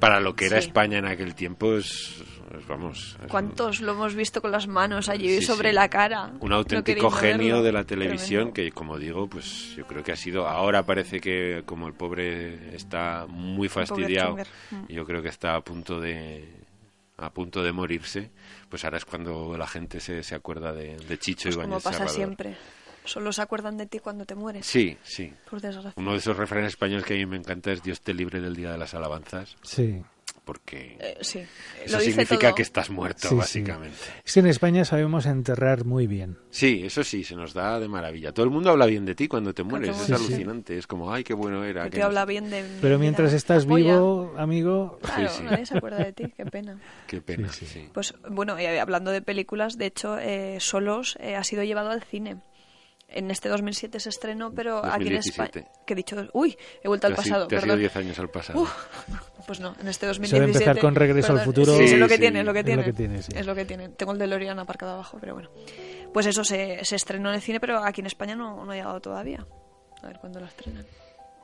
para 0.00 0.20
lo 0.20 0.34
que 0.34 0.46
era 0.46 0.60
Sí. 0.60 0.68
España 0.68 0.98
en 0.98 1.06
aquel 1.06 1.34
tiempo 1.34 1.74
es, 1.76 2.22
es, 2.58 2.66
vamos... 2.68 3.16
es 3.22 3.30
¿Cuántos 3.30 3.80
lo 3.80 3.92
hemos 3.92 4.14
visto 4.14 4.42
con 4.42 4.50
las 4.50 4.66
manos 4.68 5.08
allí 5.08 5.38
Sí, 5.40 5.46
sobre 5.46 5.70
sí. 5.70 5.74
la 5.74 5.88
cara? 5.88 6.32
un 6.40 6.52
auténtico 6.52 7.10
genio 7.10 7.54
verlo? 7.56 7.62
de 7.62 7.72
la 7.72 7.84
televisión 7.84 8.52
Tremendo. 8.52 8.54
que 8.54 8.72
como 8.72 8.98
digo 8.98 9.26
pues 9.28 9.74
yo 9.76 9.86
creo 9.86 10.02
que 10.02 10.12
ha 10.12 10.16
sido 10.16 10.46
ahora 10.46 10.84
parece 10.84 11.18
que 11.20 11.62
como 11.64 11.86
el 11.86 11.94
pobre 11.94 12.74
está 12.76 13.26
muy 13.28 13.68
fastidiado. 13.68 14.36
Mm. 14.70 14.86
yo 14.88 15.04
creo 15.06 15.22
que 15.22 15.28
está 15.28 15.56
a 15.56 15.60
punto 15.62 15.98
de 16.00 16.44
a 17.18 17.30
punto 17.30 17.62
de 17.62 17.72
morirse 17.72 18.30
pues 18.68 18.84
ahora 18.84 18.98
es 18.98 19.06
cuando 19.06 19.56
la 19.56 19.66
gente 19.66 20.00
se, 20.00 20.22
se 20.22 20.34
acuerda 20.34 20.72
de, 20.74 20.96
de 20.96 21.18
Chicho 21.18 21.44
Pues 21.48 21.56
y 21.56 21.60
como 21.60 21.80
pasa 21.80 22.06
siempre. 22.08 22.56
Solo 23.06 23.32
se 23.32 23.42
acuerdan 23.42 23.76
de 23.76 23.86
ti 23.86 23.98
cuando 23.98 24.24
te 24.26 24.34
mueres, 24.34 24.66
Sí, 24.66 24.96
sí. 25.02 25.32
por 25.48 25.60
desgracia. 25.60 25.92
Uno 25.96 26.12
de 26.12 26.18
esos 26.18 26.36
refranes 26.36 26.68
españoles 26.68 27.04
que 27.06 27.14
a 27.14 27.16
mí 27.16 27.26
me 27.26 27.36
encanta 27.36 27.72
es 27.72 27.82
Dios 27.82 28.00
te 28.00 28.12
libre 28.14 28.40
del 28.40 28.54
día 28.54 28.70
de 28.72 28.78
las 28.78 28.94
alabanzas, 28.94 29.56
Sí. 29.62 30.02
porque 30.44 30.96
Eh, 31.00 31.18
sí, 31.22 31.40
eso 31.84 31.96
lo 31.96 31.98
dice 31.98 32.10
significa 32.12 32.48
todo. 32.48 32.54
que 32.54 32.62
estás 32.62 32.88
muerto, 32.90 33.22
Sí, 33.22 33.28
sí. 33.28 33.34
básicamente. 33.34 33.96
Es 34.24 34.34
que 34.34 34.40
en 34.40 34.46
España 34.46 34.84
sabemos 34.84 35.26
enterrar 35.26 35.84
muy 35.84 36.06
bien. 36.06 36.36
Sí, 36.50 36.82
eso 36.84 37.02
sí, 37.02 37.24
se 37.24 37.34
nos 37.34 37.52
da 37.52 37.80
de 37.80 37.88
maravilla. 37.88 38.32
Todo 38.32 38.44
el 38.44 38.50
mundo 38.52 38.70
habla 38.70 38.86
bien 38.86 39.04
de 39.04 39.14
ti 39.16 39.26
cuando 39.26 39.52
te 39.54 39.64
mueres, 39.64 39.88
te 39.88 40.02
es 40.02 40.08
mueres. 40.08 40.18
Sí, 40.18 40.26
sí. 40.28 40.32
alucinante. 40.34 40.78
Es 40.78 40.86
como, 40.86 41.12
ay, 41.12 41.24
qué 41.24 41.34
bueno 41.34 41.64
era. 41.64 41.84
Que 41.84 41.90
que 41.90 41.96
te 41.96 42.00
no 42.00 42.06
habla 42.06 42.20
sé". 42.22 42.26
bien 42.28 42.50
de 42.50 42.62
Pero 42.80 42.96
vida, 42.96 42.98
mientras 42.98 43.32
estás 43.32 43.66
vivo, 43.66 44.34
amigo, 44.38 44.98
Claro, 45.02 45.28
Sí, 45.28 45.38
sí. 45.38 45.42
nadie 45.44 45.66
se 45.66 45.76
acuerda 45.78 45.98
de 46.04 46.12
ti, 46.12 46.32
qué 46.36 46.46
pena. 46.46 46.78
Qué 47.08 47.20
pena, 47.20 47.48
Sí, 47.52 47.66
sí. 47.66 47.88
Pues 47.92 48.14
bueno, 48.30 48.58
y 48.60 48.66
hablando 48.66 49.10
de 49.10 49.22
películas, 49.22 49.78
de 49.78 49.86
hecho, 49.86 50.16
eh, 50.18 50.58
Solos 50.60 51.16
eh, 51.20 51.34
ha 51.36 51.42
sido 51.44 51.64
llevado 51.64 51.90
al 51.90 52.02
cine. 52.04 52.36
En 53.08 53.30
este 53.30 53.48
2007 53.48 54.00
se 54.00 54.08
estrenó, 54.08 54.52
pero 54.52 54.78
aquí 54.78 55.06
en 55.08 55.14
2017. 55.16 55.58
España... 55.60 55.78
Que 55.86 55.92
he 55.92 55.96
dicho, 55.96 56.16
uy, 56.32 56.56
he 56.82 56.88
vuelto 56.88 57.06
al 57.06 57.12
Te 57.14 57.16
pasado, 57.22 57.46
Te 57.46 57.56
has 57.56 57.62
ido 57.62 57.68
perdón. 57.74 57.78
10 57.80 57.96
años 57.96 58.18
al 58.18 58.30
pasado. 58.30 58.60
Uf, 58.62 58.70
pues 59.46 59.60
no, 59.60 59.74
en 59.80 59.88
este 59.88 60.00
Se 60.00 60.06
2017... 60.08 60.38
va 60.40 60.44
a 60.44 60.46
empezar 60.48 60.78
con 60.80 60.94
Regreso 60.96 61.28
al 61.32 61.38
perdón, 61.38 61.54
Futuro. 61.54 61.76
Sí, 61.76 61.84
es 61.84 61.90
Sí, 61.90 61.96
lo 61.96 62.08
que 62.08 62.14
sí. 62.14 62.20
tiene, 62.20 62.40
es 62.40 62.46
lo 62.46 62.52
que 62.52 62.58
Es 62.60 62.64
lo 62.64 62.68
tiene. 62.68 62.84
que 62.84 62.92
tiene, 62.92 63.22
sí. 63.22 63.32
Es 63.34 63.46
lo 63.46 63.54
que 63.54 63.64
tiene. 63.64 63.88
Tengo 63.90 64.12
el 64.12 64.18
DeLorean 64.18 64.58
aparcado 64.58 64.92
abajo, 64.94 65.18
pero 65.20 65.34
bueno. 65.34 65.50
Pues 66.12 66.26
eso, 66.26 66.42
se, 66.44 66.84
se 66.84 66.96
estrenó 66.96 67.28
en 67.28 67.36
el 67.36 67.40
cine, 67.42 67.60
pero 67.60 67.78
aquí 67.84 68.00
en 68.00 68.06
España 68.08 68.34
no, 68.34 68.64
no 68.64 68.72
ha 68.72 68.74
llegado 68.74 69.00
todavía. 69.00 69.46
A 70.02 70.06
ver 70.08 70.18
cuándo 70.18 70.40
la 70.40 70.46
estrenan. 70.48 70.84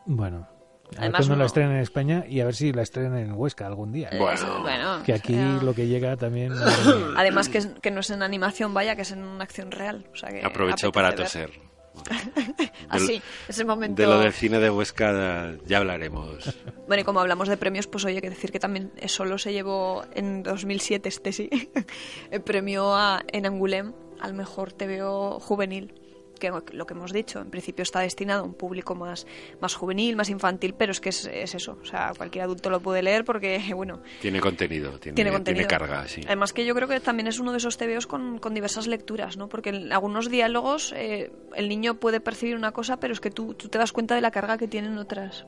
bueno. 0.05 0.49
A 0.93 0.95
ver 0.95 1.01
Además, 1.01 1.21
cuándo 1.21 1.35
la 1.35 1.37
uno- 1.37 1.47
estrenan 1.47 1.73
en 1.73 1.79
España 1.81 2.25
y 2.29 2.41
a 2.41 2.45
ver 2.45 2.55
si 2.55 2.73
la 2.73 2.83
estrenan 2.83 3.17
en 3.19 3.33
Huesca 3.33 3.67
algún 3.67 3.93
día. 3.93 4.11
Bueno. 4.19 4.41
Eh, 4.59 4.61
bueno, 4.61 5.03
Que 5.05 5.15
aquí 5.15 5.33
o 5.35 5.37
sea, 5.37 5.63
lo 5.63 5.75
que 5.75 5.87
llega 5.87 6.17
también... 6.17 6.53
Además 7.17 7.49
que, 7.49 7.59
es- 7.59 7.71
que 7.81 7.91
no 7.91 8.01
es 8.01 8.11
en 8.11 8.23
animación, 8.23 8.75
vaya, 8.75 8.95
que 8.97 9.03
es 9.03 9.11
en 9.13 9.23
una 9.25 9.45
acción 9.45 9.71
real. 9.71 10.07
O 10.13 10.17
sea 10.17 10.29
que 10.31 10.45
Aprovecho 10.45 10.93
para 10.93 11.15
toser. 11.15 11.51
Así, 12.89 13.21
ese 13.49 13.65
momento... 13.65 14.01
De 14.01 14.09
lo 14.09 14.19
del 14.19 14.33
cine 14.33 14.59
de 14.59 14.71
Huesca 14.71 15.53
ya 15.67 15.79
hablaremos. 15.79 16.57
Bueno, 16.89 17.03
y 17.03 17.05
como 17.05 17.21
hablamos 17.21 17.49
de 17.49 17.57
premios, 17.57 17.87
pues 17.87 18.05
oye, 18.05 18.21
que 18.21 18.31
decir 18.31 18.51
que 18.53 18.59
también 18.59 18.93
solo 19.07 19.39
se 19.39 19.53
llevó 19.53 20.05
en 20.15 20.43
2007, 20.43 21.09
este 21.09 21.33
sí, 21.33 21.51
el 22.31 22.41
premio 22.43 22.95
a, 22.95 23.23
en 23.29 23.47
Angulem 23.47 23.93
al 24.21 24.35
mejor 24.35 24.73
TVO 24.73 25.39
juvenil. 25.41 25.95
Que 26.43 26.51
lo 26.73 26.87
que 26.87 26.95
hemos 26.95 27.13
dicho, 27.13 27.41
en 27.41 27.51
principio 27.51 27.85
está 27.85 28.01
destinado 28.01 28.43
a 28.43 28.45
un 28.45 28.55
público 28.55 28.97
más, 28.97 29.29
más 29.61 29.77
juvenil, 29.77 30.17
más 30.17 30.29
infantil, 30.29 30.75
pero 30.77 30.91
es 30.91 31.01
que 31.01 31.11
es, 31.11 31.27
es 31.33 31.55
eso. 31.55 31.79
O 31.81 31.85
sea, 31.85 32.13
cualquier 32.17 32.45
adulto 32.45 32.69
lo 32.69 32.81
puede 32.81 33.01
leer 33.01 33.25
porque, 33.25 33.63
bueno, 33.77 34.01
Tiene 34.21 34.41
contenido, 34.41 34.99
tiene, 34.99 35.15
tiene 35.15 35.31
contenido. 35.31 35.69
tiene 35.69 35.69
carga, 35.69 36.09
sí. 36.09 36.23
Además 36.27 36.53
que 36.53 36.65
yo 36.65 36.75
creo 36.75 36.89
que 36.89 36.99
también 36.99 37.29
es 37.29 37.39
uno 37.39 37.53
de 37.53 37.59
esos 37.59 37.77
TVOs 37.77 38.09
con, 38.09 38.39
con 38.39 38.55
diversas 38.55 38.89
lecturas, 38.89 39.37
¿no? 39.37 39.49
Porque 39.49 39.71
en 39.71 39.93
algunos 39.93 40.29
diálogos 40.29 40.93
eh, 40.97 41.31
el 41.55 41.69
niño 41.69 42.01
puede 42.01 42.21
percibir 42.21 42.57
una 42.57 42.73
cosa, 42.73 42.99
pero 42.99 43.13
es 43.13 43.21
que 43.21 43.31
tú, 43.31 43.55
tú 43.55 43.69
te 43.69 43.79
das 43.79 43.93
cuenta 43.93 44.17
de 44.17 44.21
la 44.21 44.33
carga 44.33 44.59
que 44.59 44.67
tienen 44.67 44.99
otras 44.99 45.47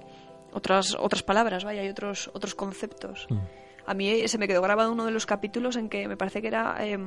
otras 0.53 0.97
otras 0.99 1.25
palabras, 1.25 1.65
vaya, 1.65 1.85
y 1.85 1.89
otros 1.89 2.31
otros 2.33 2.55
conceptos. 2.55 3.27
Mm. 3.29 3.64
A 3.87 3.95
mí 3.95 4.27
se 4.29 4.39
me 4.39 4.49
quedó 4.49 4.63
grabado 4.63 4.91
uno 4.93 5.05
de 5.05 5.11
los 5.11 5.27
capítulos 5.27 5.77
en 5.77 5.89
que 5.89 6.09
me 6.09 6.17
parece 6.17 6.41
que 6.41 6.49
era 6.49 6.77
eh, 6.81 6.99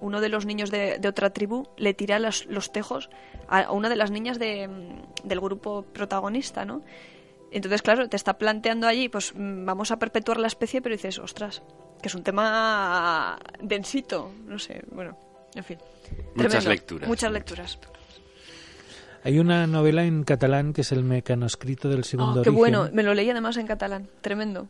uno 0.00 0.20
de 0.20 0.28
los 0.28 0.46
niños 0.46 0.70
de, 0.70 0.98
de 0.98 1.08
otra 1.08 1.30
tribu 1.30 1.68
le 1.76 1.94
tira 1.94 2.18
los, 2.18 2.46
los 2.46 2.72
tejos 2.72 3.08
a, 3.48 3.60
a 3.60 3.72
una 3.72 3.88
de 3.88 3.96
las 3.96 4.10
niñas 4.10 4.38
de, 4.38 4.66
mm, 4.66 5.26
del 5.28 5.40
grupo 5.40 5.82
protagonista, 5.82 6.64
¿no? 6.64 6.82
Entonces, 7.52 7.82
claro, 7.82 8.08
te 8.08 8.16
está 8.16 8.36
planteando 8.36 8.88
allí, 8.88 9.08
pues 9.08 9.32
mm, 9.34 9.64
vamos 9.64 9.92
a 9.92 9.98
perpetuar 9.98 10.38
la 10.38 10.48
especie, 10.48 10.82
pero 10.82 10.96
dices, 10.96 11.20
ostras, 11.20 11.62
que 12.02 12.08
es 12.08 12.14
un 12.16 12.24
tema 12.24 13.38
densito, 13.62 14.32
no 14.46 14.58
sé, 14.58 14.82
bueno, 14.90 15.16
en 15.54 15.62
fin. 15.62 15.78
Muchas 16.34 16.50
Tremendo. 16.50 16.70
lecturas. 16.70 17.08
Muchas 17.08 17.30
lecturas. 17.32 17.78
Hay 19.22 19.38
una 19.38 19.66
novela 19.66 20.04
en 20.04 20.24
catalán 20.24 20.72
que 20.72 20.82
es 20.82 20.92
el 20.92 21.02
mecanoscrito 21.04 21.88
del 21.88 22.04
segundo 22.04 22.40
Oh, 22.40 22.42
qué 22.42 22.50
origen. 22.50 22.58
bueno, 22.58 22.88
me 22.92 23.02
lo 23.02 23.14
leí 23.14 23.30
además 23.30 23.56
en 23.56 23.66
catalán, 23.66 24.08
tremendo. 24.20 24.68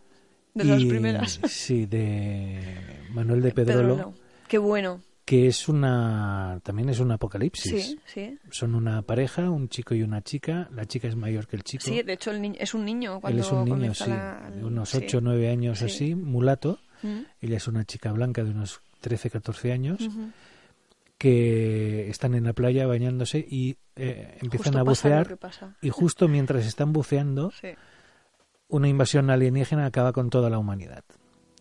De 0.54 0.64
las 0.64 0.80
Y- 0.80 0.86
primeras. 0.88 1.40
Sí, 1.48 1.86
de 1.86 3.02
Manuel 3.10 3.42
de 3.42 3.50
Pedrolo, 3.52 3.96
Pedrolo. 3.96 4.14
Qué 4.48 4.58
bueno. 4.58 5.00
que 5.24 5.46
es 5.48 5.68
una 5.68 6.60
también 6.62 6.88
es 6.90 7.00
un 7.00 7.10
apocalipsis. 7.10 7.86
Sí, 7.86 8.00
sí. 8.06 8.38
Son 8.50 8.74
una 8.74 9.02
pareja, 9.02 9.50
un 9.50 9.68
chico 9.68 9.94
y 9.94 10.02
una 10.02 10.22
chica. 10.22 10.68
La 10.72 10.84
chica 10.86 11.08
es 11.08 11.16
mayor 11.16 11.46
que 11.46 11.56
el 11.56 11.64
chico. 11.64 11.82
Sí, 11.84 12.02
de 12.02 12.12
hecho 12.12 12.30
el 12.30 12.56
es 12.58 12.74
un 12.74 12.84
niño 12.84 13.20
cuando 13.20 13.38
Él 13.40 13.44
es 13.44 13.50
un 13.52 13.64
niño, 13.64 13.94
sí, 13.94 14.10
la- 14.10 14.50
de 14.54 14.64
unos 14.64 14.90
sí. 14.90 14.98
8 14.98 15.18
o 15.18 15.20
9 15.22 15.48
años 15.48 15.78
Sí. 15.78 15.84
así, 15.86 16.14
mulato. 16.14 16.78
Mm, 17.02 17.20
Ella 17.40 17.56
es 17.56 17.66
una 17.68 17.84
chica 17.84 18.12
blanca 18.12 18.44
de 18.44 18.50
unos 18.50 18.80
13, 19.00 19.28
14 19.30 19.72
años 19.72 20.00
ujú. 20.00 20.30
que 21.18 22.08
están 22.10 22.34
en 22.34 22.44
la 22.44 22.52
playa 22.52 22.86
bañándose 22.86 23.38
y 23.38 23.76
eh, 23.96 24.38
empiezan 24.42 24.72
Justo 24.74 24.78
a 24.78 24.82
bucear. 24.82 25.38
Y 25.80 25.88
justo 25.90 26.28
mientras 26.28 26.66
están 26.66 26.92
buceando, 26.92 27.50
Sí. 27.60 27.68
Una 28.68 28.88
invasión 28.88 29.30
alienígena 29.30 29.86
acaba 29.86 30.12
con 30.12 30.30
toda 30.30 30.50
la 30.50 30.58
humanidad. 30.58 31.04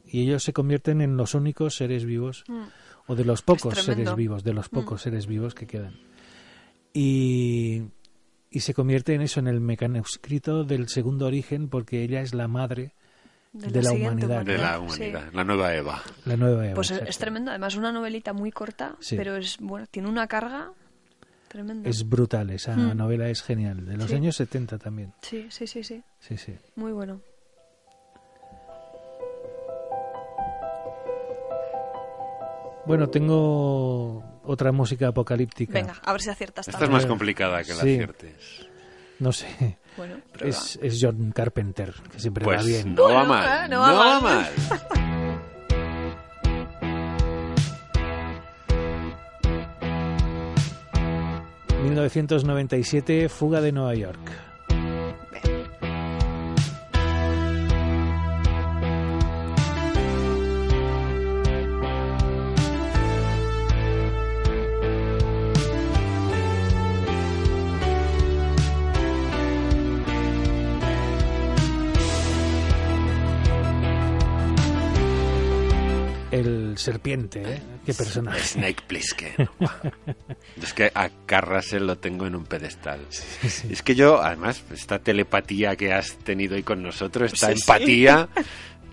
Y 0.06 0.22
ellos 0.22 0.44
se 0.44 0.54
convierten 0.54 1.02
en 1.02 1.18
los 1.18 1.34
únicos 1.34 1.76
seres 1.76 2.06
vivos, 2.06 2.44
Mm. 2.48 2.62
o 3.08 3.16
de 3.16 3.26
los 3.26 3.42
pocos 3.42 3.78
seres 3.84 4.16
vivos, 4.16 4.44
de 4.44 4.54
los 4.54 4.72
Mm. 4.72 4.76
pocos 4.76 5.02
seres 5.02 5.28
vivos 5.28 5.54
que 5.56 5.68
quedan. 5.68 5.96
Y, 6.94 7.84
y 8.50 8.60
se 8.60 8.74
convierte 8.74 9.14
en 9.16 9.22
eso, 9.22 9.40
en 9.40 9.48
el 9.48 9.60
mecanoscrito 9.60 10.64
del 10.64 10.88
segundo 10.90 11.26
origen, 11.26 11.70
porque 11.70 12.04
ella 12.04 12.22
es 12.22 12.34
la 12.34 12.48
madre 12.48 12.94
de 13.52 13.82
la 13.82 13.90
siguiente 13.90 14.26
humanidad. 14.26 14.46
De 14.46 14.58
la 14.58 14.74
sí. 14.78 14.80
humanidad, 15.02 15.34
la 15.34 15.44
nueva 15.44 15.76
Eva. 15.76 16.04
La 16.26 16.38
nueva 16.38 16.66
Eva. 16.66 16.76
Pues 16.76 16.92
es, 16.92 17.18
tremendo, 17.18 17.52
además 17.52 17.76
una 17.76 17.92
novelita 17.92 18.34
muy 18.34 18.52
corta, 18.52 18.96
Sí. 19.00 19.16
pero 19.16 19.36
es 19.38 19.58
bueno, 19.60 19.88
tiene 19.90 20.08
una 20.10 20.28
carga 20.28 20.72
tremenda. 21.54 21.90
Es 21.90 22.08
brutal, 22.10 22.50
esa 22.50 22.76
Mm. 22.76 22.98
novela 22.98 23.30
es 23.30 23.42
genial. 23.42 23.86
De 23.86 23.96
los 23.96 24.10
Sí. 24.10 24.16
años 24.16 24.36
70 24.36 24.78
también. 24.78 25.14
Sí, 25.22 25.48
sí, 25.50 25.66
sí, 25.68 25.84
sí, 25.84 26.04
Sí, 26.20 26.36
sí. 26.38 26.56
muy 26.76 26.92
bueno. 26.92 27.22
Bueno, 32.86 33.08
tengo 33.10 34.24
otra 34.44 34.72
música 34.74 35.08
apocalíptica. 35.08 35.74
Venga, 35.74 35.94
a 36.04 36.12
ver 36.12 36.22
si 36.22 36.30
aciertas 36.30 36.68
Esta 36.68 36.84
es 36.84 36.90
más 36.90 37.06
complicada 37.06 37.64
que 37.64 37.70
la 37.74 37.82
Sí. 37.82 37.94
aciertes. 37.94 38.68
No 39.20 39.32
sé. 39.32 39.78
Bueno. 39.96 40.18
Es, 40.42 40.78
es 40.82 41.00
John 41.02 41.32
Carpenter, 41.32 41.94
que 42.12 42.20
siempre 42.20 42.46
va 42.46 42.56
Pues 42.56 42.66
bien. 42.66 42.96
no 42.96 43.04
va 43.14 43.24
mal, 43.24 43.66
eh, 43.66 43.70
no, 43.70 43.88
no 43.88 43.94
va 43.94 43.94
va 43.94 44.20
mal. 44.20 44.46
mal. 44.70 45.14
1997, 51.84 53.30
Fuga 53.30 53.62
de 53.62 53.72
Nueva 53.72 53.96
York. 53.96 54.43
Serpiente, 77.04 77.44
¿eh? 77.56 77.62
Qué 77.86 77.94
personaje. 77.94 78.40
Snake 78.42 78.84
Plissken. 78.88 79.34
Es 80.62 80.74
que 80.74 80.90
a 80.96 81.10
Carrasel 81.26 81.86
lo 81.86 81.98
tengo 81.98 82.26
en 82.26 82.36
un 82.36 82.46
pedestal. 82.46 83.02
Es 83.70 83.82
que 83.84 83.96
yo, 83.96 84.22
además, 84.22 84.64
esta 84.72 85.00
telepatía 85.00 85.76
que 85.76 85.92
has 85.92 86.16
tenido 86.20 86.56
hoy 86.56 86.64
con 86.64 86.82
nosotros, 86.82 87.34
esta 87.34 87.48
Sí, 87.48 87.56
sí. 87.56 87.62
empatía. 87.62 88.30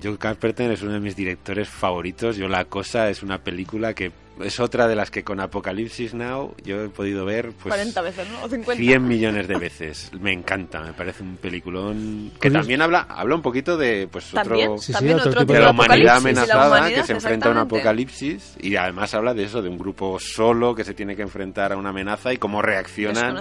John 0.03 0.17
Carpenter 0.17 0.71
es 0.73 0.83
uno 0.83 0.95
de 0.95 1.01
mis 1.01 1.15
directores 1.15 1.69
favoritos. 1.69 2.37
Yo 2.37 2.49
La 2.49 2.65
Cosa 2.65 3.09
es 3.11 3.23
una 3.23 3.39
película 3.45 3.95
que 3.95 4.11
es 4.43 4.61
otra 4.61 4.89
de 4.89 4.95
las 4.97 5.11
que 5.11 5.25
con 5.25 5.41
Apocalipsis 5.41 6.15
Now 6.15 6.55
yo 6.65 6.83
he 6.85 6.89
podido 6.89 7.25
ver 7.25 7.53
pues 7.53 7.75
40 7.75 8.01
veces, 8.03 8.29
¿no? 8.31 8.43
O 8.45 8.49
50. 8.49 8.83
100 8.83 9.07
millones 9.09 9.49
de 9.49 9.59
veces. 9.59 10.11
Me 10.21 10.33
encanta, 10.33 10.81
me 10.81 10.93
parece 10.93 11.23
un 11.23 11.37
peliculón 11.37 12.33
que 12.41 12.51
también 12.51 12.83
habla 12.83 13.01
habla 13.09 13.35
un 13.35 13.43
poquito 13.43 13.77
de 13.77 14.09
pues 14.11 14.31
También, 14.31 14.69
otro 14.69 14.79
Sí, 14.79 14.87
sí, 14.87 14.93
también 14.93 15.19
otro 15.19 15.33
tipo 15.33 15.53
de 15.53 15.59
de 15.59 15.65
la 15.65 15.71
humanidad 15.71 16.05
la 16.05 16.17
amenazada 16.17 16.69
humanidad, 16.69 17.01
que 17.01 17.07
se 17.07 17.13
enfrenta 17.13 17.49
a 17.49 17.53
un 17.53 17.59
apocalipsis 17.59 18.57
y 18.61 18.77
además 18.77 19.15
habla 19.15 19.35
de 19.35 19.45
eso, 19.45 19.63
de 19.63 19.69
un 19.69 19.79
grupo 19.79 20.19
solo 20.21 20.75
que 20.75 20.85
se 20.85 20.95
tiene 20.95 21.17
que 21.17 21.23
enfrentar 21.23 21.73
a 21.73 21.77
una 21.77 21.91
amenaza 21.91 22.33
y 22.33 22.37
cómo 22.37 22.63
reaccionan 22.63 23.37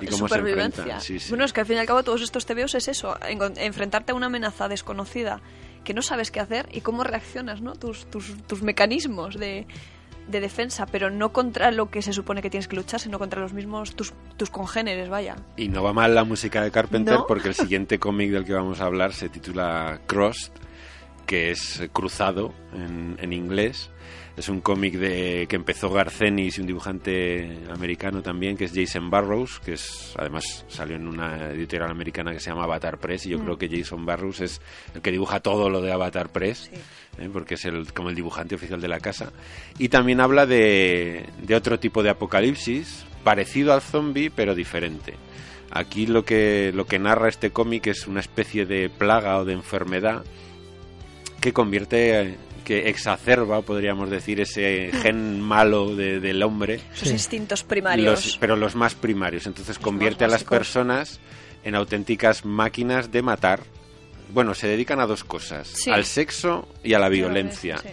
y 0.00 0.06
cómo 0.06 0.28
se 0.28 0.34
supervivencia. 0.34 0.82
enfrentan. 0.82 1.00
Sí, 1.00 1.18
sí. 1.18 1.28
Bueno, 1.30 1.44
es 1.44 1.52
que 1.52 1.60
al 1.60 1.66
fin 1.66 1.76
y 1.76 1.80
al 1.80 1.86
cabo 1.86 2.02
todos 2.02 2.22
estos 2.22 2.46
TVOs 2.46 2.74
es 2.74 2.88
eso, 2.88 3.16
en- 3.28 3.40
enfrentarte 3.58 4.12
a 4.12 4.14
una 4.14 4.26
amenaza 4.26 4.68
desconocida 4.68 5.40
que 5.84 5.94
no 5.94 6.02
sabes 6.02 6.30
qué 6.30 6.40
hacer 6.40 6.68
y 6.72 6.82
cómo 6.82 7.04
reaccionas, 7.04 7.62
¿no? 7.62 7.74
Tus, 7.74 8.04
tus, 8.10 8.36
tus 8.46 8.62
mecanismos 8.62 9.38
de, 9.38 9.66
de 10.30 10.40
defensa, 10.40 10.86
pero 10.86 11.10
no 11.10 11.32
contra 11.32 11.70
lo 11.70 11.90
que 11.90 12.02
se 12.02 12.12
supone 12.12 12.42
que 12.42 12.50
tienes 12.50 12.68
que 12.68 12.76
luchar, 12.76 13.00
sino 13.00 13.18
contra 13.18 13.40
los 13.40 13.52
mismos, 13.52 13.94
tus, 13.94 14.12
tus 14.36 14.50
congéneres, 14.50 15.08
vaya. 15.08 15.36
Y 15.56 15.68
no 15.68 15.82
va 15.82 15.92
mal 15.92 16.14
la 16.14 16.24
música 16.24 16.62
de 16.62 16.70
Carpenter 16.70 17.14
No. 17.14 17.26
porque 17.26 17.48
el 17.48 17.54
siguiente 17.56 17.98
cómic 17.98 18.30
del 18.30 18.44
que 18.44 18.52
vamos 18.54 18.80
a 18.80 18.84
hablar 18.86 19.12
se 19.12 19.28
titula 19.28 20.00
Crossed, 20.06 20.52
que 21.26 21.50
es 21.50 21.82
cruzado 21.92 22.52
en, 22.74 23.16
en 23.20 23.32
inglés. 23.32 23.90
Es 24.40 24.48
un 24.48 24.62
cómic 24.62 24.94
de 24.94 25.46
que 25.46 25.56
empezó 25.56 25.90
Garcenis 25.90 26.56
y 26.56 26.62
un 26.62 26.66
dibujante 26.66 27.58
americano 27.70 28.22
también, 28.22 28.56
que 28.56 28.64
es 28.64 28.72
Jason 28.74 29.10
Barrows, 29.10 29.60
que 29.60 29.74
es 29.74 30.14
además 30.16 30.64
salió 30.66 30.96
en 30.96 31.06
una 31.06 31.50
editorial 31.50 31.90
americana 31.90 32.32
que 32.32 32.40
se 32.40 32.48
llama 32.48 32.64
Avatar 32.64 32.96
Press, 32.96 33.26
y 33.26 33.28
yo 33.28 33.38
creo 33.38 33.58
que 33.58 33.68
Jason 33.68 34.06
Barrows 34.06 34.40
es 34.40 34.62
el 34.94 35.02
que 35.02 35.10
dibuja 35.10 35.40
todo 35.40 35.68
lo 35.68 35.82
de 35.82 35.92
Avatar 35.92 36.30
Press, 36.30 36.70
¿eh? 37.18 37.28
porque 37.30 37.56
es 37.56 37.66
el, 37.66 37.92
como 37.92 38.08
el 38.08 38.14
dibujante 38.14 38.54
oficial 38.54 38.80
de 38.80 38.88
la 38.88 38.98
casa. 38.98 39.30
Y 39.76 39.90
también 39.90 40.22
habla 40.22 40.46
de, 40.46 41.26
de 41.42 41.54
otro 41.54 41.78
tipo 41.78 42.02
de 42.02 42.08
apocalipsis, 42.08 43.04
parecido 43.22 43.74
al 43.74 43.82
zombie, 43.82 44.30
pero 44.30 44.54
diferente. 44.54 45.16
Aquí 45.70 46.06
lo 46.06 46.24
que, 46.24 46.72
lo 46.74 46.86
que 46.86 46.98
narra 46.98 47.28
este 47.28 47.50
cómic 47.50 47.88
es 47.88 48.06
una 48.06 48.20
especie 48.20 48.64
de 48.64 48.88
plaga 48.88 49.36
o 49.36 49.44
de 49.44 49.52
enfermedad 49.52 50.24
que 51.40 51.52
convierte, 51.52 52.36
que 52.70 52.88
exacerba, 52.88 53.62
podríamos 53.62 54.10
decir, 54.10 54.40
ese 54.40 54.92
gen 55.02 55.40
malo 55.40 55.96
de- 55.96 56.20
del 56.20 56.40
hombre, 56.44 56.78
Sus 56.94 57.08
Sí. 57.08 57.14
instintos 57.14 57.64
primarios. 57.64 58.24
los- 58.26 58.38
pero 58.38 58.54
los 58.54 58.76
más 58.76 58.94
primarios. 58.94 59.48
Entonces 59.48 59.76
convierte 59.80 60.24
a 60.24 60.28
las 60.28 60.44
personas 60.44 61.18
en 61.64 61.74
auténticas 61.74 62.44
máquinas 62.44 63.10
de 63.10 63.22
matar. 63.22 63.64
Bueno, 64.32 64.54
se 64.54 64.68
dedican 64.68 65.00
a 65.00 65.06
dos 65.06 65.24
cosas, 65.24 65.66
Sí. 65.66 65.90
al 65.90 66.04
sexo 66.04 66.68
y 66.84 66.94
a 66.94 67.00
la 67.00 67.08
violencia 67.08 67.78
sí. 67.78 67.88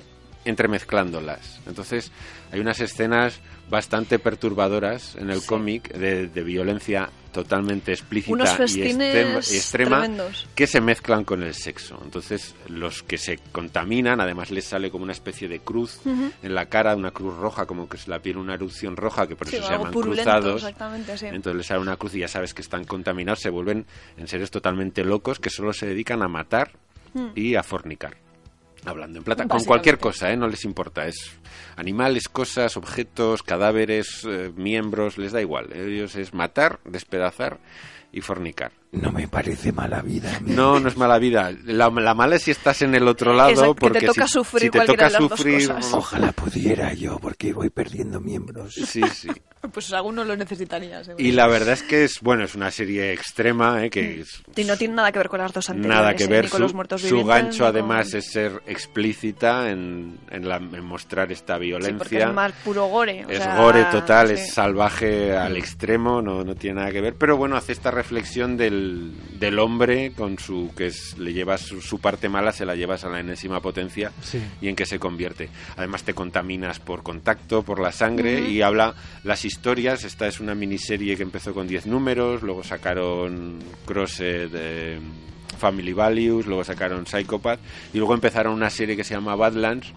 entremezclándolas. 0.46 1.60
Entonces, 1.66 2.12
hay 2.52 2.60
unas 2.60 2.80
escenas 2.80 3.40
bastante 3.70 4.20
perturbadoras 4.20 5.16
en 5.16 5.30
el 5.30 5.42
Sí. 5.42 5.48
cómic 5.48 5.92
de, 5.94 6.28
de 6.28 6.44
violencia 6.44 7.10
totalmente 7.34 7.92
explícita 7.92 8.58
y 8.68 8.82
extrema, 8.82 9.34
y 9.36 9.56
extrema 9.56 10.00
tremendos. 10.00 10.48
que 10.56 10.66
se 10.66 10.82
mezclan 10.82 11.24
con 11.24 11.44
el 11.44 11.54
sexo. 11.54 12.00
Entonces, 12.04 12.56
los 12.68 13.04
que 13.04 13.18
se 13.20 13.38
contaminan, 13.52 14.20
además 14.22 14.50
les 14.50 14.66
sale 14.66 14.90
como 14.90 15.04
una 15.04 15.14
especie 15.14 15.48
de 15.48 15.60
cruz 15.60 16.00
en 16.06 16.56
la 16.56 16.66
cara, 16.66 16.96
una 16.96 17.12
cruz 17.12 17.36
roja, 17.36 17.66
como 17.68 17.88
que 17.88 17.98
es 17.98 18.08
la 18.08 18.20
piel 18.20 18.38
una 18.38 18.56
erupción 18.56 18.96
roja, 18.96 19.28
que 19.28 19.36
por 19.36 19.48
Sí, 19.50 19.58
eso 19.58 19.68
se 19.68 19.74
llaman 19.74 19.92
cruzados. 19.94 20.64
exactamente, 20.64 21.18
sí. 21.18 21.28
Entonces 21.28 21.58
les 21.58 21.68
sale 21.68 21.82
una 21.82 21.98
cruz 21.98 22.16
y 22.16 22.20
ya 22.20 22.28
sabes 22.28 22.54
que 22.56 22.62
están 22.64 22.86
contaminados, 22.86 23.40
se 23.40 23.50
vuelven 23.52 23.86
en 24.18 24.28
seres 24.28 24.50
totalmente 24.50 25.04
locos 25.04 25.40
que 25.40 25.50
solo 25.52 25.74
se 25.74 25.86
dedican 25.86 26.24
a 26.24 26.28
matar 26.28 26.72
y 27.36 27.54
a 27.56 27.62
fornicar. 27.64 28.18
Hablando 28.88 29.20
en 29.20 29.26
plata, 29.26 29.48
con 29.48 29.64
cualquier 29.66 30.00
cosa, 30.00 30.32
¿eh? 30.32 30.38
no 30.38 30.48
les 30.48 30.64
importa. 30.64 31.08
Es 31.08 31.38
animales, 31.76 32.30
cosas, 32.30 32.78
objetos, 32.78 33.44
cadáveres, 33.44 34.24
eh, 34.26 34.52
miembros, 34.56 35.18
les 35.18 35.34
da 35.34 35.42
igual. 35.42 35.74
Ellos 35.74 36.16
es 36.16 36.34
matar, 36.34 36.80
despedazar 36.86 37.60
y 38.14 38.22
fornicar. 38.22 38.72
No 38.92 39.12
me 39.12 39.28
parece 39.28 39.72
mala 39.74 40.02
vida. 40.02 40.38
a 40.38 40.40
mí. 40.40 40.52
No, 40.54 40.80
no 40.80 40.88
es 40.88 40.96
mala 40.98 41.20
vida. 41.20 41.52
La, 41.66 41.90
la 41.90 42.14
mala 42.14 42.38
es 42.38 42.44
si 42.44 42.52
estás 42.52 42.82
en 42.82 42.96
el 42.96 43.08
otro 43.08 43.34
lado, 43.34 43.50
Exacto, 43.50 43.76
que 43.76 43.80
te 43.82 43.90
porque 43.94 44.06
toca 44.08 44.28
si, 44.28 44.34
sufrir 44.34 44.62
si 44.64 44.70
te 44.70 44.78
cualquiera 44.78 45.08
toca 45.10 45.18
de 45.18 45.22
las 45.22 45.30
dos 45.30 45.40
sufrir, 45.40 45.68
cosas. 45.68 45.94
Ojalá 45.94 46.32
pudiera 46.32 46.94
yo, 46.94 47.20
porque 47.20 47.52
voy 47.54 47.70
perdiendo 47.70 48.20
miembros. 48.22 48.74
sí, 48.74 49.02
sí. 49.14 49.28
Pues 49.74 49.92
alguno 49.92 50.24
lo 50.24 50.38
necesitaría. 50.38 51.04
seguro. 51.04 51.22
Y 51.22 51.32
la 51.32 51.48
verdad 51.48 51.74
es 51.74 51.84
que 51.84 52.04
es 52.06 52.22
bueno, 52.22 52.44
es 52.46 52.54
una 52.56 52.70
serie 52.72 53.12
extrema, 53.12 53.84
¿eh? 53.84 53.90
que 53.90 54.22
es- 54.22 54.42
Y 54.56 54.64
no 54.64 54.78
tiene 54.78 54.94
nada 54.94 55.12
que 55.12 55.18
ver 55.18 55.28
con 55.28 55.40
las 55.40 55.52
dos 55.52 55.70
anteriores. 55.70 55.98
nada 56.00 56.16
que 56.16 56.24
¿eh? 56.24 56.28
ver. 56.28 56.48
Con 56.48 56.58
Su, 56.60 56.64
los 56.64 56.74
muertos 56.76 57.02
su 57.02 57.26
gancho, 57.26 57.64
con- 57.66 57.68
además, 57.76 58.14
es 58.14 58.32
ser 58.32 58.62
explícita 58.68 59.70
en, 59.70 60.20
en, 60.30 60.48
la- 60.48 60.58
en 60.58 60.86
mostrar 60.86 61.32
esta 61.32 61.56
Sí, 61.56 61.58
porque 61.58 61.66
violencia. 61.66 62.28
es 62.28 62.34
más 62.34 62.52
puro 62.64 62.86
gore. 62.86 63.26
o 63.26 63.30
es 63.30 63.40
sea, 63.40 63.58
gore 63.58 63.84
total, 63.92 64.28
sí. 64.30 64.34
es 64.36 64.54
salvaje 64.54 65.36
al 65.36 65.58
extremo, 65.58 66.22
no, 66.22 66.44
no 66.44 66.56
tiene 66.56 66.80
nada 66.80 66.92
que 66.92 67.02
ver. 67.02 67.16
Pero 67.16 67.36
bueno, 67.36 67.58
hace 67.58 67.72
esta 67.74 67.92
reflexión 67.92 68.56
del, 68.58 68.77
del 69.40 69.60
hombre 69.60 70.12
con 70.12 70.38
su 70.40 70.72
que 70.76 70.88
es, 70.88 71.18
le 71.18 71.34
llevas 71.34 71.62
su, 71.62 71.82
su 71.82 72.00
parte 72.00 72.30
mala, 72.30 72.52
se 72.52 72.66
la 72.66 72.76
llevas 72.76 73.04
a 73.04 73.10
la 73.10 73.20
enésima 73.20 73.62
potencia 73.62 74.12
Sí. 74.22 74.42
y 74.62 74.68
en 74.68 74.76
qué 74.76 74.86
se 74.86 75.00
convierte. 75.00 75.50
Además 75.76 76.04
te 76.04 76.14
contaminas 76.14 76.80
por 76.80 77.04
contacto, 77.04 77.64
por 77.64 77.80
la 77.80 77.92
sangre 77.92 78.50
y 78.50 78.62
habla 78.62 78.96
las 79.24 79.46
historias. 79.46 80.04
Esta 80.04 80.28
es 80.28 80.40
una 80.40 80.56
miniserie 80.56 81.16
que 81.18 81.24
empezó 81.24 81.54
con 81.54 81.68
10 81.68 81.86
números, 81.88 82.42
luego 82.44 82.64
sacaron 82.64 83.60
Crossed, 83.86 84.50
eh, 84.54 85.00
Family 85.58 85.94
Values, 85.94 86.46
luego 86.46 86.64
sacaron 86.64 87.06
Psychopath 87.06 87.60
y 87.94 87.98
luego 87.98 88.14
empezaron 88.14 88.54
una 88.54 88.70
serie 88.70 88.96
que 88.96 89.04
se 89.04 89.14
llama 89.14 89.36
Badlands. 89.36 89.94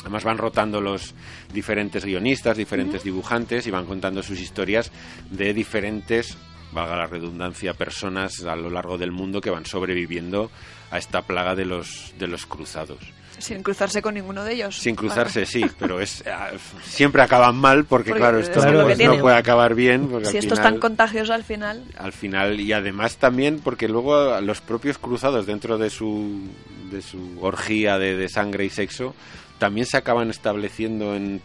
Además 0.00 0.22
van 0.24 0.38
rotando 0.38 0.80
los 0.80 1.14
diferentes 1.52 2.04
guionistas, 2.04 2.56
diferentes 2.56 3.02
dibujantes 3.02 3.66
y 3.66 3.70
van 3.72 3.86
contando 3.86 4.22
sus 4.22 4.40
historias 4.40 4.92
de 5.30 5.52
diferentes, 5.52 6.36
valga 6.72 6.96
la 6.96 7.06
redundancia, 7.06 7.74
personas 7.74 8.44
a 8.44 8.56
lo 8.56 8.70
largo 8.70 8.98
del 8.98 9.12
mundo 9.12 9.40
que 9.40 9.50
van 9.50 9.66
sobreviviendo 9.66 10.50
a 10.90 10.98
esta 10.98 11.22
plaga 11.22 11.54
de 11.54 11.64
los, 11.64 12.14
de 12.18 12.26
los 12.26 12.46
cruzados. 12.46 12.98
Sin 13.38 13.62
cruzarse 13.62 14.00
con 14.00 14.14
ninguno 14.14 14.44
de 14.44 14.54
ellos. 14.54 14.78
Sin 14.78 14.96
cruzarse, 14.96 15.44
sí, 15.44 15.64
pero 15.78 16.00
es 16.00 16.24
ah, 16.26 16.52
siempre 16.82 17.22
acaban 17.22 17.56
mal 17.56 17.84
porque, 17.84 18.10
Porque 18.10 18.20
claro, 18.20 18.38
es 18.38 18.48
esto 18.48 18.64
no, 18.64 19.20
puede 19.20 19.36
acabar 19.36 19.74
bien. 19.74 20.08
Porque 20.08 20.26
Si 20.28 20.38
al 20.38 20.44
esto 20.44 20.54
es 20.54 20.62
tan 20.62 20.78
contagioso 20.78 21.34
al 21.34 21.44
final. 21.44 21.84
al 21.98 22.12
final 22.12 22.60
y 22.60 22.72
además 22.72 23.16
también 23.16 23.60
porque 23.62 23.88
luego 23.88 24.40
los 24.40 24.60
propios 24.60 24.96
cruzados 24.96 25.44
dentro 25.46 25.76
de 25.76 25.90
su 25.90 26.48
de 26.90 27.02
su 27.02 27.38
orgía 27.40 27.98
de, 27.98 28.16
de 28.16 28.28
sangre 28.28 28.64
y 28.64 28.70
sexo 28.70 29.14
también 29.58 29.86
se 29.86 29.96
acaban 29.96 30.30
estableciendo 30.30 31.14
en 31.14 31.42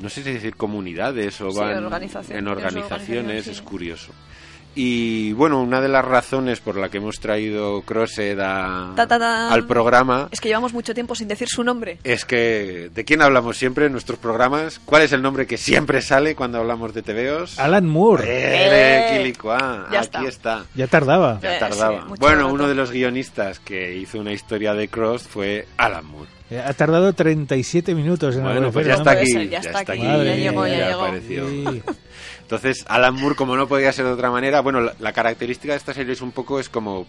no 0.00 0.08
sé 0.08 0.22
si 0.22 0.32
decir 0.32 0.56
comunidades 0.56 1.40
o 1.40 1.50
Sí, 1.50 1.58
van 1.58 1.84
organizaciones, 1.84 2.38
en 2.38 2.48
organizaciones 2.48 3.46
es 3.46 3.60
curioso 3.62 4.12
y 4.74 5.32
bueno 5.34 5.60
una 5.62 5.80
de 5.80 5.88
las 5.88 6.04
razones 6.04 6.60
por 6.60 6.76
la 6.76 6.88
que 6.88 6.98
hemos 6.98 7.20
traído 7.20 7.82
Crossed 7.82 8.38
a- 8.40 8.92
Ta, 8.96 9.06
ta, 9.06 9.18
ta. 9.18 9.52
al 9.52 9.66
programa 9.66 10.28
Es 10.30 10.40
que 10.40 10.48
llevamos 10.48 10.72
mucho 10.72 10.94
tiempo 10.94 11.14
sin 11.14 11.28
decir 11.28 11.48
su 11.48 11.62
nombre. 11.64 11.98
es 12.04 12.24
que 12.24 12.90
¿de 12.94 13.04
quién 13.04 13.22
hablamos 13.22 13.56
siempre 13.56 13.86
en 13.86 13.92
nuestros 13.92 14.18
programas? 14.18 14.80
¿Cuál 14.84 15.02
es 15.02 15.12
el 15.12 15.22
nombre 15.22 15.46
que 15.46 15.56
siempre 15.56 16.02
sale 16.02 16.34
cuando 16.34 16.58
hablamos 16.58 16.92
de 16.94 17.02
TVOs? 17.02 17.58
Alan 17.58 17.86
Moore. 17.86 18.24
¡Eh, 18.26 19.14
Eh, 19.14 19.18
Quilicua! 19.18 19.88
ya 19.92 19.98
Aquí 20.00 20.06
está. 20.26 20.28
está. 20.28 20.64
Ya 20.74 20.86
tardaba. 20.86 21.38
Ya 21.42 21.56
Eh, 21.56 21.58
tardaba. 21.60 22.00
sí, 22.02 22.08
mucho 22.08 22.20
bueno, 22.20 22.42
rato. 22.42 22.54
uno 22.54 22.68
de 22.68 22.74
los 22.74 22.90
guionistas 22.90 23.60
que 23.60 23.96
hizo 23.96 24.18
una 24.18 24.32
historia 24.32 24.74
de 24.74 24.88
Cross 24.88 25.22
fue 25.24 25.66
Alan 25.76 26.04
Moore. 26.06 26.30
Eh, 26.50 26.60
Ha 26.64 26.72
tardado 26.74 27.12
37 27.12 27.94
minutos 27.94 28.36
en 28.36 28.42
Bueno, 28.42 28.70
pues 28.70 28.86
ya 28.86 28.94
está 28.94 29.12
aquí. 29.12 29.26
ser, 29.26 29.48
ya 29.48 29.58
está 29.58 29.78
aquí, 29.80 29.98
ya 30.02 30.22
ya 30.24 30.34
llegó, 30.36 30.66
ya 30.66 30.88
llegó. 30.88 31.02
apareció. 31.04 31.48
Sí. 31.48 31.82
Entonces, 32.44 32.84
Alan 32.88 33.14
Moore, 33.14 33.34
como 33.36 33.56
no 33.56 33.66
podía 33.66 33.92
ser 33.92 34.04
de 34.04 34.12
otra 34.12 34.30
manera, 34.30 34.60
bueno, 34.60 34.80
la, 34.80 34.94
la 35.00 35.12
característica 35.12 35.72
de 35.72 35.78
esta 35.78 35.92
serie 35.94 36.12
es 36.12 36.20
un 36.22 36.30
poco, 36.32 36.60
es 36.60 36.68
como 36.68 37.06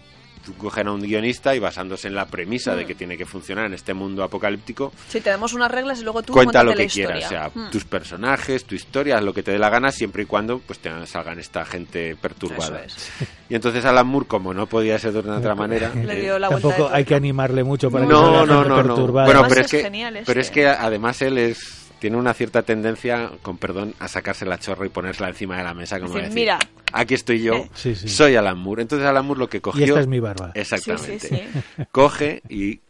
cogen 0.58 0.86
a 0.86 0.92
un 0.92 1.00
guionista 1.00 1.56
y 1.56 1.58
basándose 1.58 2.06
en 2.06 2.14
la 2.14 2.26
premisa 2.26 2.72
Mm. 2.72 2.76
de 2.76 2.86
que 2.86 2.94
tiene 2.94 3.16
que 3.18 3.26
funcionar 3.26 3.66
en 3.66 3.74
este 3.74 3.94
mundo 3.94 4.22
apocalíptico, 4.22 4.92
Sí, 5.08 5.20
tenemos 5.20 5.52
unas 5.54 5.68
reglas 5.72 5.98
y 6.00 6.04
luego 6.04 6.22
tú 6.22 6.32
cuenta 6.32 6.62
lo 6.62 6.72
que 6.72 6.84
la 6.84 6.88
quieras, 6.88 7.24
o 7.24 7.28
sea, 7.28 7.50
Mm. 7.52 7.70
tus 7.72 7.84
personajes, 7.84 8.64
tu 8.64 8.76
historia, 8.76 9.20
lo 9.20 9.34
que 9.34 9.42
te 9.42 9.50
dé 9.50 9.58
la 9.58 9.70
gana, 9.70 9.90
siempre 9.90 10.22
y 10.22 10.26
cuando 10.26 10.60
pues 10.60 10.78
te 10.78 10.88
salgan 11.06 11.40
esta 11.40 11.64
gente 11.64 12.14
perturbada. 12.14 12.84
Eso 12.84 12.96
es. 12.96 13.10
Y 13.48 13.56
entonces 13.56 13.84
Alan 13.84 14.06
Moore, 14.06 14.26
como 14.28 14.54
no 14.54 14.66
podía 14.68 14.96
ser 15.00 15.14
de 15.14 15.18
una 15.18 15.38
otra 15.38 15.56
manera, 15.56 15.92
Le 15.94 16.14
dio 16.20 16.38
la 16.38 16.48
Tampoco 16.48 16.90
hay 16.92 17.04
que 17.04 17.16
animarle 17.16 17.64
mucho 17.64 17.90
para 17.90 18.06
que 18.06 18.12
no, 18.12 18.20
salga 18.20 18.46
no, 18.46 18.64
no, 18.64 18.82
no. 18.84 18.96
Bueno, 19.08 19.20
Además 19.30 19.48
pero 19.48 19.60
es 19.62 19.66
es 19.66 19.70
que, 19.72 19.82
genial 19.82 20.12
pero 20.24 20.40
este. 20.40 20.40
es 20.40 20.50
que 20.52 20.68
además 20.68 21.22
él 21.22 21.38
es 21.38 21.85
tiene 21.98 22.16
una 22.16 22.34
cierta 22.34 22.62
tendencia, 22.62 23.30
con 23.42 23.56
perdón, 23.58 23.94
a 23.98 24.08
sacarse 24.08 24.44
la 24.44 24.58
chorra 24.58 24.86
y 24.86 24.90
ponérsela 24.90 25.28
encima 25.28 25.56
de 25.56 25.64
la 25.64 25.74
mesa 25.74 25.98
como 26.00 26.14
decir, 26.14 26.32
"Mira". 26.32 26.58
aquí 26.92 27.14
estoy 27.14 27.42
yo. 27.42 27.66
Sí, 27.74 27.94
sí. 27.94 28.08
soy 28.08 28.36
Alan 28.36 28.58
Moore. 28.58 28.82
Entonces 28.82 29.06
Alan 29.06 29.24
Moore 29.24 29.40
lo 29.40 29.48
que 29.48 29.60
cogió 29.60 29.84
Y 29.86 29.88
esta 29.88 30.00
es 30.00 30.06
mi 30.06 30.20
barba. 30.20 30.52
Exactamente. 30.54 31.18
Sí, 31.20 31.28
sí, 31.28 31.36
sí. 31.76 31.84
Coge 31.92 32.42
y 32.48 32.80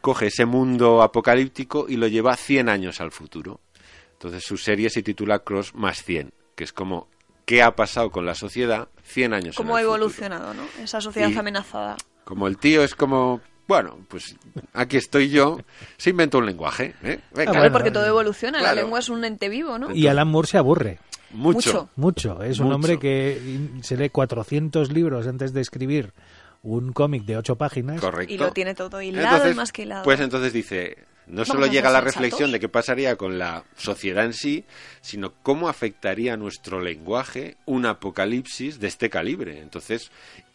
coge 0.00 0.26
ese 0.26 0.44
mundo 0.46 1.02
apocalíptico 1.02 1.86
y 1.88 1.96
lo 1.96 2.06
lleva 2.08 2.36
100 2.36 2.68
años 2.68 3.00
al 3.00 3.12
futuro. 3.12 3.60
Entonces 4.12 4.44
su 4.44 4.56
serie 4.56 4.90
se 4.90 5.02
titula 5.02 5.40
Cross 5.40 5.74
más 5.74 6.02
100, 6.02 6.32
que 6.54 6.64
es 6.64 6.72
como 6.72 7.08
qué 7.44 7.62
ha 7.62 7.76
pasado 7.76 8.10
con 8.10 8.26
la 8.26 8.34
sociedad 8.34 8.88
100 9.04 9.32
años 9.34 9.54
en 9.56 9.64
Cómo 9.64 9.76
ha 9.76 9.80
el 9.80 9.86
futuro. 9.86 9.96
evolucionado, 10.04 10.54
¿no? 10.54 10.62
Esa 10.82 11.00
sociedad 11.00 11.28
Y- 11.30 11.36
amenazada. 11.36 11.96
Como 12.24 12.48
el 12.48 12.58
tío 12.58 12.82
es 12.82 12.94
como, 12.96 13.40
bueno, 13.68 13.98
pues 14.08 14.36
aquí 14.72 14.96
estoy 14.96 15.28
yo, 15.28 15.58
se 15.96 16.10
inventó 16.10 16.38
un 16.38 16.46
lenguaje. 16.46 16.94
¿eh? 17.02 17.20
Venga, 17.34 17.52
Claro, 17.52 17.72
porque 17.72 17.90
todo 17.90 18.06
evoluciona. 18.06 18.58
claro. 18.58 18.76
La 18.76 18.82
lengua 18.82 18.98
es 19.00 19.08
un 19.08 19.24
ente 19.24 19.48
vivo, 19.48 19.78
¿no? 19.78 19.94
Y 19.94 20.06
Alan 20.06 20.28
Moore 20.28 20.48
se 20.48 20.58
aburre. 20.58 20.98
mucho. 21.30 21.88
mucho. 21.96 22.36
Mucho. 22.36 22.42
Es 22.42 22.60
un 22.60 22.72
hombre 22.72 22.98
que 22.98 23.40
se 23.82 23.96
lee 23.96 24.10
400 24.10 24.92
libros 24.92 25.26
antes 25.26 25.52
de 25.52 25.60
escribir 25.60 26.12
un 26.62 26.92
cómic 26.92 27.24
de 27.24 27.36
8 27.36 27.56
páginas. 27.56 28.00
Correcto. 28.00 28.32
Y 28.32 28.38
lo 28.38 28.52
tiene 28.52 28.74
todo 28.74 29.00
hilado 29.00 29.26
Entonces, 29.26 29.52
y 29.52 29.56
más 29.56 29.72
que 29.72 29.82
hilado. 29.82 30.04
Pues 30.04 30.20
entonces 30.20 30.52
dice, 30.52 30.96
no 31.26 31.38
Vamos 31.42 31.48
solo 31.48 31.66
llega 31.66 31.90
la 31.90 32.00
reflexión 32.00 32.52
de 32.52 32.60
qué 32.60 32.68
pasaría 32.68 33.16
con 33.16 33.38
la 33.38 33.64
sociedad 33.76 34.24
en 34.24 34.32
sí, 34.32 34.64
sino 35.00 35.32
cómo 35.42 35.68
afectaría 35.68 36.34
a 36.34 36.36
nuestro 36.36 36.80
lenguaje 36.80 37.56
un 37.66 37.86
apocalipsis 37.86 38.78
de 38.80 38.88
este 38.88 39.10
calibre. 39.10 39.60
Entonces 39.60 40.10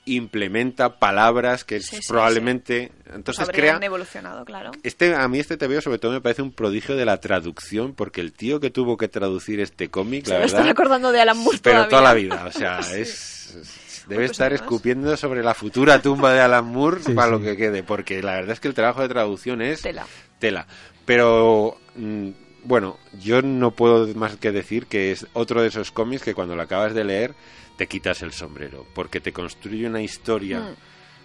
implementa 0.05 0.97
palabras 0.99 1.63
que 1.63 1.79
Sí, 1.79 1.97
sí, 1.97 2.01
probablemente 2.07 2.91
Pues 3.03 3.15
entonces 3.15 3.47
habrían 3.47 3.77
crea 3.77 3.85
evolucionado, 3.87 4.43
claro. 4.45 4.71
este 4.83 5.13
a 5.15 5.27
mí 5.27 5.39
este 5.39 5.57
TVO 5.57 5.79
sobre 5.81 5.99
todo 5.99 6.11
me 6.11 6.21
parece 6.21 6.41
un 6.41 6.51
prodigio 6.51 6.95
de 6.95 7.05
la 7.05 7.19
traducción 7.19 7.93
porque 7.93 8.21
el 8.21 8.33
tío 8.33 8.59
que 8.59 8.71
tuvo 8.71 8.97
que 8.97 9.07
traducir 9.07 9.59
este 9.59 9.89
cómic 9.89 10.25
Se 10.25 10.31
la 10.31 10.35
me 10.39 10.41
verdad 10.45 10.59
están 10.59 10.71
acordando 10.71 11.11
de 11.11 11.21
Alan 11.21 11.37
Moore 11.37 11.59
pero 11.61 11.87
toda 11.87 12.01
la 12.01 12.13
vida 12.15 12.45
o 12.47 12.51
sea 12.51 12.79
es 12.95 14.03
debe 14.07 14.21
Pues 14.23 14.31
estar 14.31 14.51
escupiendo 14.53 15.15
sobre 15.17 15.43
la 15.43 15.53
futura 15.53 16.01
tumba 16.01 16.33
de 16.33 16.39
Alan 16.41 16.65
Moore 16.65 17.01
Sí, 17.05 17.13
para 17.13 17.29
lo 17.31 17.37
sí. 17.37 17.43
que 17.45 17.57
quede, 17.57 17.83
porque 17.83 18.23
la 18.23 18.33
verdad 18.33 18.51
es 18.53 18.59
que 18.59 18.67
el 18.67 18.73
trabajo 18.73 19.01
de 19.03 19.09
traducción 19.09 19.61
es 19.61 19.81
Tela. 19.83 20.05
tela. 20.39 20.65
Pero 21.05 21.77
mm, 21.95 22.29
bueno, 22.63 22.97
yo 23.21 23.41
no 23.41 23.71
puedo 23.71 24.07
más 24.15 24.35
que 24.37 24.51
decir 24.51 24.87
que 24.87 25.11
es 25.11 25.27
otro 25.33 25.61
de 25.61 25.67
esos 25.69 25.91
cómics 25.91 26.23
que 26.23 26.33
cuando 26.33 26.55
lo 26.55 26.61
acabas 26.63 26.93
de 26.93 27.03
leer 27.03 27.33
te 27.81 27.87
quitas 27.87 28.21
el 28.21 28.31
sombrero, 28.31 28.85
porque 28.93 29.19
te 29.19 29.33
construye 29.33 29.87
una 29.87 30.03
historia, 30.03 30.59
Mm. 30.59 30.75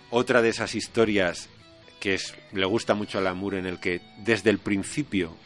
otra 0.09 0.41
de 0.41 0.49
esas 0.49 0.75
historias 0.75 1.51
que 2.01 2.15
es, 2.15 2.35
le 2.55 2.65
gusta 2.65 2.95
mucho 2.95 3.19
a 3.19 3.21
Lamour 3.21 3.57
en 3.57 3.67
el 3.67 3.79
que 3.79 4.01
desde 4.25 4.49
el 4.49 4.59
principio 4.59 5.37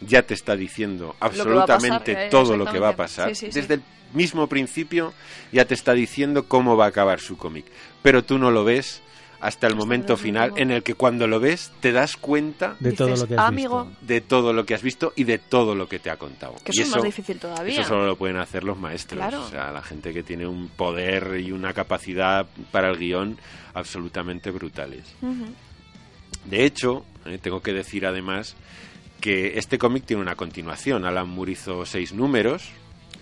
ya 0.00 0.22
te 0.22 0.34
está 0.34 0.56
diciendo 0.56 1.14
absolutamente 1.20 2.14
pasar, 2.14 2.26
eh, 2.26 2.30
todo 2.32 2.56
lo 2.56 2.66
que 2.66 2.80
va 2.80 2.88
a 2.88 2.96
pasar. 2.96 3.28
Sí, 3.28 3.46
sí, 3.46 3.52
sí. 3.52 3.60
desde 3.60 3.74
el 3.74 3.82
mismo 4.12 4.48
principio 4.48 5.14
ya 5.52 5.66
te 5.66 5.74
está 5.74 5.92
diciendo 5.92 6.48
cómo 6.48 6.76
va 6.76 6.86
a 6.86 6.88
acabar 6.88 7.20
su 7.20 7.36
cómic, 7.36 7.66
pero 8.02 8.24
tú 8.24 8.36
no 8.36 8.50
lo 8.50 8.64
ves 8.64 9.02
hasta 9.40 9.66
el 9.66 9.72
Hasta 9.74 9.84
momento 9.84 10.12
el 10.14 10.18
final 10.18 10.50
último. 10.50 10.62
en 10.62 10.70
el 10.76 10.82
que 10.82 10.94
cuando 10.94 11.26
lo 11.26 11.38
ves 11.40 11.70
te 11.80 11.92
das 11.92 12.16
cuenta 12.16 12.76
De 12.80 12.92
todo 12.92 13.08
Dices, 13.08 13.20
lo 13.22 13.26
que 13.28 13.34
has 13.34 13.40
"Amigo". 13.48 13.84
visto. 13.84 14.06
de 14.06 14.20
todo 14.20 14.52
lo 14.52 14.64
que 14.66 14.74
has 14.74 14.82
visto 14.82 15.12
y 15.16 15.24
de 15.24 15.38
todo 15.38 15.74
lo 15.74 15.88
que 15.88 15.98
te 15.98 16.10
ha 16.10 16.16
contado. 16.16 16.54
Que 16.64 16.72
y 16.74 16.80
eso 16.80 16.90
es 16.90 16.96
más 16.96 17.04
difícil 17.04 17.38
todavía. 17.38 17.80
Eso 17.80 17.88
solo 17.88 18.06
lo 18.06 18.16
pueden 18.16 18.36
hacer 18.38 18.64
los 18.64 18.78
maestros. 18.78 19.18
Claro. 19.20 19.42
O 19.44 19.48
sea, 19.48 19.70
la 19.72 19.82
gente 19.82 20.12
que 20.12 20.22
tiene 20.22 20.46
un 20.46 20.68
poder 20.68 21.40
y 21.40 21.52
una 21.52 21.72
capacidad 21.72 22.46
para 22.72 22.90
el 22.90 22.96
guion 22.98 23.38
absolutamente 23.74 24.50
brutales. 24.50 25.04
De 26.44 26.64
hecho, 26.64 27.04
eh, 27.24 27.38
tengo 27.42 27.60
que 27.60 27.72
decir 27.72 28.06
además 28.06 28.54
que 29.20 29.58
este 29.58 29.78
cómic 29.78 30.04
tiene 30.04 30.22
una 30.22 30.36
continuación. 30.36 31.04
Alan 31.04 31.28
Moore 31.28 31.52
hizo 31.52 31.84
seis 31.86 32.12
números 32.12 32.70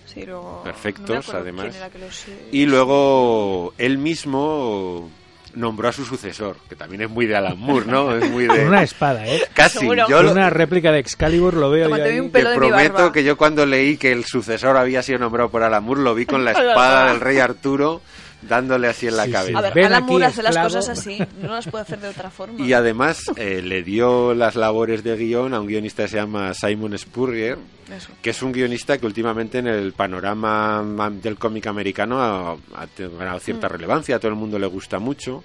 Sí, 0.05 0.23
luego- 0.25 0.61
Perfectos, 0.63 1.27
no 1.33 1.39
además. 1.39 1.65
quién 1.71 1.75
era 1.77 1.89
que 1.89 1.99
los, 1.99 2.27
eh, 2.29 2.49
y 2.51 2.65
luego 2.67 3.73
él 3.77 3.97
mismo 3.97 5.09
nombró 5.55 5.89
a 5.89 5.91
su 5.91 6.05
sucesor, 6.05 6.57
que 6.69 6.75
también 6.75 7.01
es 7.01 7.09
muy 7.09 7.25
de 7.25 7.35
Alan 7.35 7.57
Moore, 7.57 7.85
¿no? 7.87 8.15
Es 8.15 8.29
muy 8.29 8.47
Con 8.47 8.57
de... 8.57 8.65
una 8.67 8.83
espada, 8.83 9.25
¿eh? 9.27 9.41
Casi. 9.53 9.79
Seguro. 9.79 10.05
Yo 10.07 10.31
una 10.31 10.49
réplica 10.49 10.91
de 10.91 10.99
Excalibur 10.99 11.53
lo 11.55 11.69
veo 11.69 11.85
yo 11.85 11.89
Tómate 11.89 12.09
ahí. 12.11 12.19
un 12.19 12.29
pelo 12.31 12.45
Te 12.45 12.51
de 12.51 12.57
prometo 12.57 13.11
que 13.11 13.23
yo 13.23 13.37
cuando 13.37 13.65
leí 13.65 13.97
que 13.97 14.11
el 14.11 14.25
sucesor 14.25 14.77
había 14.77 15.01
sido 15.01 15.19
nombrado 15.19 15.49
por 15.49 15.63
Alan 15.63 15.83
Moore, 15.83 16.01
lo 16.01 16.13
vi 16.15 16.25
con 16.25 16.43
la 16.45 16.51
espada. 16.53 17.07
del 17.11 17.19
rey 17.21 17.39
Arturo 17.39 18.01
dándole 18.47 18.87
así 18.87 19.07
en 19.07 19.17
la 19.17 19.23
Sí, 19.23 19.29
sí. 19.29 19.33
cabeza. 19.33 19.57
A 19.59 19.61
ver, 19.61 19.73
Ven 19.73 19.85
Alan 19.85 20.05
Moore 20.05 20.25
hace 20.25 20.43
las 20.43 20.57
cosas 20.57 20.89
así, 20.89 21.19
no 21.41 21.49
las 21.53 21.67
puede 21.67 21.83
hacer 21.83 21.99
de 21.99 22.09
otra 22.09 22.29
forma. 22.29 22.65
Y 22.65 22.73
además 22.73 23.23
eh, 23.35 23.61
le 23.63 23.83
dio 23.83 24.33
las 24.33 24.55
labores 24.55 25.03
de 25.03 25.15
guion 25.15 25.53
a 25.53 25.59
un 25.59 25.67
guionista 25.67 26.03
que 26.03 26.09
se 26.09 26.17
llama 26.17 26.53
Simon 26.53 26.97
Spurrier, 26.97 27.57
Eso. 27.95 28.09
que 28.21 28.29
es 28.29 28.41
un 28.41 28.51
guionista 28.51 28.97
que 28.97 29.05
últimamente 29.05 29.59
en 29.59 29.67
el 29.67 29.93
panorama 29.93 30.81
ma- 30.83 31.09
del 31.09 31.37
cómic 31.37 31.67
americano 31.67 32.21
ha, 32.21 32.51
ha 32.51 32.87
ganado 32.97 33.39
cierta 33.39 33.67
relevancia, 33.67 34.15
a 34.15 34.19
todo 34.19 34.29
el 34.29 34.37
mundo 34.37 34.57
le 34.59 34.67
gusta 34.67 34.99
mucho, 34.99 35.43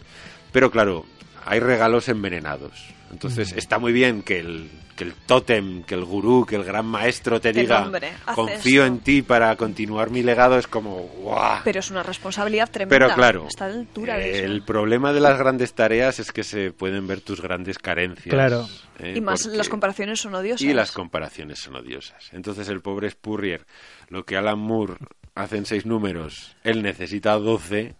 pero 0.52 0.70
claro, 0.70 1.04
hay 1.44 1.60
regalos 1.60 2.08
envenenados. 2.08 2.72
Entonces 3.12 3.52
está 3.56 3.78
muy 3.80 3.92
bien 3.92 4.22
que 4.22 4.38
el, 4.38 4.70
que 4.96 5.02
el 5.02 5.14
tótem, 5.14 5.82
que 5.82 5.96
el 5.96 6.04
gurú, 6.04 6.46
que 6.46 6.54
el 6.54 6.62
gran 6.62 6.86
maestro 6.86 7.40
te 7.40 7.52
diga, 7.52 7.90
confío 8.36 8.84
esto". 8.84 8.94
en 8.94 9.00
ti 9.00 9.22
para 9.22 9.56
continuar 9.56 10.10
mi 10.10 10.22
legado, 10.22 10.56
es 10.58 10.68
como, 10.68 11.08
¡guau! 11.20 11.58
Pero 11.64 11.80
es 11.80 11.90
una 11.90 12.04
responsabilidad 12.04 12.70
tremenda. 12.70 13.06
Pero 13.06 13.14
claro, 13.16 13.46
Está 13.48 13.64
altura 13.66 14.16
de 14.16 14.36
eso. 14.38 14.44
el 14.44 14.62
problema 14.62 15.12
de 15.12 15.18
las 15.20 15.36
grandes 15.38 15.74
tareas 15.74 16.20
es 16.20 16.30
que 16.30 16.44
se 16.44 16.70
pueden 16.70 17.08
ver 17.08 17.20
tus 17.20 17.40
grandes 17.40 17.78
carencias. 17.80 18.32
Claro. 18.32 18.68
¿eh? 19.00 19.14
Y 19.16 19.20
más 19.20 19.42
Porque- 19.42 19.56
las 19.58 19.68
comparaciones 19.68 20.20
son 20.20 20.36
odiosas. 20.36 20.62
Y 20.62 20.72
las 20.72 20.92
comparaciones 20.92 21.58
son 21.58 21.74
odiosas. 21.74 22.28
Entonces 22.32 22.68
el 22.68 22.80
pobre 22.80 23.10
Spurrier, 23.10 23.66
lo 24.08 24.24
que 24.24 24.36
Alan 24.36 24.60
Moore 24.60 24.94
hace 25.34 25.56
en 25.56 25.66
seis 25.66 25.84
números, 25.84 26.54
él 26.62 26.82
necesita 26.82 27.32
12 27.32 27.96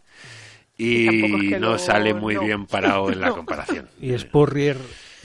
Y 0.83 1.07
es 1.07 1.51
que 1.51 1.61
no 1.61 1.71
lo- 1.73 1.79
sale 1.79 2.15
muy 2.15 2.35
no. 2.35 2.43
bien 2.45 2.67
parado 2.67 3.11
en 3.11 3.21
la 3.21 3.31
comparación. 3.33 3.89
Y 4.01 4.17
Spurrier 4.19 4.77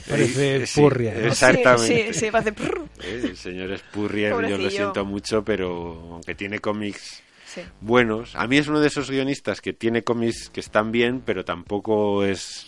parece 0.08 0.66
sí, 0.66 0.72
Spurrier. 0.80 1.14
¿no? 1.14 1.20
es- 1.20 1.26
Exactamente. 1.32 2.06
Sí, 2.06 2.12
sí, 2.14 2.20
sí, 2.26 2.30
parece... 2.30 2.52
prrr. 2.52 2.82
Eh, 3.02 3.20
El 3.24 3.36
señor 3.36 3.76
Spurrier, 3.78 4.32
yo 4.48 4.58
lo 4.58 4.70
siento 4.70 5.04
mucho, 5.04 5.44
pero 5.44 6.10
aunque 6.14 6.34
tiene 6.34 6.58
cómics 6.60 7.22
Sí. 7.46 7.62
buenos. 7.80 8.34
A 8.36 8.46
mí 8.48 8.58
es 8.58 8.68
uno 8.68 8.80
de 8.80 8.88
esos 8.88 9.10
guionistas 9.10 9.60
que 9.62 9.72
tiene 9.72 10.02
cómics 10.02 10.50
que 10.50 10.60
están 10.60 10.92
bien, 10.92 11.22
pero 11.24 11.44
tampoco 11.44 12.22
es, 12.24 12.66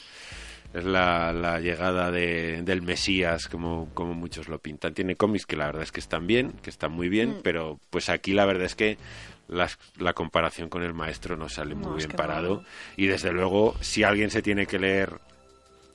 es 0.72 0.84
la, 0.84 1.32
la 1.32 1.61
llegada 1.61 2.11
de, 2.11 2.62
del 2.62 2.80
Mesías, 2.80 3.49
como, 3.49 3.91
como 3.93 4.14
muchos 4.14 4.49
lo 4.49 4.61
pintan. 4.61 4.95
Tiene 4.95 5.14
cómics 5.16 5.45
que 5.45 5.57
la 5.57 5.66
verdad 5.66 5.82
es 5.82 5.93
que 5.93 6.01
están 6.01 6.26
bien, 6.26 6.53
que 6.62 6.70
están 6.70 6.93
muy 6.93 7.09
bien, 7.11 7.30
Mm. 7.30 7.41
pero 7.43 7.78
pues 7.91 8.09
aquí 8.09 8.32
la 8.32 8.47
verdad 8.47 8.64
es 8.64 8.74
que 8.76 8.97
las- 9.49 9.78
la 9.99 10.12
comparación 10.12 10.68
con 10.68 10.82
el 10.82 10.94
maestro 10.94 11.36
no 11.36 11.49
sale 11.49 11.74
No, 11.74 11.88
muy 11.88 11.99
bien 11.99 12.11
parado. 12.12 12.62
Y 12.96 13.07
desde 13.07 13.32
luego, 13.32 13.74
si 13.80 14.05
alguien 14.05 14.30
se 14.30 14.42
tiene 14.42 14.66
que 14.66 14.78
leer 14.78 15.18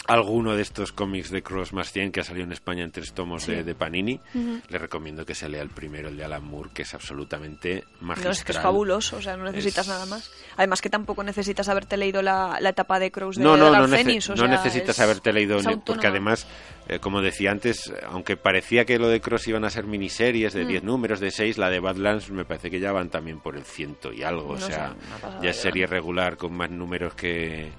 alguno 0.08 0.56
de 0.56 0.62
estos 0.62 0.92
cómics 0.92 1.30
de 1.32 1.42
Cross 1.44 1.72
más 1.74 1.92
100 1.92 2.12
que 2.12 2.20
ha 2.20 2.24
salido 2.24 2.46
en 2.46 2.52
España 2.52 2.84
en 2.84 2.92
tres 2.92 3.14
tomos 3.14 3.48
de, 3.48 3.64
de 3.64 3.74
Panini, 3.76 4.20
le 4.34 4.78
recomiendo 4.78 5.26
que 5.26 5.34
se 5.36 5.48
lea 5.50 5.62
el 5.62 5.70
primero, 5.70 6.10
el 6.10 6.18
de 6.18 6.24
Alan 6.26 6.44
Moore, 6.44 6.72
que 6.74 6.82
es 6.82 6.94
absolutamente 6.94 7.86
magistral. 8.02 8.26
No, 8.26 8.32
es 8.32 8.44
que 8.44 8.52
es 8.52 8.60
fabuloso, 8.60 9.18
o 9.18 9.22
sea, 9.22 9.38
no 9.38 9.46
necesitas 9.46 9.86
Es- 9.86 9.94
nada 9.94 10.06
más. 10.06 10.32
Además 10.58 10.82
que 10.82 10.90
tampoco 10.90 11.24
necesitas 11.24 11.70
haberte 11.70 11.96
leído 11.98 12.22
la, 12.22 12.58
la 12.60 12.70
etapa 12.70 13.00
de 13.00 13.12
Crows 13.12 13.38
de 13.38 13.44
No, 13.44 13.56
no, 13.58 13.66
de 13.66 13.72
no, 13.72 13.78
o 13.78 13.88
no 13.88 13.88
sea, 13.88 14.04
necesitas 14.48 14.90
es- 14.90 15.00
haberte 15.00 15.32
leído, 15.32 15.58
porque 15.86 16.08
además, 16.08 16.48
eh, 16.88 17.00
como 17.00 17.22
decía 17.22 17.52
antes, 17.52 17.92
aunque 18.08 18.36
parecía 18.38 18.86
que 18.86 19.00
lo 19.00 19.08
de 19.08 19.22
Cross 19.22 19.48
iban 19.48 19.64
a 19.66 19.70
ser 19.70 19.86
miniseries 19.86 20.54
Mm. 20.54 20.58
de 20.58 20.66
10 20.66 20.84
números, 20.84 21.20
de 21.20 21.32
6, 21.32 21.58
la 21.58 21.70
de 21.70 21.80
Badlands 21.80 22.30
me 22.30 22.46
parece 22.46 22.70
que 22.70 22.80
ya 22.80 22.92
van 22.92 23.10
también 23.10 23.40
por 23.40 23.56
el 23.56 23.64
ciento 23.64 24.12
y 24.12 24.24
algo, 24.24 24.50
o 24.50 24.60
sea, 24.60 24.96
ya 25.42 25.50
es 25.50 25.58
serie 25.58 25.88
regular 25.88 26.36
con 26.38 26.54
más 26.54 26.70
números 26.70 27.14
que, 27.16 27.72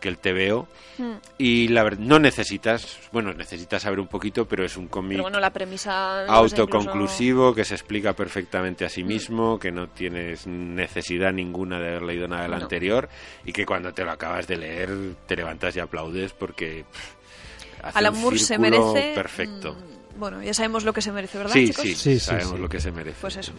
que 0.00 0.08
el 0.08 0.18
TVO. 0.18 0.68
Mm. 0.98 1.12
Y 1.38 1.68
la 1.68 1.82
verdad, 1.82 1.98
no 2.00 2.18
necesitas, 2.18 2.98
bueno, 3.12 3.32
necesitas 3.34 3.82
saber 3.82 4.00
un 4.00 4.08
poquito, 4.08 4.46
pero 4.46 4.64
es 4.64 4.76
un 4.76 4.88
cómic 4.88 5.20
bueno, 5.20 5.40
la 5.40 5.50
premisa... 5.50 6.24
autoconclusivo 6.26 7.54
que 7.54 7.64
se 7.64 7.74
explica 7.74 8.12
perfectamente 8.14 8.84
a 8.84 8.88
sí 8.88 9.02
Mm. 9.04 9.06
mismo, 9.06 9.58
que 9.58 9.70
no 9.70 9.88
tienes 9.88 10.46
necesidad 10.46 11.32
ninguna 11.32 11.78
de 11.80 11.88
haber 11.88 12.02
leído 12.02 12.28
nada 12.28 12.42
del 12.42 12.50
No. 12.52 12.56
anterior 12.58 13.08
y 13.44 13.52
que 13.52 13.66
cuando 13.66 13.92
te 13.92 14.04
lo 14.04 14.10
acabas 14.12 14.46
de 14.46 14.56
leer 14.56 14.90
te 15.26 15.36
levantas 15.36 15.76
y 15.76 15.80
aplaudes 15.80 16.32
porque 16.32 16.84
pff, 16.90 17.84
hace 17.84 17.98
Alan 17.98 18.14
un 18.14 18.20
Moore 18.22 18.38
se 18.38 18.58
merece... 18.58 19.12
perfecto. 19.14 19.74
mm, 19.74 20.18
Bueno, 20.18 20.42
ya 20.42 20.54
sabemos 20.54 20.84
lo 20.84 20.92
que 20.94 21.02
se 21.02 21.12
merece, 21.12 21.36
¿verdad, 21.36 21.52
Sí, 21.52 21.66
chicos? 21.68 21.82
sí, 21.84 21.94
Sí, 21.94 22.14
sí, 22.14 22.20
sabemos 22.20 22.52
sí. 22.54 22.58
lo 22.58 22.68
que 22.70 22.80
se 22.80 22.90
merece. 22.90 23.18
Pues 23.20 23.36
eso. 23.36 23.52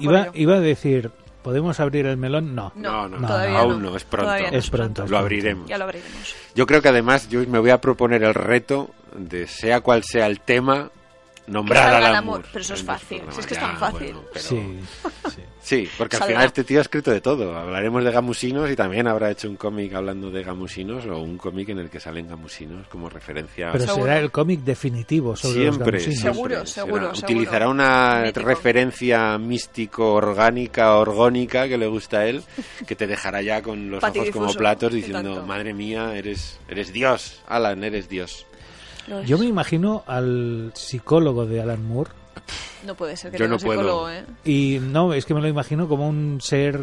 Iba, 0.00 0.28
iba 0.34 0.54
a 0.54 0.60
decir, 0.60 1.10
¿podemos 1.42 1.80
abrir 1.80 2.06
el 2.06 2.16
melón? 2.16 2.54
No. 2.54 2.72
No, 2.74 3.08
no, 3.08 3.18
no, 3.18 3.26
todavía 3.26 3.58
aún 3.58 3.82
no, 3.82 3.96
es 3.96 4.04
pronto. 4.04 4.26
Todavía 4.26 4.50
no 4.50 4.58
Es 4.58 4.70
pronto, 4.70 5.06
Lo 5.06 5.18
abriremos. 5.18 5.68
Ya 5.68 5.78
lo 5.78 5.84
abriremos. 5.84 6.34
Yo 6.54 6.66
creo 6.66 6.82
que 6.82 6.88
además 6.88 7.28
yo 7.28 7.40
me 7.46 7.58
voy 7.58 7.70
a 7.70 7.80
proponer 7.80 8.22
el 8.22 8.34
reto 8.34 8.90
de 9.16 9.46
sea 9.46 9.80
cual 9.80 10.02
sea 10.04 10.26
el 10.26 10.40
tema 10.40 10.90
nombrar 11.48 11.82
salga 11.82 11.96
a 11.96 11.98
el 12.00 12.04
Alan 12.06 12.16
amor, 12.16 12.44
pero 12.52 12.60
eso 12.62 12.74
es 12.74 12.82
fácil, 12.82 13.22
si 13.30 13.40
es 13.40 13.46
que 13.46 13.54
es 13.54 13.60
tan 13.60 13.76
fácil. 13.78 14.12
bueno, 14.14 14.22
pero- 14.32 14.44
Sí, 14.44 14.78
sí. 15.34 15.42
Sí, 15.60 15.86
porque 15.98 16.16
al 16.16 16.22
final 16.22 16.46
este 16.46 16.64
tío 16.64 16.78
ha 16.78 16.82
escrito 16.82 17.10
de 17.10 17.20
todo. 17.20 17.54
Hablaremos 17.54 18.02
de 18.02 18.10
gamusinos 18.10 18.70
y 18.70 18.76
también 18.76 19.06
habrá 19.06 19.30
hecho 19.30 19.50
un 19.50 19.56
cómic 19.56 19.92
hablando 19.92 20.30
de 20.30 20.42
gamusinos 20.42 21.04
o 21.04 21.18
un 21.20 21.36
cómic 21.36 21.68
en 21.68 21.78
el 21.80 21.90
que 21.90 22.00
salen 22.00 22.26
gamusinos 22.26 22.86
como 22.88 23.10
referencia. 23.10 23.68
Pero 23.72 23.84
Seguro. 23.84 24.04
será 24.04 24.18
el 24.18 24.30
cómic 24.30 24.60
definitivo 24.60 25.36
sobre 25.36 25.66
los 25.66 25.74
siempre, 25.76 25.98
gamusinos. 25.98 26.20
Seguro, 26.34 26.54
siempre. 26.66 26.72
seguro, 26.72 27.14
Será-. 27.14 27.26
Utilizará 27.26 27.68
una 27.68 28.22
Mítico. 28.24 28.46
referencia 28.46 29.36
místico, 29.36 30.14
orgánica, 30.14 30.94
orgónica 30.96 31.68
que 31.68 31.76
le 31.76 31.86
gusta 31.86 32.20
a 32.20 32.26
él, 32.28 32.42
que 32.86 32.96
te 32.96 33.06
dejará 33.06 33.42
ya 33.42 33.60
con 33.60 33.90
los 33.90 34.02
ojos 34.04 34.30
como 34.30 34.54
platos 34.54 34.90
diciendo, 34.92 35.44
madre 35.44 35.74
mía, 35.74 36.16
eres, 36.16 36.58
eres 36.68 36.94
Dios, 36.94 37.42
Alan, 37.46 37.84
eres 37.84 38.08
Dios. 38.08 38.46
Lo 39.08 39.20
es. 39.20 39.28
Yo 39.28 39.38
me 39.38 39.46
imagino 39.46 40.04
al 40.06 40.70
psicólogo 40.74 41.46
de 41.46 41.60
Alan 41.60 41.84
Moore 41.86 42.10
No 42.86 42.94
puede 42.94 43.16
ser 43.16 43.30
que 43.32 43.38
Yo 43.38 43.44
tenga 43.46 43.56
no 43.56 43.60
puedo. 43.64 43.80
psicólogo, 43.80 44.10
¿eh? 44.10 44.24
y 44.44 44.78
no, 44.80 45.12
es 45.14 45.24
que 45.24 45.34
me 45.34 45.40
lo 45.40 45.48
imagino 45.48 45.88
como 45.88 46.08
un 46.08 46.38
ser 46.40 46.78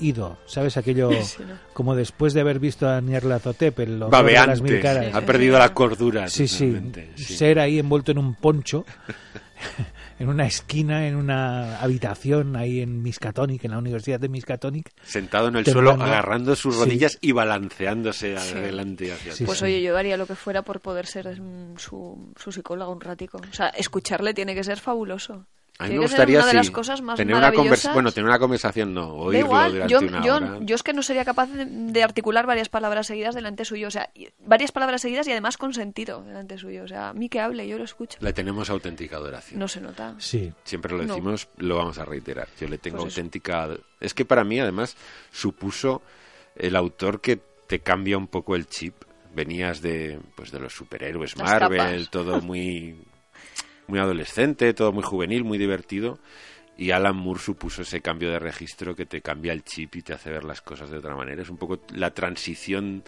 ido, 0.00 0.38
¿sabes? 0.46 0.76
Aquello 0.76 1.10
Sí, 1.22 1.42
¿no? 1.46 1.54
como 1.72 1.94
después 1.96 2.32
de 2.34 2.40
haber 2.40 2.58
visto 2.60 2.88
a 2.88 3.00
Nyarlathotep 3.00 3.80
en 3.80 3.98
los 3.98 4.10
de 4.10 4.16
las 4.32 4.62
mil 4.62 4.74
Babeante, 4.74 4.80
caras. 4.80 5.14
ha 5.14 5.20
perdido 5.26 5.58
la 5.58 5.74
cordura. 5.74 6.28
Sí, 6.28 6.46
sí, 6.48 6.76
sí. 7.16 7.34
ser 7.34 7.58
ahí 7.58 7.78
envuelto 7.78 8.12
en 8.12 8.18
un 8.18 8.34
poncho, 8.34 8.84
en 10.18 10.28
una 10.28 10.46
esquina, 10.46 11.06
en 11.08 11.16
una 11.16 11.80
habitación 11.80 12.56
ahí 12.56 12.80
en 12.80 13.02
Miskatonic, 13.02 13.64
en 13.64 13.70
la 13.72 13.78
Universidad 13.78 14.20
de 14.20 14.28
Miskatonic. 14.28 14.92
Sentado 15.02 15.48
en 15.48 15.56
el 15.56 15.64
Temblando. 15.64 15.90
suelo, 15.92 16.04
agarrando 16.04 16.54
sus 16.56 16.74
Sí. 16.74 16.80
rodillas 16.84 17.18
y 17.20 17.32
balanceándose 17.32 18.38
Sí. 18.38 18.56
adelante 18.56 19.06
y 19.06 19.10
hacia 19.10 19.32
Sí, 19.32 19.42
atrás. 19.44 19.46
Pues 19.46 19.62
oye, 19.62 19.82
yo 19.82 19.92
daría 19.94 20.16
lo 20.16 20.26
que 20.26 20.34
fuera 20.34 20.62
por 20.62 20.80
poder 20.80 21.06
ser 21.06 21.40
su, 21.76 22.32
su 22.36 22.52
psicólogo 22.52 22.92
un 22.92 23.00
ratico. 23.00 23.38
O 23.38 23.52
sea, 23.54 23.68
escucharle 23.68 24.34
tiene 24.34 24.54
que 24.54 24.64
ser 24.64 24.78
fabuloso. 24.78 25.46
A 25.80 25.84
mí 25.84 25.90
Tiene 25.90 26.00
me 26.00 26.04
que 26.06 26.08
ser 26.08 26.16
gustaría 26.18 26.38
una 26.38 26.46
de 26.48 26.54
las 26.54 26.70
cosas 26.72 27.02
más 27.02 27.16
tener 27.16 27.36
una 27.36 27.52
conversa- 27.52 27.58
maravillosas. 27.60 27.94
bueno, 27.94 28.10
tener 28.12 28.28
una 28.28 28.38
conversación 28.40 28.94
no, 28.94 29.14
oírlo 29.14 29.46
igual, 29.46 29.72
durante 29.72 29.92
yo, 29.92 29.98
una 30.00 30.24
yo, 30.24 30.34
hora. 30.36 30.58
yo 30.62 30.74
es 30.74 30.82
que 30.82 30.92
no 30.92 31.02
sería 31.04 31.24
capaz 31.24 31.46
de, 31.50 31.66
de 31.66 32.02
articular 32.02 32.46
varias 32.46 32.68
palabras 32.68 33.06
seguidas 33.06 33.36
delante 33.36 33.64
suyo. 33.64 33.86
O 33.86 33.90
sea, 33.92 34.10
y- 34.12 34.28
varias 34.44 34.72
palabras 34.72 35.02
seguidas 35.02 35.28
y 35.28 35.30
además 35.30 35.56
con 35.56 35.72
sentido 35.74 36.24
delante 36.24 36.58
suyo. 36.58 36.82
O 36.82 36.88
sea, 36.88 37.10
a 37.10 37.12
mí 37.14 37.28
que 37.28 37.38
hable, 37.38 37.68
yo 37.68 37.78
lo 37.78 37.84
escucho. 37.84 38.18
Le 38.20 38.32
tenemos 38.32 38.70
auténtica 38.70 39.16
adoración. 39.18 39.60
No 39.60 39.68
se 39.68 39.80
nota. 39.80 40.16
Sí, 40.18 40.52
Siempre 40.64 40.96
lo 40.96 41.04
No. 41.04 41.14
decimos, 41.14 41.48
lo 41.58 41.76
vamos 41.76 41.98
a 41.98 42.04
reiterar. 42.04 42.48
Yo 42.60 42.66
le 42.66 42.78
tengo 42.78 42.98
Pues 42.98 43.12
eso. 43.12 43.20
auténtica... 43.20 43.68
Es 44.00 44.14
que 44.14 44.24
para 44.24 44.42
mí, 44.42 44.58
además, 44.58 44.96
supuso 45.30 46.02
el 46.56 46.74
autor 46.74 47.20
que 47.20 47.40
te 47.68 47.78
cambia 47.78 48.18
un 48.18 48.26
poco 48.26 48.56
el 48.56 48.66
chip. 48.66 48.94
Venías 49.32 49.80
de, 49.82 50.18
pues, 50.34 50.50
de 50.50 50.58
los 50.58 50.72
superhéroes 50.74 51.36
Las 51.36 51.48
Marvel, 51.48 51.78
tapas. 51.78 52.10
todo 52.10 52.40
muy, 52.40 52.96
muy 53.88 53.98
adolescente, 53.98 54.72
todo 54.74 54.92
muy 54.92 55.02
juvenil, 55.02 55.44
muy 55.44 55.58
divertido. 55.58 56.18
Y 56.80 56.92
Alan 56.92 57.16
Moore 57.16 57.40
supuso 57.40 57.82
ese 57.82 58.00
cambio 58.00 58.30
de 58.30 58.38
registro 58.38 58.94
que 58.94 59.04
te 59.04 59.20
cambia 59.20 59.52
el 59.52 59.64
chip 59.64 59.96
y 59.96 60.02
te 60.02 60.12
hace 60.12 60.30
ver 60.30 60.44
las 60.44 60.60
cosas 60.60 60.88
de 60.90 60.98
otra 60.98 61.16
manera. 61.16 61.42
Es 61.42 61.50
un 61.50 61.56
poco 61.56 61.80
la 61.92 62.12
transición 62.14 63.02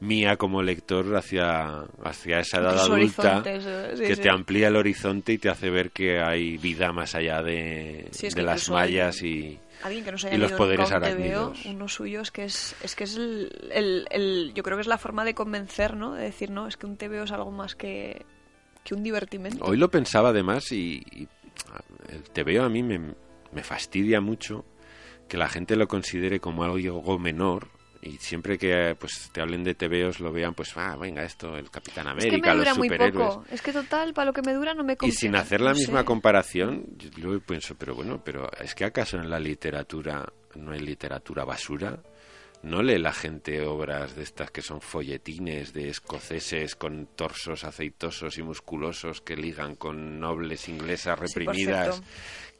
mía 0.00 0.36
como 0.36 0.60
lector 0.62 1.16
hacia, 1.16 1.84
hacia 2.04 2.40
esa 2.40 2.58
edad 2.58 2.78
adulta 2.78 3.42
sí, 3.42 4.02
que 4.04 4.16
sí. 4.16 4.20
te 4.20 4.28
amplía 4.28 4.68
el 4.68 4.76
horizonte 4.76 5.32
y 5.32 5.38
te 5.38 5.48
hace 5.48 5.70
ver 5.70 5.90
que 5.90 6.20
hay 6.20 6.58
vida 6.58 6.92
más 6.92 7.14
allá 7.14 7.42
de, 7.42 8.08
Sí, 8.10 8.28
de 8.28 8.42
las 8.42 8.68
mallas 8.68 9.22
y... 9.22 9.58
Alguien 9.82 10.04
que 10.04 10.34
Y 10.34 10.36
los 10.38 10.52
poderes 10.52 10.92
arácnidos. 10.92 11.64
uno 11.64 11.88
suyo 11.88 12.20
es 12.20 12.30
que 12.30 12.44
es, 12.44 12.76
es 12.82 12.94
que 12.94 13.04
es 13.04 13.16
el, 13.16 13.50
el- 13.72 14.06
el- 14.10 14.52
yo 14.54 14.62
creo 14.62 14.76
que 14.76 14.82
es 14.82 14.86
la 14.86 14.98
forma 14.98 15.24
de 15.24 15.34
convencer, 15.34 15.96
¿no? 15.96 16.12
De 16.12 16.24
decir, 16.24 16.50
no, 16.50 16.68
es 16.68 16.76
que 16.76 16.84
un 16.86 16.96
TVO 16.98 17.24
es 17.24 17.32
algo 17.32 17.50
más 17.50 17.74
que, 17.74 18.24
que 18.84 18.94
un 18.94 19.02
divertimento. 19.02 19.64
Hoy 19.64 19.76
lo 19.76 19.90
pensaba 19.90 20.28
además 20.28 20.70
y, 20.72 21.02
y 21.10 21.28
el 22.10 22.22
TVO 22.22 22.62
a 22.64 22.68
mí 22.68 22.82
me, 22.82 23.00
me 23.52 23.62
fastidia 23.62 24.20
mucho 24.20 24.64
que 25.28 25.36
la 25.38 25.48
gente 25.48 25.74
lo 25.76 25.88
considere 25.88 26.38
como 26.40 26.64
algo 26.64 27.18
menor 27.18 27.68
y 28.02 28.18
siempre 28.18 28.58
que 28.58 28.94
pues 29.00 29.30
te 29.32 29.40
hablen 29.40 29.64
de 29.64 29.74
TVOs 29.74 30.20
lo 30.20 30.30
vean 30.30 30.52
pues 30.52 30.76
ah 30.76 30.94
venga 30.96 31.22
esto 31.24 31.56
el 31.56 31.70
Capitán 31.70 32.06
es 32.18 32.26
que 32.26 32.28
América 32.28 32.50
me 32.52 32.56
dura 32.58 32.70
los 32.70 32.78
muy 32.78 32.90
poco. 32.90 33.44
Es 33.50 33.62
que 33.62 33.72
total, 33.72 34.12
para 34.12 34.26
lo 34.26 34.32
que 34.34 34.42
me 34.42 34.52
dura 34.52 34.74
no 34.74 34.84
me 34.84 34.92
y 34.92 34.96
compensa. 34.96 35.20
sin 35.20 35.34
hacer 35.36 35.62
la 35.62 35.70
no 35.72 35.78
misma 35.78 36.00
sé. 36.00 36.04
comparación 36.04 36.84
yo 36.98 37.08
luego 37.16 37.40
pienso 37.40 37.74
pero 37.76 37.94
bueno 37.94 38.20
pero 38.22 38.50
es 38.60 38.74
que 38.74 38.84
acaso 38.84 39.16
en 39.16 39.30
la 39.30 39.40
literatura 39.40 40.30
no 40.56 40.72
hay 40.72 40.80
literatura 40.80 41.44
basura 41.46 41.98
¿No 42.64 42.82
lee 42.82 42.98
la 42.98 43.12
gente 43.12 43.60
obras 43.60 44.16
de 44.16 44.22
estas 44.22 44.50
que 44.50 44.62
son 44.62 44.80
folletines 44.80 45.74
de 45.74 45.90
escoceses 45.90 46.76
con 46.76 47.08
torsos 47.14 47.62
aceitosos 47.62 48.38
y 48.38 48.42
musculosos 48.42 49.20
que 49.20 49.36
ligan 49.36 49.76
con 49.76 50.18
nobles 50.18 50.68
inglesas 50.68 51.18
reprimidas? 51.18 52.02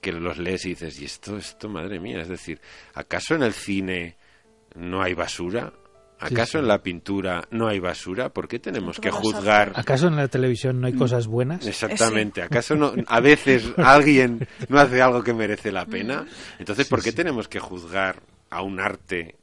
que 0.03 0.13
los 0.13 0.37
lees 0.37 0.67
y 0.67 0.71
dices, 0.71 1.01
¿y 1.01 1.07
esto, 1.07 1.39
esto, 1.39 1.71
madre 1.71 1.99
mía? 1.99 2.21
Es 2.21 2.29
decir, 2.29 2.61
¿acaso 2.93 3.35
en 3.37 3.43
el 3.43 3.55
cine 3.55 4.19
no 4.75 5.03
hay 5.03 5.15
basura? 5.15 5.73
¿Acaso 6.21 6.53
sí. 6.53 6.59
en 6.59 6.69
la 6.69 6.83
pintura 6.83 7.49
no 7.51 7.69
hay 7.69 7.79
basura? 7.79 8.29
¿Por 8.29 8.47
qué 8.47 8.59
tenemos 8.59 8.99
En 8.99 9.03
que 9.05 9.11
juzgar? 9.11 9.73
¿Acaso 9.75 10.09
en 10.09 10.17
la 10.17 10.29
televisión 10.29 10.83
no 10.83 10.89
hay 10.89 10.93
cosas 10.93 11.27
buenas? 11.27 11.67
Exactamente. 11.67 12.43
¿Acaso 12.43 12.77
no, 12.77 12.93
a 13.07 13.21
veces 13.21 13.73
alguien 13.79 14.47
no 14.69 14.79
hace 14.79 15.01
algo 15.01 15.23
que 15.23 15.33
merece 15.33 15.73
la 15.73 15.87
pena? 15.87 16.27
Entonces, 16.59 16.87
¿por 16.87 17.03
qué 17.03 17.13
tenemos 17.13 17.49
que 17.49 17.59
juzgar 17.59 18.23
a 18.51 18.61
un 18.61 18.81
arte 18.81 19.37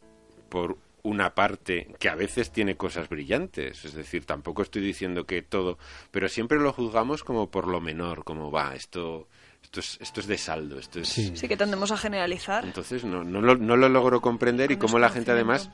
por 0.52 0.78
una 1.04 1.34
parte 1.34 1.88
que 2.00 2.10
a 2.10 2.16
veces 2.16 2.52
tiene 2.52 2.78
cosas 2.78 3.10
brillantes? 3.10 3.84
Es 3.86 3.96
decir, 3.96 4.26
tampoco 4.26 4.62
estoy 4.62 4.84
diciendo 4.84 5.26
que 5.26 5.42
todo, 5.42 5.80
pero 6.12 6.30
siempre 6.30 6.60
lo 6.60 6.72
juzgamos 6.74 7.24
como 7.24 7.50
por 7.50 7.68
lo 7.68 7.82
menor, 7.82 8.24
como 8.24 8.52
va, 8.52 8.76
esto, 8.76 9.28
esto 9.64 9.80
es, 9.80 9.98
esto 10.00 10.20
es 10.20 10.28
de 10.28 10.38
saldo, 10.38 10.78
esto 10.78 11.00
es. 11.00 11.08
Sí. 11.10 11.32
Sí, 11.36 11.48
que 11.48 11.58
tendemos 11.58 11.92
a 11.92 11.98
generalizar. 11.98 12.64
Entonces 12.66 13.04
no, 13.04 13.24
no, 13.24 13.42
lo, 13.42 13.56
no 13.56 13.76
lo 13.78 13.90
logro 13.90 14.22
comprender 14.22 14.70
y 14.72 14.78
cómo 14.78 15.00
la 15.00 15.10
gente 15.10 15.32
además 15.32 15.72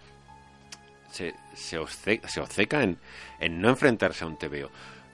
se, 1.11 1.33
se, 1.55 1.79
obce- 1.79 2.21
se 2.27 2.39
obceca 2.39 2.83
en, 2.83 2.97
en 3.39 3.59
no 3.59 3.69
enfrentarse 3.69 4.23
a 4.23 4.27
un 4.27 4.37
TVO. 4.37 4.69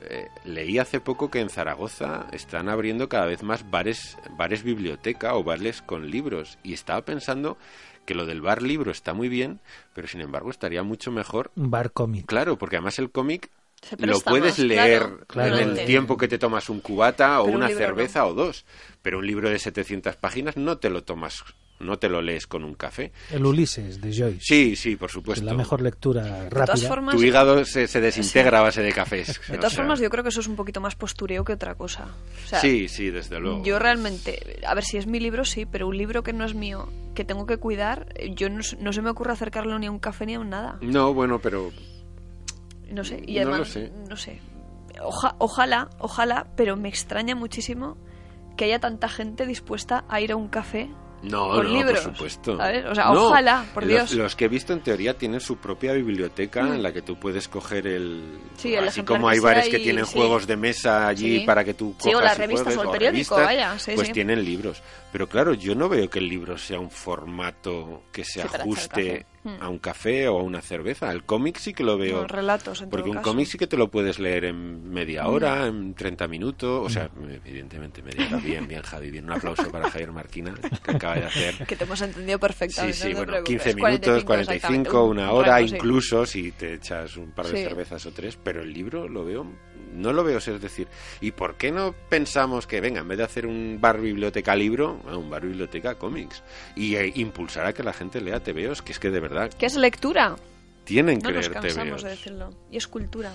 Eh, 0.05 0.27
leí 0.43 0.79
hace 0.79 0.99
poco 0.99 1.31
que 1.31 1.39
en 1.39 1.49
Zaragoza 1.49 2.27
están 2.33 2.67
abriendo 2.67 3.07
cada 3.07 3.25
vez 3.25 3.41
más 3.41 3.69
bares, 3.71 4.17
bares 4.37 4.61
biblioteca 4.63 5.33
o 5.35 5.43
bares 5.45 5.81
con 5.81 6.11
libros 6.11 6.57
y 6.61 6.73
estaba 6.73 7.03
pensando 7.05 7.57
que 8.05 8.15
lo 8.15 8.25
del 8.25 8.41
bar 8.41 8.61
libro 8.61 8.91
está 8.91 9.13
muy 9.13 9.29
bien, 9.29 9.59
pero 9.93 10.07
sin 10.07 10.21
embargo 10.21 10.49
estaría 10.51 10.83
mucho 10.83 11.11
mejor, 11.11 11.51
Un 11.55 11.71
bar 11.71 11.91
cómic. 11.91 12.25
claro, 12.25 12.57
porque 12.57 12.75
además 12.77 12.99
el 12.99 13.11
cómic 13.11 13.49
lo 13.97 14.19
puedes 14.21 14.59
más, 14.59 14.59
leer 14.59 15.25
claro, 15.27 15.57
en 15.57 15.69
el 15.77 15.85
tiempo 15.85 16.15
que 16.17 16.27
te 16.27 16.37
tomas 16.37 16.69
un 16.69 16.79
cubata 16.79 17.41
o 17.41 17.45
Pero 17.45 17.57
un 17.57 17.63
una 17.63 17.69
no. 17.69 17.75
cerveza 17.77 18.25
o 18.25 18.33
dos, 18.33 18.65
pero 19.01 19.19
un 19.19 19.27
libro 19.27 19.49
de 19.49 19.59
700 19.59 20.15
páginas 20.17 20.55
no 20.57 20.77
te 20.77 20.89
lo 20.89 21.03
tomas, 21.03 21.43
no 21.79 21.97
te 21.99 22.07
lo 22.07 22.21
lees 22.21 22.47
con 22.47 22.63
un 22.63 22.75
café. 22.75 23.11
El 23.31 23.45
Ulises 23.45 23.99
de 23.99 24.13
Joyce. 24.15 24.39
Sí, 24.41 24.75
sí, 24.75 24.95
por 24.95 25.11
supuesto. 25.11 25.41
es 25.41 25.45
la 25.45 25.53
mejor 25.53 25.81
lectura 25.81 26.47
rápida. 26.49 26.87
formas, 26.87 27.15
Tu 27.15 27.23
hígado 27.23 27.65
se, 27.65 27.87
se 27.87 27.99
desintegra 27.99 28.59
a 28.59 28.61
base 28.61 28.81
de 28.81 28.93
cafés. 28.93 29.41
de 29.49 29.55
O 29.55 29.57
todas 29.57 29.73
sea, 29.73 29.81
formas, 29.83 29.99
yo 29.99 30.09
creo 30.09 30.23
que 30.23 30.29
eso 30.29 30.39
es 30.39 30.47
un 30.47 30.55
poquito 30.55 30.79
más 30.79 30.95
postureo 30.95 31.43
que 31.43 31.53
otra 31.53 31.75
cosa. 31.75 32.07
O 32.45 32.47
sea, 32.47 32.59
Sí, 32.59 32.87
sí, 32.87 33.09
desde 33.09 33.39
luego. 33.39 33.63
Yo 33.63 33.79
realmente, 33.79 34.61
a 34.65 34.73
ver 34.75 34.83
si 34.85 34.97
es 34.97 35.07
mi 35.07 35.19
libro, 35.19 35.43
sí, 35.45 35.65
pero 35.65 35.87
un 35.87 35.97
libro 35.97 36.23
que 36.23 36.31
no 36.31 36.45
es 36.45 36.53
mío, 36.55 36.87
que 37.15 37.25
tengo 37.25 37.45
que 37.45 37.57
cuidar, 37.57 38.13
yo 38.35 38.49
no, 38.49 38.61
se 38.63 39.01
me 39.01 39.09
ocurre 39.09 39.33
acercarlo 39.33 39.77
ni 39.79 39.87
a 39.87 39.91
un 39.91 39.99
café 39.99 40.25
ni 40.25 40.35
a 40.35 40.39
un 40.39 40.49
nada. 40.49 40.77
No, 40.81 41.13
bueno, 41.13 41.39
pero 41.39 41.71
No 42.89 43.03
sé, 43.03 43.21
y 43.25 43.35
No 43.39 43.45
lo 43.45 43.49
además, 43.51 43.67
sé. 43.69 43.91
no 44.09 44.15
sé. 44.15 44.39
Oja- 45.01 45.35
ojalá, 45.39 45.89
ojalá, 45.99 46.47
pero 46.55 46.77
me 46.77 46.87
extraña 46.87 47.35
muchísimo 47.35 47.97
que 48.55 48.65
haya 48.65 48.79
tanta 48.79 49.09
gente 49.09 49.45
dispuesta 49.47 50.05
a 50.07 50.21
ir 50.21 50.31
a 50.31 50.35
un 50.35 50.47
café 50.47 50.89
no, 51.23 51.49
con 51.49 51.65
no, 51.65 51.73
libros. 51.77 52.01
por 52.01 52.13
supuesto. 52.13 52.57
¿sabes? 52.57 52.85
O 52.85 52.93
sea, 52.93 53.05
No, 53.05 53.27
ojalá, 53.27 53.65
por 53.73 53.83
los, 53.83 53.91
Dios. 53.91 54.13
Mm. 54.13 54.17
Los 54.17 54.35
que 54.35 54.45
he 54.45 54.47
visto 54.47 54.73
en 54.73 54.81
teoría 54.81 55.17
tienen 55.17 55.39
su 55.39 55.57
propia 55.57 55.93
biblioteca 55.93 56.61
en 56.61 56.83
la 56.83 56.93
que 56.93 57.01
tú 57.01 57.17
puedes 57.17 57.47
coger 57.47 57.87
el... 57.87 58.21
Sí, 58.57 58.75
el 58.75 58.87
así 58.87 59.03
como 59.03 59.27
hay 59.29 59.39
bares 59.39 59.69
que 59.69 59.79
tienen 59.79 60.05
sí. 60.05 60.13
juegos 60.17 60.45
de 60.45 60.55
mesa 60.57 61.07
allí 61.07 61.39
Sí. 61.39 61.45
para 61.45 61.63
que 61.63 61.73
tú 61.73 61.95
Sí, 61.99 62.09
o 62.09 62.13
cojas 62.13 62.25
las 62.25 62.37
revistas 62.37 62.75
juegues, 62.75 62.77
o 62.79 62.83
el 62.83 62.91
periódico, 62.99 63.37
revistas, 63.37 63.85
vaya, 63.85 63.95
pues 63.95 64.11
tienen 64.11 64.43
libros. 64.43 64.81
Pero 65.11 65.27
claro, 65.27 65.53
yo 65.53 65.73
no 65.75 65.89
veo 65.89 66.09
que 66.09 66.19
el 66.19 66.27
libro 66.27 66.57
sea 66.57 66.79
un 66.79 66.91
formato 66.91 68.03
que 68.11 68.23
se 68.25 68.41
ajuste 68.41 69.25
café. 69.43 69.57
Mm. 69.57 69.61
a 69.63 69.69
un 69.69 69.77
café 69.79 70.27
o 70.27 70.39
a 70.39 70.43
una 70.43 70.61
cerveza. 70.61 71.11
El 71.11 71.23
cómic 71.23 71.57
sí 71.57 71.73
que 71.73 71.83
lo 71.83 71.97
veo... 71.97 72.21
No, 72.21 72.27
relatos, 72.27 72.81
en 72.81 72.89
Porque 72.89 73.03
todo 73.03 73.11
un 73.11 73.17
caso. 73.17 73.29
Cómic 73.31 73.47
sí 73.47 73.57
que 73.57 73.67
te 73.67 73.77
lo 73.77 73.89
puedes 73.89 74.19
leer 74.19 74.45
en 74.45 74.89
media 74.89 75.27
hora, 75.27 75.67
en 75.67 75.93
30 75.93 76.27
minutos. 76.27 76.85
O 76.85 76.89
sea, 76.89 77.09
evidentemente 77.45 78.01
media 78.01 78.27
hora. 78.27 78.37
Bien, 78.37 78.67
bien, 78.67 78.81
Javi. 78.81 79.11
Bien, 79.11 79.25
un 79.25 79.33
aplauso 79.33 79.69
para 79.71 79.89
Javier 79.89 80.11
Marquina, 80.11 80.53
que 80.83 80.91
acaba 80.91 81.15
de 81.15 81.25
hacer. 81.25 81.55
Que 81.67 81.75
te 81.75 81.83
hemos 81.83 82.01
entendido 82.01 82.37
Sí, 82.37 82.41
perfectamente. 82.41 82.97
sí, 82.97 83.03
no 83.03 83.09
te 83.09 83.15
bueno, 83.15 83.31
preocupes. 83.31 83.63
15 83.63 83.75
minutos, 83.75 84.23
45, 84.23 84.43
exactamente, 84.43 84.89
una 84.97 85.31
un 85.33 85.37
hora, 85.39 85.57
sí. 85.59 85.75
incluso 85.75 86.25
si 86.25 86.51
te 86.51 86.73
echas 86.75 87.17
un 87.17 87.31
par 87.31 87.47
de 87.47 87.57
Sí. 87.57 87.63
cervezas 87.63 88.05
o 88.05 88.11
tres. 88.11 88.37
Pero 88.43 88.61
el 88.61 88.73
libro 88.73 89.07
lo 89.07 89.25
veo, 89.25 89.45
no 89.93 90.13
lo 90.13 90.23
veo. 90.23 90.37
Es 90.37 90.61
decir, 90.61 90.87
¿y 91.21 91.31
por 91.31 91.55
qué 91.55 91.71
no 91.71 91.93
pensamos 92.09 92.67
que, 92.67 92.81
venga, 92.81 93.01
en 93.01 93.07
vez 93.07 93.17
de 93.17 93.23
hacer 93.23 93.45
un 93.45 93.79
bar 93.79 94.01
biblioteca 94.01 94.55
libro, 94.55 95.01
a 95.07 95.17
un 95.17 95.29
bar 95.29 95.43
biblioteca 95.45 95.95
cómics? 95.95 96.43
Y 96.75 96.95
eh, 96.95 97.11
impulsar 97.15 97.65
a 97.65 97.73
que 97.73 97.83
la 97.83 97.93
gente 97.93 98.21
lea 98.21 98.41
TVOs, 98.41 98.81
que 98.81 98.91
es 98.91 98.99
que 98.99 99.09
de 99.09 99.19
verdad 99.19 99.51
¿Qué 99.57 99.65
es 99.65 99.75
lectura? 99.75 100.35
tienen 100.83 101.19
No 101.19 101.29
que 101.29 101.35
nos 101.35 101.49
leer 101.49 101.61
cansamos 101.61 101.89
TVOs. 101.89 102.03
de 102.03 102.09
decirlo. 102.09 102.49
Y 102.71 102.77
es 102.77 102.87
cultura. 102.87 103.31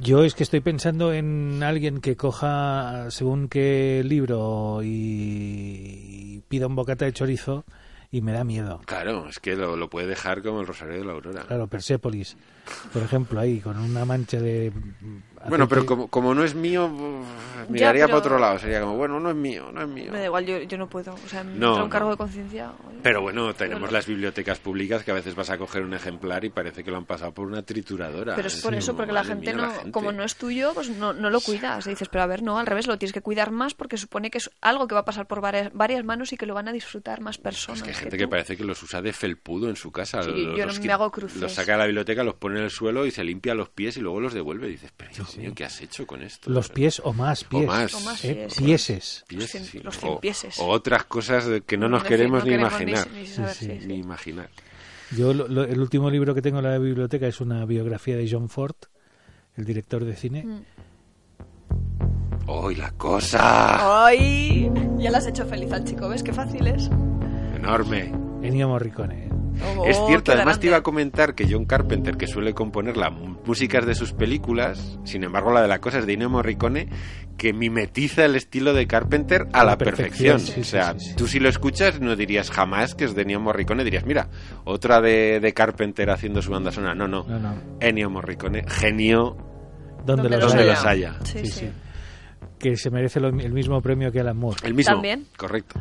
Yo 0.00 0.24
es 0.24 0.34
que 0.34 0.42
estoy 0.42 0.60
pensando 0.60 1.12
en 1.12 1.62
alguien 1.62 2.00
que 2.00 2.16
coja 2.16 3.10
según 3.10 3.48
qué 3.48 4.02
libro 4.04 4.80
y 4.82 6.42
pida 6.48 6.66
un 6.66 6.74
bocata 6.74 7.04
de 7.04 7.12
chorizo 7.12 7.64
y 8.14 8.22
me 8.22 8.30
da 8.30 8.44
miedo. 8.44 8.80
Claro, 8.86 9.28
es 9.28 9.40
que 9.40 9.56
lo, 9.56 9.74
lo 9.74 9.90
puede 9.90 10.06
dejar 10.06 10.40
como 10.40 10.60
el 10.60 10.68
Rosario 10.68 10.94
de 10.94 11.04
la 11.04 11.14
Aurora. 11.14 11.42
Claro, 11.48 11.66
Persépolis, 11.66 12.36
por 12.92 13.02
ejemplo, 13.02 13.40
ahí 13.40 13.58
con 13.58 13.76
una 13.76 14.04
mancha 14.04 14.38
de... 14.38 14.72
Bueno, 15.48 15.68
pero 15.68 15.84
como, 15.86 16.08
como 16.08 16.34
no 16.34 16.42
es 16.44 16.54
mío, 16.54 16.86
uf, 16.86 17.26
Ya, 17.66 17.72
miraría 17.72 18.06
pero- 18.06 18.08
para 18.08 18.18
otro 18.18 18.38
lado. 18.38 18.58
Sería 18.58 18.80
como, 18.80 18.96
bueno, 18.96 19.20
no 19.20 19.30
es 19.30 19.36
mío, 19.36 19.70
no 19.72 19.82
es 19.82 19.88
mío. 19.88 20.10
Me 20.12 20.18
da 20.18 20.24
igual, 20.26 20.46
yo, 20.46 20.62
yo 20.62 20.78
no 20.78 20.88
puedo. 20.88 21.14
O 21.14 21.28
sea, 21.28 21.44
me 21.44 21.54
No, 21.56 21.84
un 21.84 21.90
cargo 21.90 22.10
de 22.10 22.16
conciencia. 22.16 22.72
Pero 23.02 23.20
bueno, 23.22 23.52
tenemos 23.54 23.80
Bueno. 23.82 23.92
las 23.92 24.06
bibliotecas 24.06 24.58
públicas 24.58 25.04
que 25.04 25.10
a 25.10 25.14
veces 25.14 25.34
vas 25.34 25.50
a 25.50 25.58
coger 25.58 25.82
un 25.82 25.94
ejemplar 25.94 26.44
y 26.44 26.50
parece 26.50 26.82
que 26.84 26.90
lo 26.90 26.96
han 26.96 27.04
pasado 27.04 27.32
por 27.32 27.46
una 27.46 27.62
trituradora. 27.62 28.34
Pero 28.36 28.48
es 28.48 28.60
por 28.62 28.74
eso, 28.74 28.92
como, 28.92 28.98
porque 28.98 29.12
la 29.12 29.24
gente, 29.24 29.52
no, 29.52 29.62
la 29.62 29.70
gente. 29.70 29.90
como 29.90 30.12
no 30.12 30.24
es 30.24 30.36
tuyo, 30.36 30.72
pues 30.74 30.88
no, 30.90 31.12
no 31.12 31.30
lo 31.30 31.40
cuidas. 31.40 31.86
Y 31.86 31.90
dices, 31.90 32.08
pero 32.08 32.24
a 32.24 32.26
ver, 32.26 32.42
no, 32.42 32.58
al 32.58 32.66
revés, 32.66 32.86
lo 32.86 32.96
tienes 32.98 33.12
que 33.12 33.20
cuidar 33.20 33.50
más 33.50 33.74
porque 33.74 33.96
supone 33.98 34.30
que 34.30 34.38
es 34.38 34.50
algo 34.62 34.86
que 34.88 34.94
va 34.94 35.00
a 35.02 35.04
pasar 35.04 35.26
por 35.26 35.40
varias, 35.40 35.72
varias 35.72 36.04
manos 36.04 36.32
y 36.32 36.36
que 36.36 36.46
lo 36.46 36.54
van 36.54 36.68
a 36.68 36.72
disfrutar 36.72 37.20
más 37.20 37.38
personas. 37.38 37.80
Es 37.80 37.82
que 37.84 37.90
hay 37.90 37.94
que 37.96 38.00
gente 38.00 38.16
que 38.18 38.24
tú. 38.24 38.30
parece 38.30 38.56
que 38.56 38.64
los 38.64 38.82
usa 38.82 39.02
de 39.02 39.12
felpudo 39.12 39.68
en 39.68 39.76
su 39.76 39.92
casa. 39.92 40.22
Sí, 40.22 40.30
los, 40.30 40.56
yo 40.56 40.60
no 40.60 40.66
los 40.66 40.78
me 40.80 40.86
que- 40.86 40.92
hago 40.92 41.10
cruces. 41.10 41.40
Los 41.40 41.52
saca 41.52 41.72
de 41.72 41.78
la 41.78 41.86
biblioteca, 41.86 42.24
los 42.24 42.34
pone 42.36 42.58
en 42.58 42.64
el 42.64 42.70
suelo 42.70 43.04
y 43.06 43.10
se 43.10 43.22
limpia 43.24 43.54
los 43.54 43.68
pies 43.68 43.96
y 43.96 44.00
luego 44.00 44.20
los 44.20 44.32
devuelve. 44.32 44.68
Y 44.68 44.72
dices, 44.72 44.92
pero 44.96 45.24
mío, 45.38 45.52
¿qué 45.54 45.64
has 45.64 45.80
hecho 45.80 46.06
con 46.06 46.22
esto? 46.22 46.50
Los 46.50 46.68
pies 46.68 47.00
o 47.04 47.12
más 47.12 47.44
pies. 47.44 47.66
más. 47.66 47.94
O 47.94 48.00
más 48.00 48.24
¿eh? 48.24 48.48
Pieses. 48.56 49.24
Pies, 49.26 49.40
Los 49.40 49.54
cien- 49.54 49.64
sí. 49.64 49.80
los 49.80 50.58
o, 50.60 50.66
otras 50.68 51.04
cosas 51.04 51.44
que 51.66 51.76
no 51.76 51.88
nos 51.88 52.04
queremos 52.04 52.40
no 52.40 52.44
ni 52.44 52.50
queremos 52.50 52.72
imaginar. 52.80 53.08
ni 53.12 53.26
saber, 53.26 53.54
Sí, 53.54 53.66
sí, 53.66 53.78
sí. 53.80 53.86
Ni 53.86 53.94
imaginar. 53.96 54.48
Yo 55.16 55.32
lo- 55.34 55.46
lo- 55.48 55.64
el 55.64 55.80
último 55.80 56.10
libro 56.10 56.34
que 56.34 56.42
tengo 56.42 56.58
en 56.58 56.64
la 56.64 56.78
biblioteca 56.78 57.26
es 57.26 57.40
una 57.40 57.64
biografía 57.66 58.16
de 58.16 58.28
John 58.30 58.48
Ford, 58.48 58.74
el 59.56 59.64
director 59.64 60.04
de 60.04 60.16
cine. 60.16 60.44
Mm. 60.44 60.62
¡Uy, 62.50 62.74
la 62.74 62.90
cosa! 62.92 64.04
¡Ay! 64.06 64.70
Ya 64.98 65.10
le 65.10 65.16
has 65.16 65.26
hecho 65.26 65.46
feliz 65.46 65.72
al 65.72 65.84
chico, 65.84 66.08
¿ves 66.08 66.22
qué 66.22 66.32
fácil 66.32 66.66
es? 66.66 66.90
Enorme. 67.56 68.12
Ennio 68.42 68.68
Morricone. 68.68 69.23
Oh, 69.76 69.84
es 69.86 69.96
cierto, 70.06 70.32
además 70.32 70.58
te 70.60 70.66
iba 70.66 70.76
a 70.78 70.82
comentar 70.82 71.34
que 71.34 71.46
John 71.50 71.64
Carpenter, 71.64 72.16
que 72.16 72.26
suele 72.26 72.54
componer 72.54 72.96
las 72.96 73.12
músicas 73.12 73.86
de 73.86 73.94
sus 73.94 74.12
películas, 74.12 74.98
sin 75.04 75.22
embargo 75.24 75.52
la 75.52 75.62
de 75.62 75.68
la 75.68 75.80
cosa 75.80 75.98
es 75.98 76.06
de 76.06 76.14
Ennio 76.14 76.28
Morricone, 76.30 76.88
que 77.36 77.52
mimetiza 77.52 78.24
el 78.24 78.36
estilo 78.36 78.72
de 78.74 78.86
Carpenter 78.86 79.46
a 79.52 79.64
la 79.64 79.76
perfección. 79.78 80.36
perfección, 80.38 80.40
sí, 80.40 80.60
o 80.60 80.64
sea, 80.64 80.92
sí, 80.94 81.00
sí, 81.00 81.06
sí. 81.10 81.16
tú 81.16 81.26
si 81.26 81.40
lo 81.40 81.48
escuchas 81.48 82.00
no 82.00 82.16
dirías 82.16 82.50
jamás 82.50 82.94
que 82.94 83.04
es 83.04 83.14
de 83.14 83.22
Ennio 83.22 83.40
Morricone, 83.40 83.84
dirías, 83.84 84.04
mira, 84.06 84.28
otra 84.64 85.00
de, 85.00 85.40
de 85.40 85.52
Carpenter 85.54 86.10
haciendo 86.10 86.42
su 86.42 86.50
banda 86.50 86.70
sonora. 86.72 86.94
No, 86.94 87.06
no, 87.08 87.24
No, 87.24 87.38
no. 87.38 87.54
Ennio 87.80 88.10
Morricone, 88.10 88.64
genio 88.68 89.36
donde, 90.04 90.22
Donde 90.24 90.36
los, 90.38 90.48
donde 90.48 90.62
haya. 90.64 90.72
los 90.74 90.84
haya. 90.84 91.14
Sí, 91.24 91.38
Sí, 91.40 91.46
sí. 91.46 91.52
sí. 91.60 91.68
Que 92.58 92.76
se 92.76 92.90
merece 92.90 93.20
lo- 93.20 93.28
el 93.28 93.52
mismo 93.52 93.80
premio 93.82 94.10
que 94.12 94.20
Alan 94.20 94.36
Moore. 94.36 94.58
El 94.64 94.74
mismo. 94.74 94.94
También. 94.94 95.26
Correcto. 95.36 95.80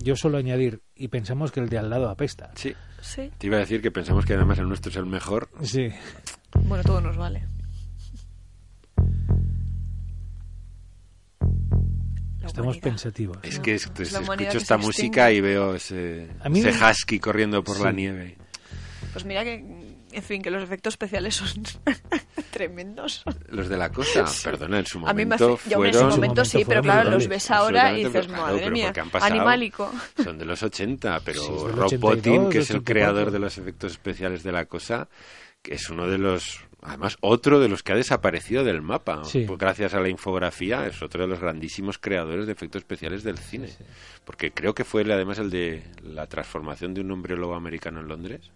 Yo 0.02 0.16
suelo 0.16 0.38
añadir, 0.38 0.80
y 0.94 1.08
pensamos 1.08 1.52
que 1.52 1.60
el 1.60 1.68
de 1.68 1.78
al 1.78 1.90
lado 1.90 2.08
apesta. 2.08 2.50
Sí. 2.54 2.74
Sí. 3.02 3.30
Te 3.38 3.46
iba 3.46 3.56
a 3.56 3.60
decir 3.60 3.80
que 3.82 3.90
pensamos 3.90 4.24
que 4.24 4.34
además 4.34 4.58
el 4.58 4.68
nuestro 4.68 4.90
es 4.90 4.96
el 4.96 5.06
mejor. 5.06 5.48
Sí. 5.62 5.88
Bueno, 6.66 6.82
todo 6.84 7.00
nos 7.00 7.16
vale. 7.16 7.44
Estamos 12.44 12.78
pensativos. 12.78 13.38
Es 13.42 13.60
que 13.60 13.74
es- 13.74 13.84
es 13.84 13.90
pues, 13.90 14.12
escucho 14.12 14.36
que 14.50 14.56
esta 14.58 14.76
música 14.76 15.30
y 15.30 15.40
veo 15.40 15.74
ese, 15.74 16.28
ese 16.54 16.70
husky 16.84 17.20
corriendo 17.20 17.62
por 17.62 17.78
la 17.80 17.92
nieve. 17.92 18.36
Pues 19.12 19.24
mira 19.24 19.44
que, 19.44 19.58
en 20.12 20.22
fin, 20.22 20.42
que 20.42 20.50
los 20.50 20.62
efectos 20.62 20.94
especiales 20.94 21.34
son 21.36 21.48
tremendos. 22.50 23.22
Los 23.48 23.68
de 23.68 23.76
la 23.76 23.90
cosa, 23.90 24.24
perdona, 24.44 24.78
en 24.80 24.86
su 24.86 24.98
A 25.06 25.12
mí 25.12 25.24
me 25.24 25.36
momento 25.36 25.54
hace, 25.54 25.70
yo 25.70 25.76
en 25.84 25.90
ese 25.90 25.98
fueron... 25.98 26.10
momento 26.10 26.20
momento 26.20 26.44
sí, 26.44 26.58
pero 26.66 26.82
fueron 26.82 26.84
claro, 26.84 27.10
los 27.10 27.28
ves 27.28 27.50
ahora 27.50 27.92
y 27.98 28.04
dices, 28.04 28.26
claro, 28.26 28.42
madre 28.42 28.58
pero 28.60 28.70
mía, 28.72 28.84
porque 28.86 29.00
han 29.00 29.10
pasado- 29.10 29.32
animálico. 29.34 29.92
Son 30.22 30.38
de 30.38 30.44
los 30.44 30.62
80, 30.62 31.20
pero 31.24 31.40
Sí, 31.40 31.48
Rob 31.48 31.84
82, 31.86 32.00
Bottin, 32.00 32.48
que 32.50 32.58
es 32.58 32.70
el 32.70 32.76
84. 32.76 32.84
creador 32.84 33.30
de 33.30 33.38
los 33.38 33.58
efectos 33.58 33.92
especiales 33.92 34.42
de 34.42 34.52
la 34.52 34.64
cosa, 34.66 35.08
que 35.62 35.74
es 35.74 35.90
uno 35.90 36.06
de 36.06 36.18
los, 36.18 36.64
además 36.82 37.16
otro 37.20 37.60
de 37.60 37.68
los 37.68 37.82
que 37.82 37.92
ha 37.92 37.96
desaparecido 37.96 38.64
del 38.64 38.80
mapa, 38.82 39.24
Sí. 39.24 39.44
pues 39.46 39.58
gracias 39.58 39.92
a 39.94 40.00
la 40.00 40.08
infografía, 40.08 40.86
es 40.86 41.02
otro 41.02 41.22
de 41.22 41.28
los 41.28 41.38
grandísimos 41.40 41.98
creadores 41.98 42.46
de 42.46 42.52
efectos 42.52 42.80
especiales 42.80 43.22
del 43.22 43.38
cine, 43.38 43.68
porque 44.24 44.52
creo 44.52 44.74
que 44.74 44.84
fue 44.84 45.02
él, 45.02 45.12
además 45.12 45.38
el 45.38 45.50
de 45.50 45.82
la 46.02 46.26
transformación 46.26 46.94
de 46.94 47.02
un 47.02 47.10
hombre 47.12 47.36
lobo 47.36 47.54
americano 47.54 48.00
en 48.00 48.08
Londres. 48.08 48.50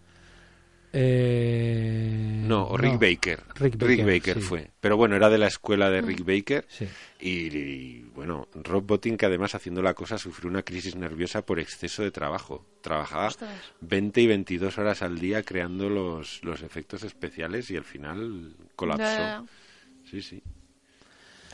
Eh, 0.97 2.45
No, 2.47 2.69
o 2.69 2.77
Rick 2.77 2.93
no. 2.95 2.99
Baker. 2.99 3.43
Rick 3.57 4.05
Baker, 4.05 4.35
sí. 4.35 4.41
fue. 4.41 4.71
Pero 4.81 4.97
bueno, 4.97 5.17
era 5.17 5.29
de 5.29 5.39
la 5.39 5.49
escuela 5.49 5.91
de 5.91 6.01
Rick 6.03 6.25
Baker. 6.25 6.67
Sí. 6.69 6.87
Y, 7.21 7.57
y, 7.57 8.03
bueno, 8.15 8.49
Rob 8.55 8.87
Bottin, 8.87 9.17
que 9.17 9.27
además 9.27 9.55
haciendo 9.55 9.83
la 9.83 9.95
cosa 9.95 10.19
sufrió 10.19 10.49
una 10.51 10.63
crisis 10.63 10.95
nerviosa 10.95 11.45
por 11.45 11.59
exceso 11.59 12.03
de 12.03 12.11
trabajo. 12.11 12.65
Trabajaba 12.81 13.29
Ostras. 13.29 13.51
20 13.81 14.21
y 14.21 14.27
22 14.27 14.79
horas 14.79 15.03
al 15.03 15.19
día 15.19 15.43
creando 15.43 15.89
los, 15.89 16.43
los 16.45 16.63
efectos 16.63 17.03
especiales 17.03 17.71
y 17.71 17.77
al 17.77 17.85
final 17.85 18.55
colapsó. 18.77 19.47
Sí, 20.11 20.23
sí. 20.23 20.43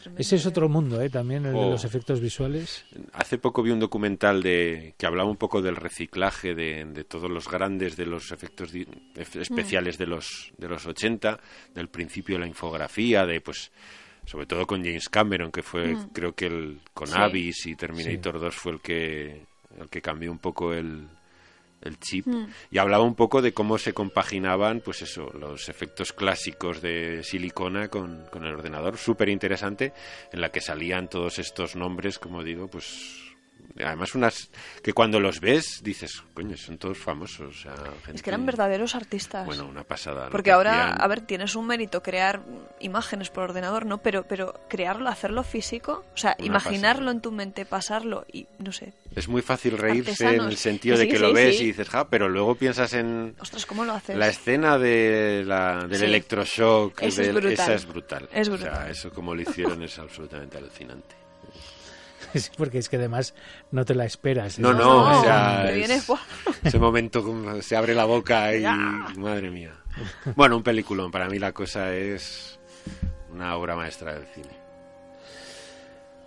Tremendo. 0.01 0.21
Ese 0.21 0.37
es 0.37 0.47
otro 0.47 0.69
mundo, 0.69 1.01
¿eh? 1.01 1.11
También 1.11 1.47
el 1.47 1.53
de 1.53 1.59
Oh. 1.59 1.71
los 1.71 1.85
efectos 1.85 2.21
visuales. 2.21 2.85
Hace 3.13 3.39
poco 3.39 3.63
vi 3.63 3.71
un 3.71 3.81
documental 3.81 4.43
de 4.43 4.95
que 4.99 5.07
hablaba 5.07 5.29
un 5.31 5.37
poco 5.37 5.61
del 5.63 5.77
reciclaje 5.77 6.55
de, 6.55 6.85
de 6.87 7.05
todos 7.05 7.31
los 7.31 7.49
grandes 7.49 7.97
de 7.97 8.07
los 8.07 8.33
efectos 8.33 8.73
di- 8.73 8.87
especiales 9.15 9.99
de 9.99 10.07
los 10.07 10.53
de 10.59 10.69
los 10.69 10.87
80, 10.87 11.39
del 11.75 11.89
principio 11.89 12.37
de 12.37 12.41
la 12.41 12.47
infografía, 12.49 13.27
de 13.27 13.41
pues 13.41 13.71
sobre 14.27 14.47
todo 14.47 14.67
con 14.67 14.83
James 14.85 15.09
Cameron 15.09 15.51
que 15.51 15.63
fue 15.63 15.97
creo 16.13 16.33
que 16.35 16.47
el 16.47 16.81
con 16.95 17.07
Sí. 17.09 17.15
Abyss 17.17 17.67
y 17.67 17.75
Terminator 17.77 18.39
2 18.41 18.55
fue 18.55 18.73
el 18.73 18.81
que 18.81 19.43
el 19.81 19.89
que 19.89 20.01
cambió 20.03 20.31
un 20.33 20.39
poco 20.39 20.73
el 20.75 21.07
el 21.83 21.99
chip 21.99 22.27
y 22.71 22.79
hablaba 22.79 23.05
un 23.05 23.15
poco 23.15 23.43
de 23.43 23.53
cómo 23.53 23.79
se 23.79 23.93
compaginaban 23.93 24.81
pues 24.81 25.03
eso 25.03 25.31
los 25.39 25.69
efectos 25.69 26.13
clásicos 26.13 26.81
de 26.83 27.23
silicona 27.23 27.89
con, 27.89 28.27
con 28.31 28.45
el 28.45 28.55
ordenador 28.55 28.97
súper 28.99 29.29
interesante 29.29 29.93
en 30.33 30.41
la 30.41 30.51
que 30.51 30.61
salían 30.61 31.09
todos 31.09 31.39
estos 31.39 31.77
nombres 31.77 32.19
como 32.19 32.43
digo 32.43 32.69
pues 32.69 33.30
además 33.85 34.15
unas 34.15 34.51
que 34.83 34.93
cuando 34.93 35.21
los 35.21 35.41
ves 35.41 35.81
dices 35.83 36.23
coño 36.35 36.57
son 36.57 36.79
todos 36.79 36.99
famosos 36.99 37.41
o 37.57 37.61
sea, 37.61 37.75
Es 38.13 38.23
que 38.23 38.31
eran 38.31 38.47
verdaderos 38.47 38.95
artistas. 38.95 39.47
bueno 39.47 39.67
una 39.67 39.85
pasada 39.85 40.29
Porque 40.31 40.45
que 40.49 40.53
ahora, 40.53 40.95
a 40.95 41.07
ver, 41.09 41.21
tienes 41.21 41.55
un 41.57 41.67
mérito 41.67 42.03
crear 42.03 42.43
imágenes 42.81 43.31
por 43.31 43.45
ordenador, 43.45 43.87
¿no? 43.87 43.99
Pero, 43.99 44.25
pero 44.27 44.55
crearlo, 44.69 45.09
hacerlo 45.09 45.43
físico, 45.43 46.05
o 46.15 46.17
sea, 46.17 46.35
Una 46.39 46.47
imaginarlo 46.47 47.01
pasada. 47.01 47.13
en 47.13 47.21
tu 47.21 47.33
mente, 47.33 47.65
pasarlo 47.67 48.25
y 48.33 48.47
no 48.59 48.73
sé. 48.73 48.93
es 49.15 49.29
muy 49.29 49.43
fácil 49.43 49.77
reírse 49.79 50.11
artesanos. 50.11 50.45
en 50.47 50.51
el 50.51 50.57
sentido 50.57 50.97
de 50.99 51.07
que 51.09 51.17
sí, 51.17 51.23
lo 51.23 51.33
ves 51.33 51.57
sí. 51.59 51.65
y 51.65 51.67
dices 51.69 51.89
ja 51.89 52.09
pero 52.09 52.29
luego 52.29 52.55
piensas 52.55 52.93
en 52.95 53.35
Ostras, 53.41 53.67
¿cómo 53.67 53.85
lo 53.85 53.93
haces? 53.93 54.17
La 54.17 54.29
escena 54.29 54.79
de 54.79 55.43
la, 55.47 55.87
del 55.87 56.03
electroshock, 56.05 57.03
Eso 57.03 57.21
es 57.23 57.27
del- 57.29 57.33
brutal. 57.37 57.53
esa 57.53 57.75
es 57.75 57.87
brutal. 57.87 58.29
Es 58.33 58.49
O 58.49 58.57
sea, 58.57 58.69
brutal. 58.71 58.91
eso 58.91 59.11
como 59.11 59.35
lo 59.35 59.43
hicieron 59.43 59.83
es 59.83 59.99
absolutamente 59.99 60.59
alucinante. 60.59 61.20
Porque 62.57 62.79
es 62.79 62.89
que 62.89 62.97
además 62.97 63.35
no 63.71 63.85
te 63.85 63.95
la 63.95 64.05
esperas. 64.05 64.59
¿eh? 64.59 64.63
No, 64.63 64.73
no, 64.73 65.11
No, 65.11 65.21
o 65.21 65.23
sea, 65.23 65.71
ese 66.65 66.79
momento 66.79 67.23
como 67.23 67.61
se 67.63 67.77
abre 67.77 67.95
la 67.95 68.05
boca 68.05 68.55
y 68.55 68.65
madre 69.19 69.51
mía. 69.51 69.73
Bueno, 70.37 70.57
un 70.57 70.63
peliculón. 70.63 71.11
Para 71.11 71.29
mí 71.29 71.39
la 71.39 71.53
cosa 71.53 71.95
es 71.95 72.59
una 73.33 73.57
obra 73.57 73.77
maestra 73.77 74.15
del 74.15 74.27
cine. 74.27 74.61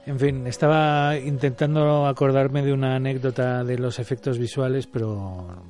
En 0.06 0.20
fin, 0.20 0.48
estaba 0.48 1.18
intentando 1.18 2.08
acordarme 2.08 2.62
de 2.62 2.74
una 2.74 2.96
anécdota 2.96 3.64
de 3.64 3.78
los 3.78 4.00
efectos 4.00 4.38
visuales, 4.38 4.86
pero 4.86 5.64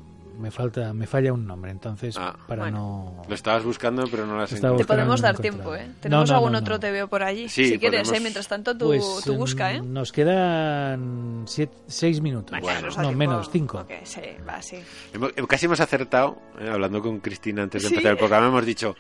me 0.44 0.52
falta, 0.52 0.94
me 0.94 1.08
falla 1.08 1.32
un 1.32 1.48
nombre, 1.48 1.72
entonces 1.72 2.18
Ah. 2.20 2.36
para 2.48 2.64
Bueno. 2.64 3.16
no. 3.18 3.30
Lo 3.30 3.34
estabas 3.34 3.64
buscando, 3.64 4.06
pero 4.12 4.26
no 4.28 4.36
lo 4.36 4.42
has 4.44 4.50
Te 4.50 4.56
encontrado. 4.58 4.76
buscando, 4.76 4.94
podemos 5.02 5.22
dar 5.22 5.38
tiempo, 5.38 5.74
¿eh? 5.74 5.90
Tenemos 6.02 6.30
no, 6.30 6.36
algún 6.36 6.52
no, 6.52 6.58
otro 6.60 6.76
no. 6.76 6.80
te 6.82 6.92
veo 6.92 7.08
por 7.08 7.24
allí. 7.24 7.48
Sí, 7.48 7.70
si 7.70 7.80
quieres, 7.80 8.02
podemos- 8.02 8.18
¿eh? 8.18 8.22
Mientras 8.22 8.48
tanto, 8.50 8.78
tú, 8.78 8.88
Pues, 8.88 9.04
tú 9.24 9.36
busca, 9.36 9.74
¿eh? 9.74 9.82
Nos 9.82 10.12
quedan 10.12 11.44
siete- 11.48 11.78
seis 11.88 12.22
minutos. 12.22 12.60
Bueno. 12.62 12.88
No, 12.90 12.94
tiempo. 12.96 13.14
menos, 13.18 13.50
cinco. 13.52 13.80
Ok, 13.80 13.92
sí, 14.04 14.22
va, 14.48 14.62
sí. 14.62 14.78
Casi 15.48 15.66
hemos 15.66 15.80
acertado, 15.80 16.38
eh, 16.60 16.70
hablando 16.70 17.02
con 17.02 17.20
Cristina 17.20 17.64
antes 17.64 17.84
de 17.84 17.88
Sí. 17.90 17.94
empezar 17.96 18.12
el 18.12 18.18
programa, 18.18 18.48
hemos 18.48 18.66
dicho, 18.66 18.96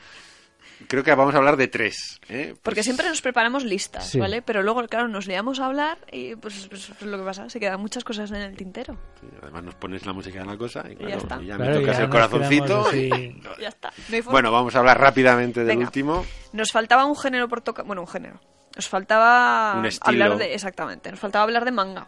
creo 0.87 1.03
que 1.03 1.13
vamos 1.15 1.33
a 1.33 1.37
hablar 1.37 1.57
de 1.57 1.67
tres. 1.67 2.19
¿eh? 2.29 2.53
Porque 2.61 2.77
Pues- 2.79 2.85
siempre 2.85 3.07
nos 3.09 3.21
preparamos 3.21 3.63
listas, 3.63 4.09
Sí. 4.09 4.19
¿vale? 4.19 4.41
Pero 4.41 4.61
luego, 4.63 4.85
claro, 4.87 5.07
nos 5.07 5.27
liamos 5.27 5.59
a 5.59 5.65
hablar 5.67 5.97
y 6.11 6.35
pues, 6.35 6.67
pues, 6.69 6.89
es 6.89 7.01
lo 7.01 7.17
que 7.17 7.23
pasa, 7.23 7.49
se 7.49 7.59
quedan 7.59 7.79
muchas 7.79 8.03
cosas 8.03 8.29
en 8.31 8.41
el 8.41 8.55
tintero. 8.55 8.97
Sí, 9.21 9.27
Además 9.41 9.63
nos 9.63 9.75
pones 9.75 10.05
la 10.05 10.13
música 10.13 10.39
de 10.39 10.45
la 10.45 10.57
cosa 10.57 10.83
y, 10.89 10.95
claro, 10.95 11.17
está. 11.17 11.41
y 11.41 11.45
ya 11.47 11.55
Claro, 11.55 11.73
me 11.75 11.79
tocas 11.81 11.97
ya 11.97 12.03
el 12.03 12.09
corazoncito. 12.09 12.95
y-. 12.95 13.41
Ya 13.61 13.67
está. 13.69 13.91
No. 14.09 14.31
Bueno, 14.31 14.51
vamos 14.51 14.75
a 14.75 14.79
hablar 14.79 14.99
rápidamente 14.99 15.59
del 15.61 15.67
Venga. 15.67 15.85
último. 15.85 16.25
Nos 16.53 16.71
faltaba 16.71 17.05
un 17.05 17.15
género 17.15 17.47
por 17.47 17.61
tocar. 17.61 17.85
Bueno, 17.85 18.01
un 18.01 18.07
género. 18.07 18.39
Nos 18.75 18.87
faltaba 18.89 19.75
Un 19.77 19.85
estilo. 19.85 20.23
hablar 20.25 20.37
de. 20.39 20.53
Exactamente, 20.55 21.11
nos 21.11 21.19
faltaba 21.19 21.43
hablar 21.43 21.63
de 21.65 21.71
manga. 21.71 22.07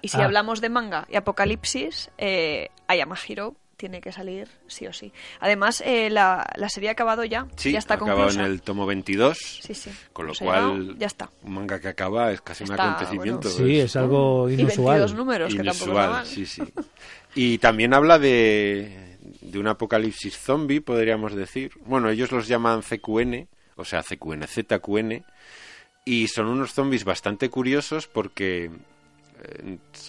Y 0.00 0.08
si 0.08 0.20
Ah. 0.20 0.26
hablamos 0.26 0.60
de 0.60 0.68
manga 0.68 1.06
y 1.10 1.16
apocalipsis, 1.16 2.10
eh, 2.18 2.70
Ayama 2.86 3.16
Hiro 3.26 3.56
tiene 3.78 4.02
que 4.02 4.12
salir 4.12 4.48
sí 4.66 4.86
o 4.86 4.92
sí. 4.92 5.10
Además, 5.40 5.82
eh, 5.86 6.10
la, 6.10 6.44
la 6.56 6.68
serie 6.68 6.90
ha 6.90 6.92
acabado 6.92 7.24
ya. 7.24 7.46
Sí, 7.56 7.72
ya 7.72 7.78
está 7.78 7.94
ha 7.94 7.96
acabado 7.96 8.18
conclusa. 8.24 8.44
en 8.44 8.50
el 8.52 8.60
tomo 8.60 8.84
22. 8.84 9.38
Sí, 9.62 9.72
sí. 9.72 9.90
Con 10.12 10.26
lo 10.26 10.34
cual, 10.34 10.98
ya 10.98 11.06
está. 11.06 11.30
un 11.44 11.54
manga 11.54 11.80
que 11.80 11.88
acaba 11.88 12.32
es 12.32 12.42
casi 12.42 12.64
un 12.64 12.72
acontecimiento. 12.72 13.48
Sí, 13.48 13.78
es 13.80 13.96
algo 13.96 14.50
Y 14.50 14.54
inusual. 14.54 14.98
22 14.98 15.14
números, 15.14 15.54
que 15.54 15.62
tampoco 15.62 15.84
inusual, 15.92 16.04
está 16.04 16.16
mal. 16.18 16.26
sí, 16.26 16.44
sí. 16.44 16.62
Y 17.34 17.58
también 17.58 17.94
habla 17.94 18.18
de, 18.18 19.16
de 19.40 19.58
un 19.58 19.68
apocalipsis 19.68 20.36
zombie, 20.36 20.80
podríamos 20.80 21.34
decir. 21.34 21.70
Bueno, 21.86 22.10
ellos 22.10 22.32
los 22.32 22.48
llaman 22.48 22.82
CQN, 22.82 23.46
o 23.76 23.84
sea, 23.84 24.02
CQN, 24.02 24.44
ZQN, 24.46 25.24
y 26.04 26.26
son 26.28 26.46
unos 26.46 26.72
zombies 26.72 27.04
bastante 27.04 27.48
curiosos 27.48 28.08
porque 28.08 28.70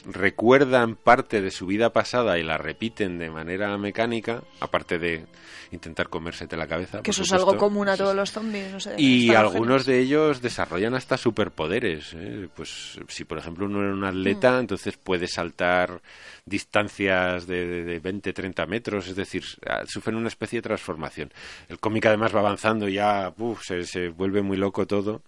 recuerdan 0.05 0.95
parte 0.95 1.41
de 1.41 1.51
su 1.51 1.65
vida 1.65 1.91
pasada 1.91 2.37
y 2.37 2.43
la 2.43 2.57
repiten 2.57 3.17
de 3.17 3.29
manera 3.29 3.77
mecánica, 3.77 4.43
aparte 4.59 4.97
de 4.97 5.25
intentar 5.71 6.09
comérsete 6.09 6.57
la 6.57 6.67
cabeza. 6.67 7.01
Que 7.01 7.11
eso 7.11 7.23
es 7.23 7.31
algo 7.31 7.55
común 7.57 7.89
a 7.89 7.95
todos 7.97 8.15
los 8.15 8.31
zombies. 8.31 8.71
No 8.71 8.79
sé, 8.79 8.95
y 8.97 9.33
algunos 9.33 9.85
de 9.85 9.99
ellos 9.99 10.41
desarrollan 10.41 10.95
hasta 10.95 11.17
superpoderes. 11.17 12.13
¿eh? 12.15 12.47
Pues 12.55 12.99
si 13.07 13.23
por 13.25 13.37
ejemplo 13.37 13.65
uno 13.65 13.81
era 13.83 13.93
un 13.93 14.03
atleta, 14.03 14.53
Mm. 14.53 14.59
entonces 14.61 14.97
puede 14.97 15.27
saltar 15.27 16.01
distancias 16.45 17.45
de, 17.45 17.67
de, 17.67 17.83
de 17.83 17.99
20, 17.99 18.33
30 18.33 18.65
metros, 18.65 19.07
es 19.07 19.15
decir, 19.15 19.43
ah, 19.67 19.83
sufren 19.87 20.15
una 20.15 20.27
especie 20.29 20.57
de 20.57 20.63
transformación. 20.63 21.31
El 21.67 21.79
cómic 21.79 22.05
además 22.07 22.33
va 22.35 22.39
avanzando 22.39 22.89
y 22.89 22.93
ya 22.93 23.31
uf, 23.37 23.61
se, 23.63 23.83
se 23.83 24.09
vuelve 24.09 24.41
muy 24.41 24.57
loco 24.57 24.87
todo. 24.87 25.21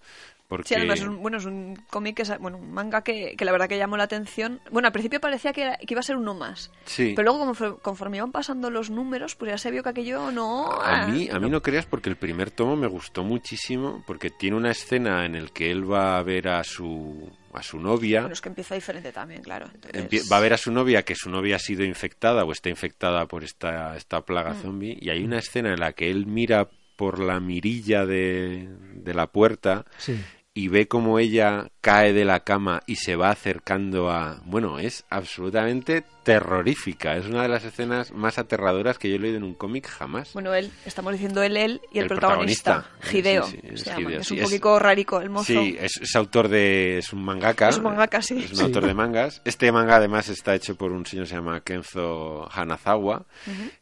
Porque... 0.52 0.68
Sí, 0.68 0.76
además 0.76 0.99
es 0.99 1.08
un, 1.08 1.22
bueno, 1.22 1.38
es 1.38 1.45
un 1.45 1.82
cómic, 1.89 2.18
que 2.18 2.24
es- 2.24 2.38
bueno, 2.39 2.58
un 2.58 2.74
manga 2.74 3.04
que, 3.06 3.36
que 3.38 3.45
la 3.45 3.54
verdad 3.54 3.70
que 3.70 3.78
llamó 3.78 3.95
la 3.95 4.04
atención. 4.04 4.60
Bueno, 4.70 4.88
al 4.88 4.91
principio 4.91 5.22
parecía 5.22 5.54
que, 5.54 5.62
era- 5.62 5.78
que 5.78 5.88
iba 5.93 6.02
a 6.02 6.04
ser 6.04 6.18
uno 6.18 6.34
más. 6.34 6.72
Sí. 6.84 7.14
Pero 7.16 7.24
luego, 7.28 7.39
como 7.39 7.54
fue- 7.54 7.80
conforme 7.80 8.18
iban 8.18 8.34
pasando 8.34 8.70
los 8.70 8.89
números, 8.89 9.36
pues 9.36 9.49
ya 9.52 9.58
se 9.58 9.72
vio 9.72 9.82
que 9.82 9.88
aquello 9.89 10.30
no... 10.32 10.70
A 10.70 11.08
mí, 11.08 11.30
a 11.32 11.39
mí 11.39 11.49
no 11.49 11.62
creas 11.62 11.86
porque 11.86 12.10
el 12.10 12.18
primer 12.18 12.52
tomo 12.52 12.76
me 12.76 12.88
gustó 12.88 13.24
muchísimo 13.24 14.04
porque 14.06 14.30
tiene 14.30 14.58
una 14.58 14.72
escena 14.72 15.26
en 15.26 15.36
el 15.36 15.54
que 15.54 15.72
él 15.72 15.89
va 15.89 16.18
a 16.18 16.24
ver 16.24 16.49
a 16.49 16.66
su 16.66 17.32
a 17.54 17.64
su 17.64 17.80
novia 17.80 18.22
Bueno, 18.22 18.34
es 18.34 18.39
que 18.41 18.49
empieza 18.49 18.76
diferente 18.76 19.12
también, 19.14 19.41
claro. 19.41 19.68
Entonces- 19.91 20.30
va 20.32 20.36
a 20.38 20.39
ver 20.41 20.54
a 20.54 20.58
su 20.58 20.72
novia 20.72 21.04
que 21.04 21.16
su 21.16 21.30
novia 21.30 21.56
ha 21.56 21.60
sido 21.60 21.84
infectada 21.86 22.43
o 22.43 22.52
está 22.52 22.68
infectada 22.70 23.26
por 23.26 23.43
esta, 23.45 23.95
esta 23.95 24.22
plaga 24.22 24.52
Mm. 24.54 24.62
zombie 24.62 24.97
y 24.99 25.10
hay 25.10 25.24
una 25.24 25.39
escena 25.39 25.74
en 25.74 25.80
la 25.80 25.93
que 25.93 26.10
él 26.12 26.26
mira 26.28 26.68
por 26.97 27.20
la 27.20 27.39
mirilla 27.39 28.06
de, 28.06 28.70
de 28.93 29.14
la 29.14 29.28
puerta 29.28 29.86
Sí. 29.97 30.18
Y 30.54 30.68
ve 30.68 30.88
como 30.88 31.20
ella 31.20 31.70
cae 31.82 32.13
de 32.13 32.25
la 32.25 32.41
cama 32.41 32.84
y 32.86 32.97
se 32.97 33.15
va 33.15 33.32
acercando 33.32 34.11
a... 34.11 34.39
Bueno, 34.45 34.77
es 34.77 35.03
absolutamente 35.09 36.03
terrorífica. 36.23 37.17
Es 37.17 37.25
una 37.25 37.41
de 37.41 37.47
las 37.49 37.63
escenas 37.63 38.11
más 38.13 38.38
aterradoras 38.38 38.99
que 38.99 39.09
yo 39.09 39.15
he 39.15 39.19
leído 39.19 39.38
en 39.38 39.43
un 39.43 39.55
cómic 39.55 39.88
jamás. 39.88 40.34
Bueno, 40.34 40.53
él, 40.53 40.71
estamos 40.86 41.13
diciendo 41.13 41.41
él, 41.41 41.57
él 41.57 41.82
y 41.91 41.97
el, 41.97 42.03
El 42.03 42.09
protagonista, 42.09 42.86
protagonista. 42.99 43.17
Hideo. 43.17 43.43
Sí, 43.47 43.57
sí, 43.61 43.67
es 43.73 43.82
se 43.82 43.89
llama, 43.89 44.01
Hideo, 44.01 44.19
es 44.21 44.27
sí, 44.27 44.34
un 44.36 44.39
es- 44.39 44.45
poquito 44.45 44.77
rarico 44.79 45.19
el 45.21 45.29
mozo. 45.32 45.45
Sí, 45.45 45.75
es, 45.79 45.97
es 45.99 46.15
autor 46.15 46.47
de... 46.49 46.99
es 46.99 47.11
un 47.13 47.23
mangaka. 47.23 47.69
Es 47.69 47.77
un 47.77 47.84
mangaka, 47.84 48.21
sí. 48.21 48.38
Es 48.43 48.53
un 48.53 48.61
autor 48.65 48.86
de 48.86 48.93
mangas. 48.93 49.41
Este 49.45 49.71
manga 49.71 49.95
además 49.95 50.29
está 50.29 50.53
hecho 50.53 50.75
por 50.75 50.91
un 50.91 51.05
señor 51.07 51.25
que 51.25 51.29
se 51.29 51.36
llama 51.36 51.61
Kenzo 51.61 52.47
Hanazawa, 52.51 53.25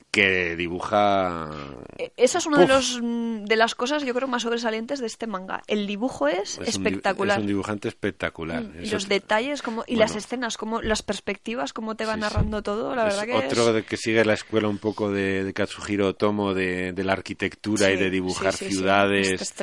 que 0.09 0.55
dibuja... 0.55 1.49
Eh, 1.97 2.11
Esa 2.15 2.37
es 2.37 2.45
una 2.45 2.59
de, 2.59 2.67
los, 2.67 2.99
mm, 3.01 3.43
de 3.43 3.55
las 3.57 3.75
cosas, 3.75 4.03
yo 4.03 4.13
creo, 4.13 4.27
más 4.29 4.43
sobresalientes 4.43 4.99
de 4.99 5.07
este 5.07 5.27
manga. 5.27 5.61
El 5.67 5.85
dibujo 5.85 6.27
es, 6.29 6.57
es 6.65 6.77
un 6.77 6.83
di- 6.85 6.89
espectacular. 6.89 7.37
es 7.37 7.41
un 7.41 7.47
dibujante 7.47 7.88
espectacular. 7.89 8.63
Mm, 8.63 8.85
y 8.85 8.89
los 8.89 9.09
detalles 9.09 9.61
como, 9.61 9.83
y 9.85 9.95
Bueno. 9.95 9.99
las 10.07 10.15
escenas, 10.15 10.55
como 10.57 10.81
las 10.81 11.01
perspectivas, 11.03 11.73
cómo 11.73 11.95
te 11.95 12.05
va 12.05 12.13
Sí, 12.13 12.19
sí. 12.19 12.21
narrando 12.21 12.63
todo, 12.63 12.95
la 12.95 13.07
es 13.09 13.15
verdad 13.17 13.25
que 13.39 13.47
otro 13.47 13.67
es... 13.69 13.73
de 13.75 13.83
que 13.83 13.97
sigue 13.97 14.23
la 14.23 14.33
escuela 14.33 14.67
un 14.69 14.77
poco 14.77 15.11
de, 15.11 15.43
de 15.43 15.53
Katsuhiro 15.53 16.07
Otomo 16.07 16.53
de, 16.53 16.93
de 16.93 17.03
la 17.03 17.13
arquitectura 17.13 17.91
y 17.91 17.97
de 17.97 18.09
dibujar 18.09 18.53
ciudades 18.53 19.41
es 19.41 19.53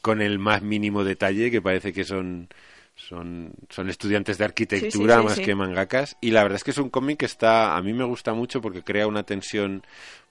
con 0.00 0.22
el 0.22 0.38
más 0.38 0.62
mínimo 0.62 1.04
detalle 1.04 1.50
que 1.50 1.60
parece 1.60 1.92
que 1.92 2.04
son 2.04 2.48
son, 2.96 3.52
son 3.70 3.90
estudiantes 3.90 4.38
de 4.38 4.44
arquitectura 4.44 5.20
más 5.20 5.40
que 5.40 5.54
mangakas 5.56 6.16
y 6.20 6.30
la 6.30 6.42
verdad 6.44 6.56
es 6.56 6.64
que 6.64 6.70
es 6.70 6.78
un 6.78 6.90
cómic 6.90 7.18
que 7.18 7.26
está 7.26 7.76
a 7.76 7.82
mí 7.82 7.92
me 7.92 8.04
gusta 8.04 8.34
mucho 8.34 8.60
porque 8.60 8.82
crea 8.82 9.06
una 9.08 9.24
tensión 9.24 9.82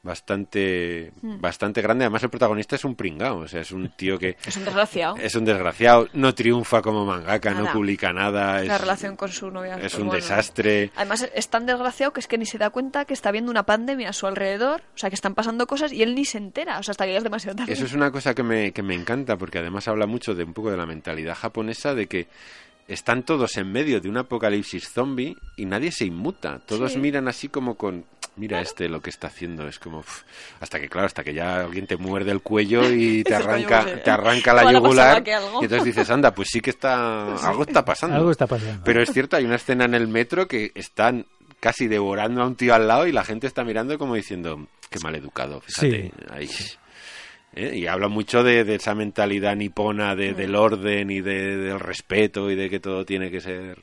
bastante 0.03 1.11
Hmm. 1.21 1.39
bastante 1.39 1.81
grande 1.81 2.03
además 2.05 2.23
el 2.23 2.29
protagonista 2.29 2.75
es 2.75 2.83
un 2.85 2.95
pringao 2.95 3.37
o 3.39 3.47
sea 3.47 3.61
es 3.61 3.71
un 3.71 3.89
tío 3.89 4.17
que 4.19 4.35
Es 4.45 4.57
un 4.57 4.65
desgraciado. 4.65 5.15
es 5.17 5.35
un 5.35 5.45
desgraciado 5.45 6.07
no 6.13 6.33
triunfa 6.35 6.81
como 6.81 7.05
mangaka 7.05 7.51
no 7.53 7.71
publica 7.71 8.11
nada 8.13 8.61
La 8.63 8.75
es, 8.75 8.81
relación 8.81 9.15
con 9.15 9.29
su 9.31 9.49
novia. 9.49 9.75
es 9.75 9.81
pues 9.81 9.93
un 9.95 10.07
bueno. 10.07 10.21
desastre 10.21 10.91
Además, 10.95 11.29
es 11.33 11.47
tan 11.49 11.65
desgraciado 11.65 12.13
que 12.13 12.19
es 12.19 12.27
que 12.27 12.37
ni 12.37 12.45
se 12.45 12.57
da 12.57 12.69
cuenta 12.69 13.05
que 13.05 13.13
está 13.13 13.31
viendo 13.31 13.49
una 13.51 13.63
pandemia 13.63 14.09
a 14.09 14.13
su 14.13 14.27
alrededor, 14.27 14.81
o 14.93 14.97
sea, 14.97 15.09
que 15.09 15.15
están 15.15 15.33
pasando 15.35 15.65
cosas 15.67 15.91
y 15.93 16.03
él 16.03 16.15
ni 16.15 16.25
se 16.25 16.37
entera, 16.37 16.79
o 16.79 16.83
sea, 16.83 16.91
hasta 16.91 17.05
que 17.05 17.11
ya 17.13 17.17
es 17.19 17.23
demasiado 17.23 17.55
tarde. 17.55 17.71
Eso 17.73 17.85
es 17.85 17.93
una 17.93 18.11
cosa 18.11 18.33
que 18.33 18.43
me, 18.43 18.71
que 18.73 18.83
me 18.83 18.95
encanta 18.95 19.37
porque 19.37 19.59
además 19.59 19.87
habla 19.87 20.05
mucho 20.05 20.35
de 20.35 20.43
un 20.43 20.53
poco 20.53 20.69
de 20.71 20.77
la 20.77 20.85
mentalidad 20.85 21.35
japonesa 21.35 21.93
de 21.95 22.07
que 22.07 22.27
están 22.87 23.23
todos 23.23 23.55
en 23.57 23.71
medio 23.71 23.99
de 24.01 24.09
un 24.09 24.17
apocalipsis 24.17 24.89
zombie 24.89 25.35
y 25.57 25.65
nadie 25.65 25.91
se 25.91 26.05
inmuta. 26.05 26.59
Todos 26.65 26.93
Sí. 26.93 26.99
miran 26.99 27.27
así 27.27 27.47
como 27.49 27.75
con 27.75 28.05
mira 28.35 28.61
este 28.61 28.89
lo 28.89 28.99
que 28.99 29.11
está 29.11 29.27
haciendo 29.27 29.67
es 29.67 29.77
como 29.77 29.99
uf, 29.99 30.23
hasta 30.59 30.79
que 30.79 30.89
claro 30.89 31.05
hasta 31.05 31.23
que 31.23 31.35
ya 31.35 31.61
alguien 31.61 31.85
te 31.85 31.97
muerde 31.97 32.31
el 32.31 32.41
cuello 32.41 32.89
y 32.91 33.23
te 33.23 33.35
arranca 33.35 33.85
te 34.03 34.09
arranca 34.09 34.53
la 34.55 34.73
yugular 34.73 35.23
y 35.27 35.29
entonces 35.65 35.83
dices 35.83 36.09
anda 36.09 36.33
pues 36.33 36.47
sí 36.51 36.59
que 36.59 36.71
está 36.71 37.35
algo 37.47 37.61
está 37.61 37.85
pasando 37.85 38.15
Algo 38.15 38.31
está 38.31 38.47
pasando. 38.47 38.81
pero 38.83 39.03
es 39.03 39.11
cierto 39.13 39.35
hay 39.37 39.45
una 39.45 39.57
escena 39.57 39.85
en 39.85 39.93
el 39.93 40.07
metro 40.07 40.47
que 40.47 40.71
están 40.73 41.27
casi 41.59 41.87
devorando 41.87 42.41
a 42.41 42.47
un 42.47 42.55
tío 42.55 42.73
al 42.73 42.87
lado 42.87 43.05
y 43.05 43.11
la 43.11 43.23
gente 43.23 43.45
está 43.45 43.63
mirando 43.63 43.99
como 43.99 44.15
diciendo 44.15 44.67
qué 44.89 44.97
mal 45.03 45.13
educado 45.15 45.61
fíjate 45.61 46.05
Sí. 46.09 46.11
ahí 46.31 46.49
¿eh? 47.55 47.75
Y 47.77 47.87
habla 47.87 48.07
mucho 48.07 48.43
de, 48.43 48.63
de 48.63 48.75
esa 48.75 48.95
mentalidad 48.95 49.55
nipona 49.55 50.15
de, 50.15 50.33
del 50.33 50.55
orden 50.55 51.09
y 51.11 51.21
de- 51.21 51.57
del 51.57 51.79
respeto 51.79 52.49
y 52.51 52.55
de 52.55 52.69
que 52.69 52.79
todo 52.79 53.05
tiene 53.05 53.29
que 53.31 53.41
ser... 53.41 53.79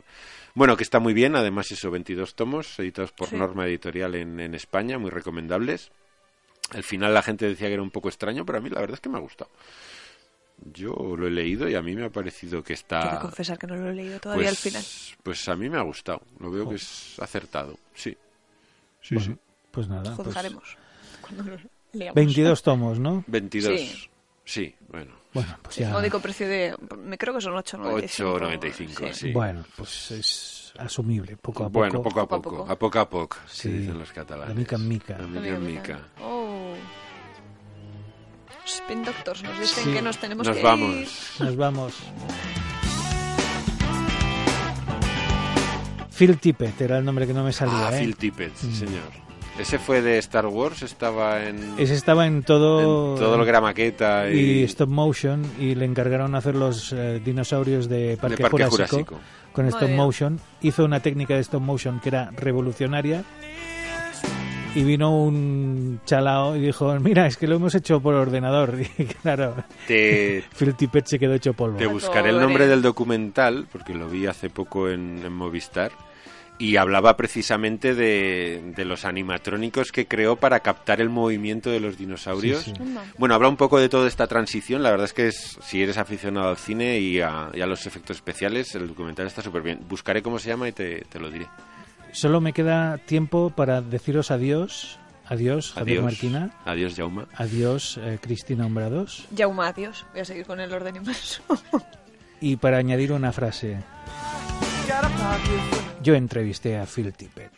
Bueno, 0.55 0.77
que 0.77 0.83
está 0.83 0.99
muy 0.99 1.15
bien, 1.15 1.37
además 1.37 1.71
eso, 1.71 1.91
22 1.91 2.35
tomos 2.35 2.79
editados 2.79 3.13
por 3.13 3.29
Sí. 3.29 3.37
Norma 3.37 3.67
Editorial 3.67 4.15
en, 4.17 4.41
en 4.41 4.55
España, 4.55 4.99
muy 4.99 5.11
recomendables. 5.11 5.91
Al 6.73 6.83
final 6.83 7.15
la 7.15 7.23
gente 7.23 7.47
decía 7.47 7.69
que 7.69 7.75
era 7.75 7.83
un 7.83 7.91
poco 7.91 8.09
extraño, 8.09 8.45
pero 8.45 8.59
a 8.59 8.61
mí 8.61 8.69
la 8.69 8.81
verdad 8.81 8.95
es 8.95 9.01
que 9.01 9.09
me 9.09 9.19
ha 9.19 9.21
gustado. 9.21 9.51
Yo 10.75 10.93
lo 11.17 11.27
he 11.27 11.31
leído 11.31 11.69
y 11.69 11.75
a 11.75 11.81
mí 11.83 11.95
me 11.97 12.05
ha 12.05 12.11
parecido 12.11 12.63
que 12.63 12.75
está... 12.75 13.01
Quiero 13.01 13.21
confesar 13.21 13.59
que 13.59 13.67
no 13.67 13.77
lo 13.77 13.91
he 13.91 13.95
leído 13.95 14.21
todavía 14.21 14.49
pues, 14.49 14.51
al 14.51 14.57
final. 14.57 14.85
Pues 15.23 15.49
a 15.49 15.57
mí 15.57 15.71
me 15.71 15.79
ha 15.79 15.83
gustado, 15.83 16.21
lo 16.39 16.51
veo 16.51 16.69
que 16.69 16.75
es 16.75 17.19
acertado, 17.19 17.79
sí. 17.95 18.15
Sí, 19.01 19.15
Bueno, 19.15 19.33
sí. 19.35 19.41
pues 19.71 19.89
nada. 19.89 20.03
pues 20.03 20.17
Juzgaremos 20.17 20.77
cuando 21.23 21.45
lo 21.45 21.57
leamos. 21.93 22.15
22 22.15 22.63
tomos, 22.63 22.99
¿no? 22.99 23.25
22. 23.27 23.79
Sí. 23.81 24.11
Sí, 24.45 24.75
bueno. 24.89 25.13
Bueno, 25.33 25.57
pues 25.63 25.77
Sí, 25.77 25.83
ya. 25.83 25.91
módico 25.91 26.19
precio 26.19 26.49
de... 26.49 26.75
Me 27.05 27.17
creo 27.17 27.33
que 27.35 27.41
son 27.41 27.55
8,95. 27.55 28.03
8,95, 28.09 29.13
sí. 29.13 29.33
Bueno, 29.33 29.65
pues 29.77 30.11
es 30.11 30.73
asumible, 30.77 31.37
poco 31.37 31.65
a 31.65 31.67
poco. 31.69 31.79
Bueno, 31.79 32.03
poco 32.03 32.21
a 32.21 32.27
Poco 32.27 32.35
a 32.35 32.43
poco, 32.43 32.73
a 32.73 32.77
poco 32.77 32.99
a 32.99 33.09
poco, 33.09 33.37
Sí. 33.47 33.63
se 33.63 33.69
dicen 33.73 33.97
los 33.99 34.11
catalanes. 34.13 34.49
De 34.49 34.55
mica 34.61 34.75
en 34.77 34.89
mica. 34.89 35.15
De 35.19 35.27
mica 35.29 35.49
en 35.49 35.67
mica. 35.67 36.09
Oh. 36.21 36.75
Spin 38.67 39.05
Doctors 39.05 39.43
nos 39.45 39.59
dicen 39.61 39.85
Sí. 39.85 39.93
que 39.93 40.03
nos 40.03 40.19
tenemos 40.19 40.47
Nos 40.47 40.57
que 40.57 40.63
vamos. 40.65 40.97
ir. 40.97 41.45
Nos 41.47 41.57
vamos. 41.57 41.95
Phil 46.11 46.39
Tippett 46.39 46.81
era 46.81 46.99
el 46.99 47.05
nombre 47.05 47.27
que 47.27 47.33
no 47.33 47.45
me 47.45 47.53
salía. 47.53 47.89
Ah, 47.89 47.97
¿eh? 47.97 48.01
Phil 48.01 48.17
Tippett, 48.17 48.55
sí, 48.57 48.67
Mm. 48.67 48.75
señor. 48.75 49.30
Ese 49.61 49.79
fue 49.79 50.01
de 50.01 50.19
Star 50.19 50.47
Wars, 50.47 50.83
estaba 50.83 51.45
en, 51.45 51.75
Ese 51.79 51.95
estaba 51.95 52.27
en 52.27 52.43
todo, 52.43 53.15
en 53.15 53.21
todo 53.21 53.37
lo 53.37 53.45
que 53.45 53.51
era 53.51 53.61
maqueta 53.61 54.31
y, 54.31 54.39
y 54.61 54.63
stop 54.65 54.89
motion 54.89 55.43
y 55.59 55.75
le 55.75 55.85
encargaron 55.85 56.35
hacer 56.35 56.55
los 56.55 56.93
eh, 56.93 57.21
dinosaurios 57.25 57.89
de 57.89 58.17
Parque, 58.21 58.37
de 58.37 58.43
Parque 58.45 58.65
Jurásico, 58.65 58.87
Jurásico. 58.89 59.21
con 59.53 59.67
Madre 59.67 59.77
stop 59.77 59.89
mía. 59.91 59.97
motion. 59.99 60.41
Hizo 60.63 60.85
una 60.85 61.01
técnica 61.01 61.35
de 61.35 61.41
stop 61.41 61.61
motion 61.63 62.01
que 62.01 62.09
era 62.09 62.31
revolucionaria. 62.31 63.23
Y 64.73 64.85
vino 64.85 65.11
un 65.25 66.01
chalao 66.07 66.55
y 66.57 66.61
dijo, 66.61 66.95
mira, 67.01 67.27
es 67.27 67.37
que 67.37 67.49
lo 67.49 67.57
hemos 67.57 67.75
hecho 67.75 68.01
por 68.01 68.15
ordenador. 68.15 68.75
Y 68.99 69.05
claro, 69.05 69.57
Te, 69.89 70.45
Phil 70.57 70.75
Tippett 70.77 71.07
se 71.07 71.19
quedó 71.19 71.35
hecho 71.35 71.53
polvo. 71.55 71.77
te 71.77 71.87
buscaré 71.87 72.31
el 72.31 72.39
nombre 72.39 72.69
del 72.69 72.81
documental, 72.81 73.67
porque 73.73 73.95
lo 73.95 74.09
vi 74.09 74.27
hace 74.27 74.49
poco 74.49 74.89
en, 74.89 75.23
en 75.25 75.33
Movistar, 75.33 75.91
y 76.61 76.77
hablaba 76.77 77.17
precisamente 77.17 77.95
de, 77.95 78.63
de 78.77 78.85
los 78.85 79.05
animatrónicos 79.05 79.91
que 79.91 80.07
creó 80.07 80.37
para 80.37 80.61
captar 80.61 81.01
el 81.01 81.09
movimiento 81.09 81.71
de 81.71 81.81
los 81.81 81.97
dinosaurios. 81.99 82.63
Sí, 82.63 82.73
sí. 82.77 82.83
Anda. 82.83 83.03
Bueno, 83.19 83.35
habla 83.35 83.49
un 83.49 83.57
poco 83.57 83.81
de 83.81 83.89
toda 83.89 84.07
esta 84.07 84.27
transición. 84.27 84.83
La 84.83 84.91
verdad 84.91 85.07
es 85.07 85.13
que 85.15 85.27
es- 85.29 85.59
si 85.63 85.83
eres 85.83 85.97
aficionado 85.97 86.51
al 86.51 86.59
cine 86.59 86.99
y 87.01 87.21
a, 87.21 87.49
y 87.55 87.61
a 87.63 87.67
los 87.67 87.87
efectos 87.87 88.19
especiales, 88.19 88.75
el 88.75 88.87
documental 88.89 89.27
está 89.27 89.41
súper 89.43 89.63
bien. 89.63 89.81
Buscaré 89.89 90.23
cómo 90.23 90.39
se 90.39 90.51
llama 90.51 90.69
y 90.69 90.73
te, 90.73 91.01
te 91.09 91.19
lo 91.19 91.31
diré. 91.31 91.47
Solo 92.13 92.41
me 92.41 92.53
queda 92.53 92.99
tiempo 92.99 93.51
para 93.51 93.81
deciros 93.81 94.31
adiós. 94.31 94.99
Adiós, 95.27 95.73
Javier 95.75 95.99
Adiós. 96.01 96.05
Marquina. 96.13 96.51
Adiós, 96.65 96.95
Jauma. 96.97 97.27
Adiós, 97.37 97.99
eh, 98.03 98.19
Cristina 98.21 98.67
Hombrados. 98.67 99.27
Yauma, 99.31 99.69
adiós. 99.69 100.05
Voy 100.13 100.21
a 100.21 100.25
seguir 100.25 100.45
con 100.45 100.59
el 100.61 100.73
orden 100.73 100.97
inverso. 100.97 101.43
Y 102.41 102.57
para 102.57 102.79
añadir 102.79 103.13
una 103.13 103.31
frase, 103.33 103.77
yo 106.03 106.15
entrevisté 106.15 106.79
a 106.79 106.87
Phil 106.87 107.13
Tippett. 107.13 107.53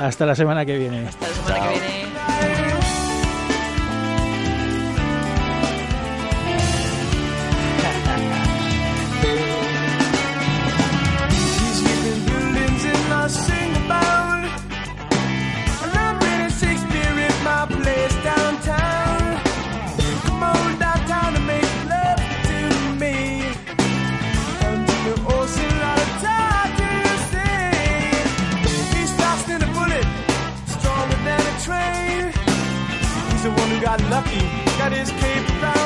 Hasta 0.00 0.26
la 0.26 0.34
semana 0.34 0.64
que 0.64 0.78
viene. 0.78 1.06
Hasta 1.06 1.28
la 1.28 1.34
semana 1.34 1.72
que 1.72 1.80
viene. 1.80 2.99
got 33.90 34.08
lucky, 34.08 34.38
got 34.78 34.92
his 34.92 35.10
cape 35.10 35.48
round. 35.60 35.79